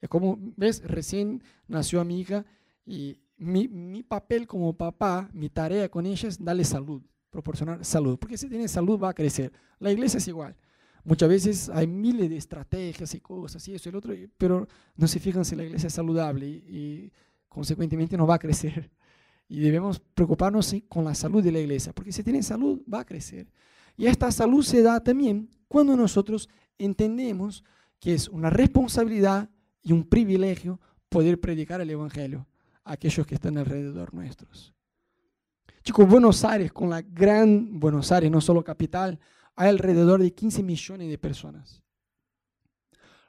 Es 0.00 0.08
como, 0.08 0.38
ves, 0.56 0.80
recién 0.84 1.42
nació 1.66 2.04
mi 2.04 2.20
hija 2.20 2.46
y 2.86 3.18
mi, 3.36 3.66
mi 3.66 4.04
papel 4.04 4.46
como 4.46 4.76
papá, 4.76 5.28
mi 5.32 5.48
tarea 5.50 5.88
con 5.88 6.06
ella 6.06 6.28
es 6.28 6.42
darle 6.42 6.64
salud, 6.64 7.02
proporcionar 7.34 7.84
salud. 7.84 8.16
Porque 8.16 8.38
si 8.38 8.48
tiene 8.48 8.68
salud 8.68 8.98
va 8.98 9.08
a 9.08 9.12
crecer. 9.12 9.52
La 9.80 9.90
iglesia 9.90 10.18
es 10.18 10.28
igual. 10.28 10.54
Muchas 11.02 11.28
veces 11.28 11.68
hay 11.68 11.86
miles 11.86 12.30
de 12.30 12.36
estrategias 12.36 13.12
y 13.14 13.20
cosas 13.20 13.66
y 13.68 13.74
eso 13.74 13.88
y 13.88 13.90
el 13.90 13.96
otro, 13.96 14.14
pero 14.38 14.68
no 14.94 15.08
se 15.08 15.18
fijan 15.18 15.44
si 15.44 15.56
la 15.56 15.64
iglesia 15.64 15.88
es 15.88 15.92
saludable 15.92 16.46
y, 16.46 17.12
consecuentemente 17.48 18.16
no 18.16 18.26
va 18.26 18.36
a 18.36 18.38
crecer. 18.38 18.90
Y 19.46 19.60
debemos 19.60 20.00
preocuparnos 20.00 20.74
con 20.88 21.04
la 21.04 21.14
salud 21.14 21.44
de 21.44 21.52
la 21.52 21.58
iglesia, 21.58 21.92
porque 21.92 22.10
si 22.10 22.22
tiene 22.22 22.42
salud 22.42 22.80
va 22.92 23.00
a 23.00 23.04
crecer. 23.04 23.46
Y 23.94 24.06
esta 24.06 24.32
salud 24.32 24.64
se 24.64 24.80
da 24.80 25.00
también 25.04 25.50
cuando 25.68 25.94
nosotros 25.94 26.48
entendemos 26.78 27.62
que 28.00 28.14
es 28.14 28.26
una 28.30 28.48
responsabilidad 28.48 29.50
y 29.82 29.92
un 29.92 30.04
privilegio 30.04 30.80
poder 31.10 31.38
predicar 31.38 31.82
el 31.82 31.90
Evangelio 31.90 32.46
a 32.84 32.92
aquellos 32.92 33.26
que 33.26 33.34
están 33.34 33.58
alrededor 33.58 34.14
nuestros. 34.14 34.74
Chicos, 35.84 36.08
Buenos 36.08 36.42
Aires, 36.46 36.72
con 36.72 36.88
la 36.88 37.02
gran 37.02 37.78
Buenos 37.78 38.10
Aires, 38.10 38.30
no 38.30 38.40
solo 38.40 38.64
capital, 38.64 39.20
hay 39.54 39.68
alrededor 39.68 40.22
de 40.22 40.32
15 40.32 40.62
millones 40.62 41.10
de 41.10 41.18
personas. 41.18 41.82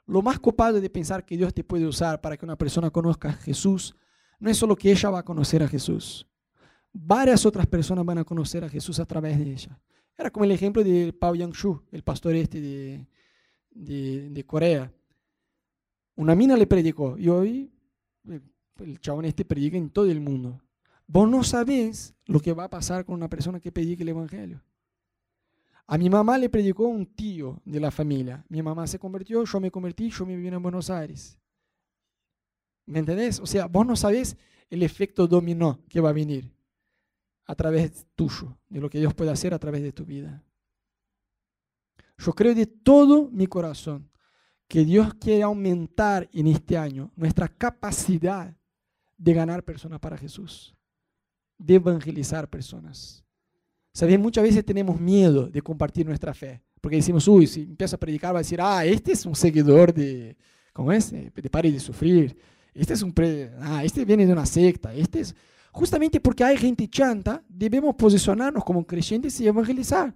Lo 0.06 0.22
más 0.22 0.40
copado 0.40 0.80
de 0.80 0.88
pensar 0.88 1.26
que 1.26 1.36
Dios 1.36 1.52
te 1.52 1.62
puede 1.62 1.86
usar 1.86 2.18
para 2.22 2.34
que 2.38 2.46
una 2.46 2.56
persona 2.56 2.90
conozca 2.90 3.28
a 3.28 3.32
Jesús 3.34 3.94
no 4.38 4.48
es 4.48 4.56
solo 4.56 4.74
que 4.74 4.90
ella 4.90 5.10
va 5.10 5.18
a 5.18 5.24
conocer 5.24 5.62
a 5.62 5.68
Jesús. 5.68 6.26
Varias 6.94 7.44
otras 7.44 7.66
personas 7.66 8.06
van 8.06 8.18
a 8.18 8.24
conocer 8.24 8.64
a 8.64 8.70
Jesús 8.70 8.98
a 9.00 9.04
través 9.04 9.38
de 9.38 9.52
ella. 9.52 9.78
Era 10.16 10.30
como 10.30 10.46
el 10.46 10.52
ejemplo 10.52 10.82
de 10.82 11.12
Pao 11.12 11.34
Yang-shu, 11.34 11.82
el 11.92 12.02
pastor 12.02 12.36
este 12.36 12.58
de, 12.62 13.06
de, 13.70 14.44
Corea. 14.46 14.90
Una 16.14 16.34
mina 16.34 16.56
le 16.56 16.66
predicó 16.66 17.18
y 17.18 17.28
hoy 17.28 17.70
el 18.78 18.98
chabón 19.00 19.26
este 19.26 19.44
predica 19.44 19.76
en 19.76 19.90
todo 19.90 20.10
el 20.10 20.20
mundo. 20.20 20.62
Vos 21.06 21.28
no 21.28 21.44
sabés 21.44 22.14
lo 22.26 22.40
que 22.40 22.52
va 22.52 22.64
a 22.64 22.70
pasar 22.70 23.04
con 23.04 23.14
una 23.14 23.28
persona 23.28 23.60
que 23.60 23.72
predique 23.72 24.02
el 24.02 24.08
Evangelio. 24.08 24.62
A 25.86 25.96
mi 25.96 26.10
mamá 26.10 26.36
le 26.36 26.48
predicó 26.48 26.88
un 26.88 27.06
tío 27.06 27.60
de 27.64 27.78
la 27.78 27.92
familia. 27.92 28.44
Mi 28.48 28.60
mamá 28.60 28.86
se 28.86 28.98
convirtió, 28.98 29.44
yo 29.44 29.60
me 29.60 29.70
convertí, 29.70 30.10
yo 30.10 30.26
me 30.26 30.36
vine 30.36 30.56
a 30.56 30.58
Buenos 30.58 30.90
Aires. 30.90 31.38
¿Me 32.86 32.98
entendés? 32.98 33.38
O 33.38 33.46
sea, 33.46 33.66
vos 33.66 33.86
no 33.86 33.94
sabés 33.94 34.36
el 34.68 34.82
efecto 34.82 35.26
dominó 35.26 35.80
que 35.88 36.00
va 36.00 36.10
a 36.10 36.12
venir 36.12 36.52
a 37.44 37.54
través 37.54 38.06
tuyo, 38.16 38.58
de 38.68 38.80
lo 38.80 38.90
que 38.90 38.98
Dios 38.98 39.14
puede 39.14 39.30
hacer 39.30 39.54
a 39.54 39.58
través 39.58 39.82
de 39.82 39.92
tu 39.92 40.04
vida. 40.04 40.42
Yo 42.18 42.32
creo 42.32 42.54
de 42.54 42.66
todo 42.66 43.28
mi 43.30 43.46
corazón 43.46 44.10
que 44.66 44.84
Dios 44.84 45.14
quiere 45.14 45.44
aumentar 45.44 46.28
en 46.32 46.48
este 46.48 46.76
año 46.76 47.12
nuestra 47.14 47.48
capacidad 47.48 48.56
de 49.16 49.34
ganar 49.34 49.62
personas 49.62 50.00
para 50.00 50.16
Jesús, 50.16 50.75
de 51.58 51.74
evangelizar 51.74 52.48
personas. 52.48 53.24
¿Sabes? 53.92 54.18
Muchas 54.18 54.44
veces 54.44 54.64
tenemos 54.64 55.00
miedo 55.00 55.48
de 55.48 55.62
compartir 55.62 56.06
nuestra 56.06 56.34
fe, 56.34 56.62
porque 56.80 56.96
decimos, 56.96 57.26
uy, 57.28 57.46
si 57.46 57.62
empiezo 57.62 57.96
a 57.96 57.98
predicar 57.98 58.34
va 58.34 58.40
a 58.40 58.42
decir, 58.42 58.60
ah, 58.60 58.84
este 58.84 59.12
es 59.12 59.24
un 59.24 59.34
seguidor 59.34 59.92
de, 59.92 60.36
¿cómo 60.72 60.92
es? 60.92 61.10
De 61.10 61.50
Pare 61.50 61.72
de 61.72 61.80
Sufrir. 61.80 62.36
Este 62.74 62.92
es 62.92 63.02
un, 63.02 63.14
ah, 63.60 63.82
este 63.82 64.04
viene 64.04 64.26
de 64.26 64.32
una 64.32 64.44
secta. 64.44 64.94
Este 64.94 65.20
es, 65.20 65.34
justamente 65.72 66.20
porque 66.20 66.44
hay 66.44 66.58
gente 66.58 66.86
chanta, 66.88 67.42
debemos 67.48 67.94
posicionarnos 67.94 68.62
como 68.64 68.86
creyentes 68.86 69.40
y 69.40 69.46
evangelizar. 69.46 70.14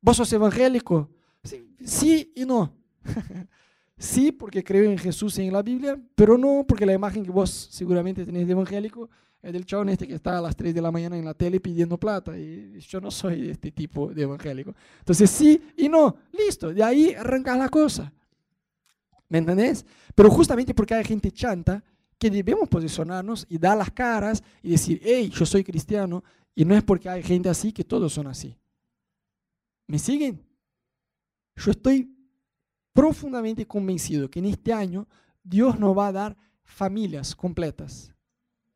¿Vos 0.00 0.16
sos 0.16 0.32
evangélico? 0.32 1.10
Sí, 1.44 1.76
sí 1.84 2.32
y 2.34 2.44
no. 2.44 2.76
Sí, 4.04 4.32
porque 4.32 4.62
creo 4.62 4.90
en 4.90 4.98
Jesús 4.98 5.38
y 5.38 5.46
en 5.46 5.52
la 5.54 5.62
Biblia, 5.62 5.98
pero 6.14 6.36
no 6.36 6.62
porque 6.68 6.84
la 6.84 6.92
imagen 6.92 7.24
que 7.24 7.30
vos 7.30 7.50
seguramente 7.70 8.26
tenés 8.26 8.46
de 8.46 8.52
evangélico 8.52 9.08
es 9.40 9.50
del 9.50 9.64
chabón 9.64 9.88
este 9.88 10.06
que 10.06 10.14
está 10.14 10.36
a 10.36 10.42
las 10.42 10.54
3 10.54 10.74
de 10.74 10.82
la 10.82 10.92
mañana 10.92 11.16
en 11.16 11.24
la 11.24 11.32
tele 11.32 11.58
pidiendo 11.58 11.96
plata. 11.96 12.38
Y 12.38 12.78
yo 12.80 13.00
no 13.00 13.10
soy 13.10 13.40
de 13.40 13.52
este 13.52 13.72
tipo 13.72 14.12
de 14.12 14.22
evangélico. 14.22 14.74
Entonces 14.98 15.30
sí 15.30 15.58
y 15.78 15.88
no, 15.88 16.16
listo, 16.32 16.74
de 16.74 16.82
ahí 16.84 17.14
arranca 17.14 17.56
la 17.56 17.70
cosa. 17.70 18.12
¿Me 19.30 19.38
entendés? 19.38 19.86
Pero 20.14 20.30
justamente 20.30 20.74
porque 20.74 20.92
hay 20.92 21.04
gente 21.04 21.30
chanta 21.30 21.82
que 22.18 22.30
debemos 22.30 22.68
posicionarnos 22.68 23.46
y 23.48 23.56
dar 23.56 23.78
las 23.78 23.90
caras 23.90 24.42
y 24.62 24.72
decir, 24.72 25.00
hey, 25.02 25.30
yo 25.34 25.46
soy 25.46 25.64
cristiano. 25.64 26.22
Y 26.54 26.66
no 26.66 26.76
es 26.76 26.82
porque 26.82 27.08
hay 27.08 27.22
gente 27.22 27.48
así 27.48 27.72
que 27.72 27.84
todos 27.84 28.12
son 28.12 28.26
así. 28.26 28.54
¿Me 29.86 29.98
siguen? 29.98 30.44
Yo 31.56 31.70
estoy 31.70 32.13
profundamente 32.94 33.66
convencido 33.66 34.30
que 34.30 34.38
en 34.38 34.46
este 34.46 34.72
año 34.72 35.06
Dios 35.42 35.78
nos 35.78 35.96
va 35.96 36.06
a 36.06 36.12
dar 36.12 36.36
familias 36.64 37.34
completas. 37.34 38.14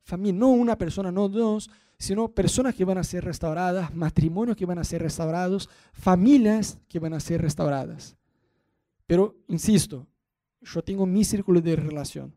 Familia, 0.02 0.40
no 0.40 0.48
una 0.48 0.76
persona, 0.76 1.10
no 1.10 1.28
dos, 1.28 1.70
sino 1.98 2.28
personas 2.28 2.74
que 2.74 2.84
van 2.84 2.98
a 2.98 3.04
ser 3.04 3.24
restauradas, 3.24 3.94
matrimonios 3.94 4.56
que 4.56 4.66
van 4.66 4.78
a 4.78 4.84
ser 4.84 5.02
restaurados, 5.02 5.68
familias 5.92 6.78
que 6.88 6.98
van 6.98 7.14
a 7.14 7.20
ser 7.20 7.40
restauradas. 7.40 8.16
Pero, 9.06 9.36
insisto, 9.48 10.06
yo 10.60 10.82
tengo 10.82 11.06
mi 11.06 11.24
círculo 11.24 11.60
de 11.60 11.76
relación. 11.76 12.34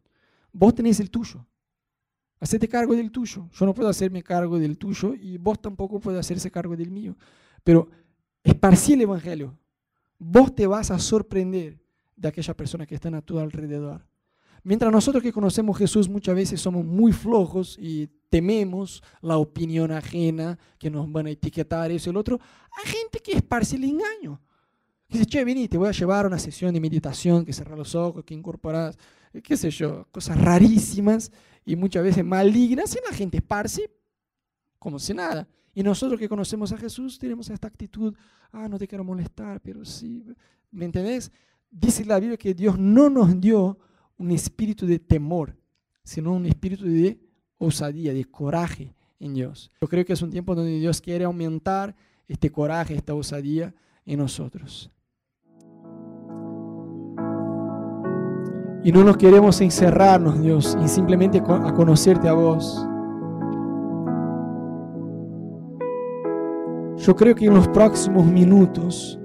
Vos 0.53 0.73
tenés 0.73 0.99
el 0.99 1.09
tuyo. 1.09 1.45
Hacete 2.39 2.67
cargo 2.67 2.95
del 2.95 3.11
tuyo. 3.11 3.49
Yo 3.51 3.65
no 3.65 3.73
puedo 3.73 3.89
hacerme 3.89 4.23
cargo 4.23 4.57
del 4.57 4.77
tuyo 4.77 5.13
y 5.13 5.37
vos 5.37 5.61
tampoco 5.61 5.99
puedes 5.99 6.19
hacerse 6.19 6.49
cargo 6.49 6.75
del 6.75 6.89
mío. 6.89 7.15
Pero 7.63 7.89
esparcí 8.43 8.93
el 8.93 9.01
Evangelio. 9.01 9.55
Vos 10.23 10.53
te 10.53 10.67
vas 10.67 10.91
a 10.91 10.99
sorprender 10.99 11.81
de 12.15 12.27
aquella 12.27 12.53
persona 12.55 12.85
que 12.85 12.93
está 12.93 13.09
a 13.09 13.23
tu 13.23 13.39
alrededor. 13.39 14.05
Mientras 14.63 14.91
nosotros 14.91 15.23
que 15.23 15.33
conocemos 15.33 15.75
a 15.75 15.79
Jesús 15.79 16.07
muchas 16.07 16.35
veces 16.35 16.61
somos 16.61 16.85
muy 16.85 17.11
flojos 17.11 17.75
y 17.79 18.05
tememos 18.29 19.01
la 19.21 19.37
opinión 19.37 19.91
ajena, 19.91 20.59
que 20.77 20.91
nos 20.91 21.11
van 21.11 21.25
a 21.25 21.31
etiquetar 21.31 21.89
eso 21.89 22.07
y 22.07 22.11
el 22.11 22.17
otro, 22.17 22.39
hay 22.71 22.91
gente 22.91 23.17
que 23.17 23.31
esparce 23.31 23.77
el 23.77 23.85
engaño. 23.85 24.39
Dice, 25.09 25.25
che, 25.25 25.43
vení, 25.43 25.67
te 25.67 25.79
voy 25.79 25.87
a 25.87 25.91
llevar 25.91 26.25
a 26.25 26.27
una 26.27 26.37
sesión 26.37 26.71
de 26.71 26.79
meditación, 26.79 27.43
que 27.43 27.51
cerrar 27.51 27.75
los 27.75 27.95
ojos, 27.95 28.23
que 28.23 28.35
incorporas, 28.35 28.99
qué 29.43 29.57
sé 29.57 29.71
yo, 29.71 30.07
cosas 30.11 30.39
rarísimas 30.39 31.31
y 31.65 31.75
muchas 31.75 32.03
veces 32.03 32.23
malignas, 32.23 32.95
y 32.95 32.99
la 33.09 33.17
gente 33.17 33.37
esparce 33.37 33.89
como 34.77 34.99
si 34.99 35.15
nada. 35.15 35.47
Y 35.73 35.83
nosotros 35.83 36.19
que 36.19 36.27
conocemos 36.27 36.71
a 36.71 36.77
Jesús 36.77 37.17
tenemos 37.17 37.49
esta 37.49 37.67
actitud, 37.67 38.13
ah, 38.51 38.67
no 38.67 38.77
te 38.77 38.87
quiero 38.87 39.03
molestar, 39.03 39.61
pero 39.61 39.85
sí, 39.85 40.23
¿me 40.71 40.85
entendés? 40.85 41.31
Dice 41.69 42.03
la 42.05 42.19
Biblia 42.19 42.37
que 42.37 42.53
Dios 42.53 42.77
no 42.77 43.09
nos 43.09 43.39
dio 43.39 43.77
un 44.17 44.31
espíritu 44.31 44.85
de 44.85 44.99
temor, 44.99 45.57
sino 46.03 46.33
un 46.33 46.45
espíritu 46.45 46.85
de 46.85 47.19
osadía, 47.57 48.13
de 48.13 48.25
coraje 48.25 48.93
en 49.19 49.33
Dios. 49.33 49.71
Yo 49.79 49.87
creo 49.87 50.03
que 50.03 50.13
es 50.13 50.21
un 50.21 50.31
tiempo 50.31 50.55
donde 50.55 50.77
Dios 50.79 50.99
quiere 50.99 51.23
aumentar 51.23 51.95
este 52.27 52.51
coraje, 52.51 52.95
esta 52.95 53.13
osadía 53.13 53.73
en 54.05 54.19
nosotros. 54.19 54.91
Y 58.83 58.91
no 58.91 59.03
nos 59.03 59.15
queremos 59.15 59.61
encerrarnos, 59.61 60.41
Dios, 60.41 60.75
y 60.83 60.87
simplemente 60.87 61.37
a 61.37 61.73
conocerte 61.73 62.27
a 62.27 62.33
vos. 62.33 62.87
Yo 67.01 67.15
creo 67.15 67.33
que 67.33 67.45
en 67.45 67.55
los 67.55 67.67
próximos 67.69 68.27
minutos 68.27 69.19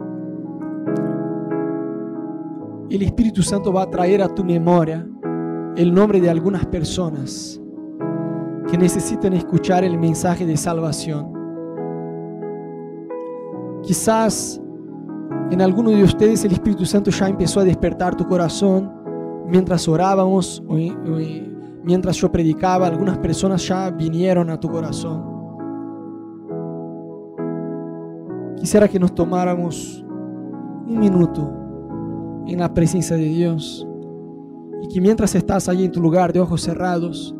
el 2.89 3.03
Espíritu 3.03 3.43
Santo 3.43 3.71
va 3.71 3.83
a 3.83 3.91
traer 3.91 4.23
a 4.23 4.35
tu 4.35 4.43
memoria 4.43 5.07
el 5.77 5.93
nombre 5.93 6.19
de 6.19 6.31
algunas 6.31 6.65
personas 6.65 7.61
que 8.71 8.79
necesitan 8.79 9.35
escuchar 9.35 9.85
el 9.85 9.99
mensaje 9.99 10.47
de 10.47 10.57
salvación. 10.57 11.31
Quizás 13.83 14.59
en 15.51 15.61
alguno 15.61 15.91
de 15.91 16.03
ustedes 16.03 16.47
el 16.47 16.53
Espíritu 16.53 16.87
Santo 16.87 17.11
ya 17.11 17.29
empezó 17.29 17.61
a 17.61 17.65
despertar 17.65 18.17
tu 18.17 18.27
corazón 18.27 18.91
mientras 19.49 19.87
orábamos 19.87 20.65
mientras 21.85 22.17
yo 22.17 22.33
predicaba, 22.33 22.87
algunas 22.87 23.19
personas 23.19 23.69
ya 23.69 23.91
vinieron 23.91 24.49
a 24.49 24.59
tu 24.59 24.71
corazón. 24.71 25.36
Quisiera 28.57 28.89
que 28.89 28.99
nos 28.99 29.15
tomáramos 29.15 30.05
un 30.87 30.99
minuto 30.99 31.53
en 32.47 32.59
la 32.59 32.73
presencia 32.73 33.17
de 33.17 33.25
Dios 33.25 33.87
y 34.83 34.89
que 34.89 35.01
mientras 35.01 35.35
estás 35.35 35.69
allí 35.69 35.85
en 35.85 35.93
tu 35.93 36.01
lugar 36.01 36.33
de 36.33 36.41
ojos 36.41 36.63
cerrados, 36.63 37.35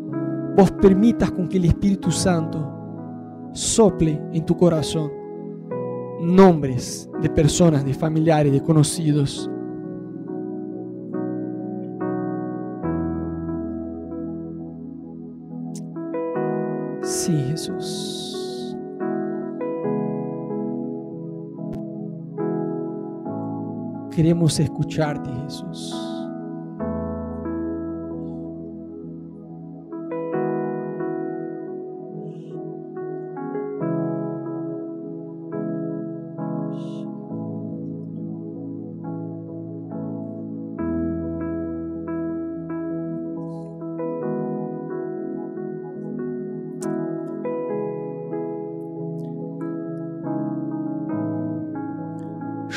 vos 0.57 0.71
permitas 0.73 1.31
con 1.31 1.49
que 1.49 1.59
el 1.59 1.67
Espíritu 1.67 2.11
Santo 2.11 2.73
sople 3.53 4.21
en 4.33 4.45
tu 4.45 4.57
corazón 4.57 5.11
nombres 6.21 7.09
de 7.23 7.31
personas, 7.31 7.85
de 7.85 7.95
familiares, 7.95 8.53
de 8.53 8.63
conocidos 8.63 9.51
Sí, 17.07 17.33
Jesús. 17.51 18.16
Queremos 24.17 24.59
escucharte, 24.59 25.29
Jesús. 25.45 25.95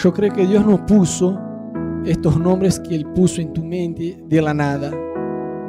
Yo 0.01 0.13
creo 0.13 0.31
que 0.31 0.47
Dios 0.47 0.65
no 0.65 0.85
puso 0.85 1.37
estos 2.05 2.39
nombres 2.39 2.79
que 2.79 2.95
Él 2.95 3.05
puso 3.07 3.41
en 3.41 3.51
tu 3.51 3.65
mente 3.65 4.17
de 4.29 4.41
la 4.41 4.53
nada, 4.53 4.91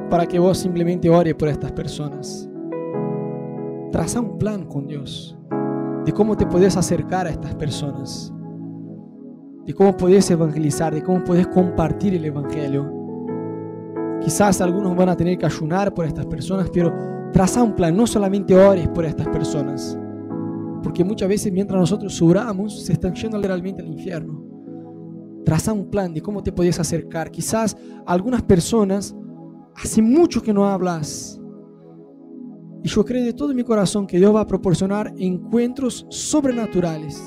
para 0.09 0.25
que 0.25 0.39
vos 0.39 0.57
simplemente 0.57 1.11
ores 1.11 1.35
por 1.35 1.49
estas 1.49 1.73
personas. 1.73 2.49
Traza 3.91 4.21
un 4.21 4.39
plan 4.39 4.67
con 4.67 4.87
Dios 4.87 5.37
de 6.05 6.13
cómo 6.13 6.37
te 6.37 6.47
puedes 6.47 6.77
acercar 6.77 7.27
a 7.27 7.31
estas 7.31 7.57
personas, 7.57 8.33
de 9.67 9.75
cómo 9.75 9.97
puedes 9.97 10.31
evangelizar, 10.31 10.95
de 10.95 11.03
cómo 11.03 11.25
puedes 11.25 11.49
compartir 11.49 12.15
el 12.15 12.25
Evangelio. 12.25 12.89
Quizás 14.23 14.61
algunos 14.61 14.95
van 14.97 15.09
a 15.09 15.17
tener 15.17 15.39
que 15.39 15.47
ayunar 15.47 15.93
por 15.93 16.07
estas 16.07 16.27
personas, 16.27 16.71
pero 16.73 16.93
traza 17.33 17.65
un 17.65 17.75
plan, 17.75 17.97
no 17.97 18.07
solamente 18.07 18.55
ores 18.55 18.89
por 18.91 19.05
estas 19.05 19.27
personas, 19.29 19.99
porque 20.91 21.05
muchas 21.05 21.29
veces 21.29 21.53
mientras 21.53 21.79
nosotros 21.79 22.21
oramos, 22.21 22.85
se 22.85 22.95
están 22.95 23.15
yendo 23.15 23.37
literalmente 23.37 23.81
al 23.81 23.87
infierno. 23.87 24.43
Traza 25.45 25.73
un 25.73 25.89
plan 25.89 26.13
de 26.13 26.21
cómo 26.21 26.43
te 26.43 26.51
puedes 26.51 26.81
acercar. 26.81 27.31
Quizás 27.31 27.77
algunas 28.05 28.43
personas 28.43 29.15
hace 29.77 30.03
mucho 30.03 30.43
que 30.43 30.53
no 30.53 30.67
hablas. 30.67 31.41
Y 32.83 32.89
yo 32.89 33.05
creo 33.05 33.25
de 33.25 33.33
todo 33.33 33.55
mi 33.55 33.63
corazón 33.63 34.05
que 34.05 34.19
Dios 34.19 34.35
va 34.35 34.41
a 34.41 34.47
proporcionar 34.49 35.15
encuentros 35.17 36.07
sobrenaturales. 36.09 37.23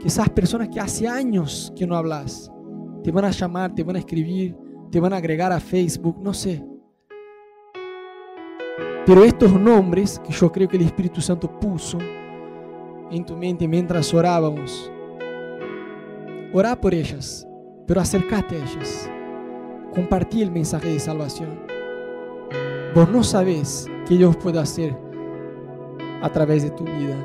Quizás 0.00 0.30
personas 0.30 0.68
que 0.68 0.78
hace 0.78 1.08
años 1.08 1.72
que 1.74 1.88
no 1.88 1.96
hablas. 1.96 2.52
Te 3.02 3.10
van 3.10 3.24
a 3.24 3.30
llamar, 3.32 3.74
te 3.74 3.82
van 3.82 3.96
a 3.96 3.98
escribir, 3.98 4.56
te 4.92 5.00
van 5.00 5.12
a 5.12 5.16
agregar 5.16 5.50
a 5.50 5.58
Facebook, 5.58 6.22
no 6.22 6.32
sé. 6.32 6.64
Pero 9.04 9.24
estos 9.24 9.52
nombres 9.60 10.20
que 10.24 10.32
yo 10.32 10.52
creo 10.52 10.68
que 10.68 10.76
el 10.76 10.84
Espíritu 10.84 11.20
Santo 11.20 11.50
puso 11.58 11.98
en 13.12 13.26
tu 13.26 13.36
mente 13.36 13.68
mientras 13.68 14.12
orábamos. 14.14 14.90
Orá 16.52 16.74
por 16.80 16.94
ellas, 16.94 17.46
pero 17.86 18.00
acércate 18.00 18.56
a 18.56 18.58
ellas. 18.58 19.10
Compartí 19.94 20.42
el 20.42 20.50
mensaje 20.50 20.88
de 20.88 20.98
salvación. 20.98 21.60
Vos 22.94 23.08
no 23.10 23.22
sabes 23.22 23.86
qué 24.06 24.16
Dios 24.16 24.36
puede 24.36 24.58
hacer 24.58 24.96
a 26.22 26.28
través 26.30 26.62
de 26.62 26.70
tu 26.70 26.84
vida. 26.84 27.16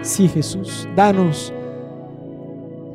Sí, 0.00 0.28
Jesús, 0.28 0.88
danos 0.94 1.52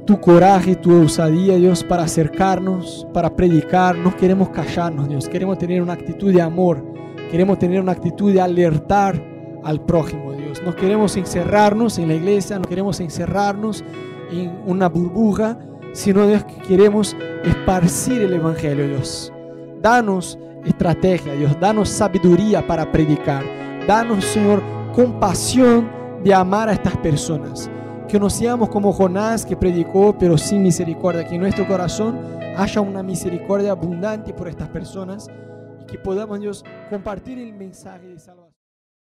tu 0.06 0.20
coraje, 0.20 0.76
tu 0.76 1.04
osadía, 1.04 1.56
Dios, 1.58 1.84
para 1.84 2.04
acercarnos, 2.04 3.08
para 3.14 3.36
predicar. 3.36 3.96
No 3.96 4.16
queremos 4.16 4.50
callarnos, 4.50 5.08
Dios. 5.08 5.30
Queremos 5.30 5.60
tener 5.60 5.84
una 5.84 5.94
actitud 5.94 6.34
de 6.34 6.42
amor. 6.42 6.84
Queremos 7.30 7.60
tener 7.60 7.80
una 7.80 7.92
actitud 7.92 8.34
de 8.34 8.42
alertar 8.42 9.29
al 9.64 9.82
prójimo, 9.82 10.34
Dios. 10.34 10.62
No 10.64 10.76
queremos 10.76 11.16
encerrarnos 11.18 11.98
en 11.98 12.08
la 12.08 12.16
iglesia, 12.16 12.58
no 12.58 12.66
queremos 12.66 13.00
encerrarnos 13.00 13.84
en 14.32 14.62
una 14.66 14.90
burbuja, 14.90 15.58
sino 15.94 16.28
Dios 16.28 16.44
que 16.44 16.58
queremos 16.68 17.16
esparcir 17.44 18.22
el 18.22 18.34
Evangelio, 18.34 18.88
Dios. 18.88 19.34
Danos 19.82 20.38
estrategia, 20.66 21.34
Dios. 21.34 21.58
Danos 21.60 21.90
sabiduría 21.90 22.66
para 22.66 22.92
predicar. 22.92 23.44
Danos, 23.88 24.24
Señor, 24.26 24.62
compasión 24.94 25.90
de 26.24 26.34
amar 26.34 26.70
a 26.70 26.74
estas 26.74 26.98
personas. 26.98 27.70
Que 28.08 28.20
no 28.20 28.30
seamos 28.30 28.70
como 28.70 28.92
Jonás 28.92 29.46
que 29.46 29.56
predicó 29.56 30.16
pero 30.18 30.38
sin 30.38 30.64
misericordia. 30.64 31.26
Que 31.26 31.36
en 31.36 31.42
nuestro 31.42 31.68
corazón 31.68 32.20
haya 32.58 32.82
una 32.82 33.04
misericordia 33.04 33.72
abundante 33.72 34.34
por 34.34 34.48
estas 34.48 34.70
personas 34.70 35.30
y 35.82 35.86
que 35.86 35.98
podamos, 35.98 36.40
Dios, 36.40 36.64
compartir 36.90 37.40
el 37.40 37.54
mensaje 37.54 38.08
de 38.08 38.20
salvación. 38.20 38.49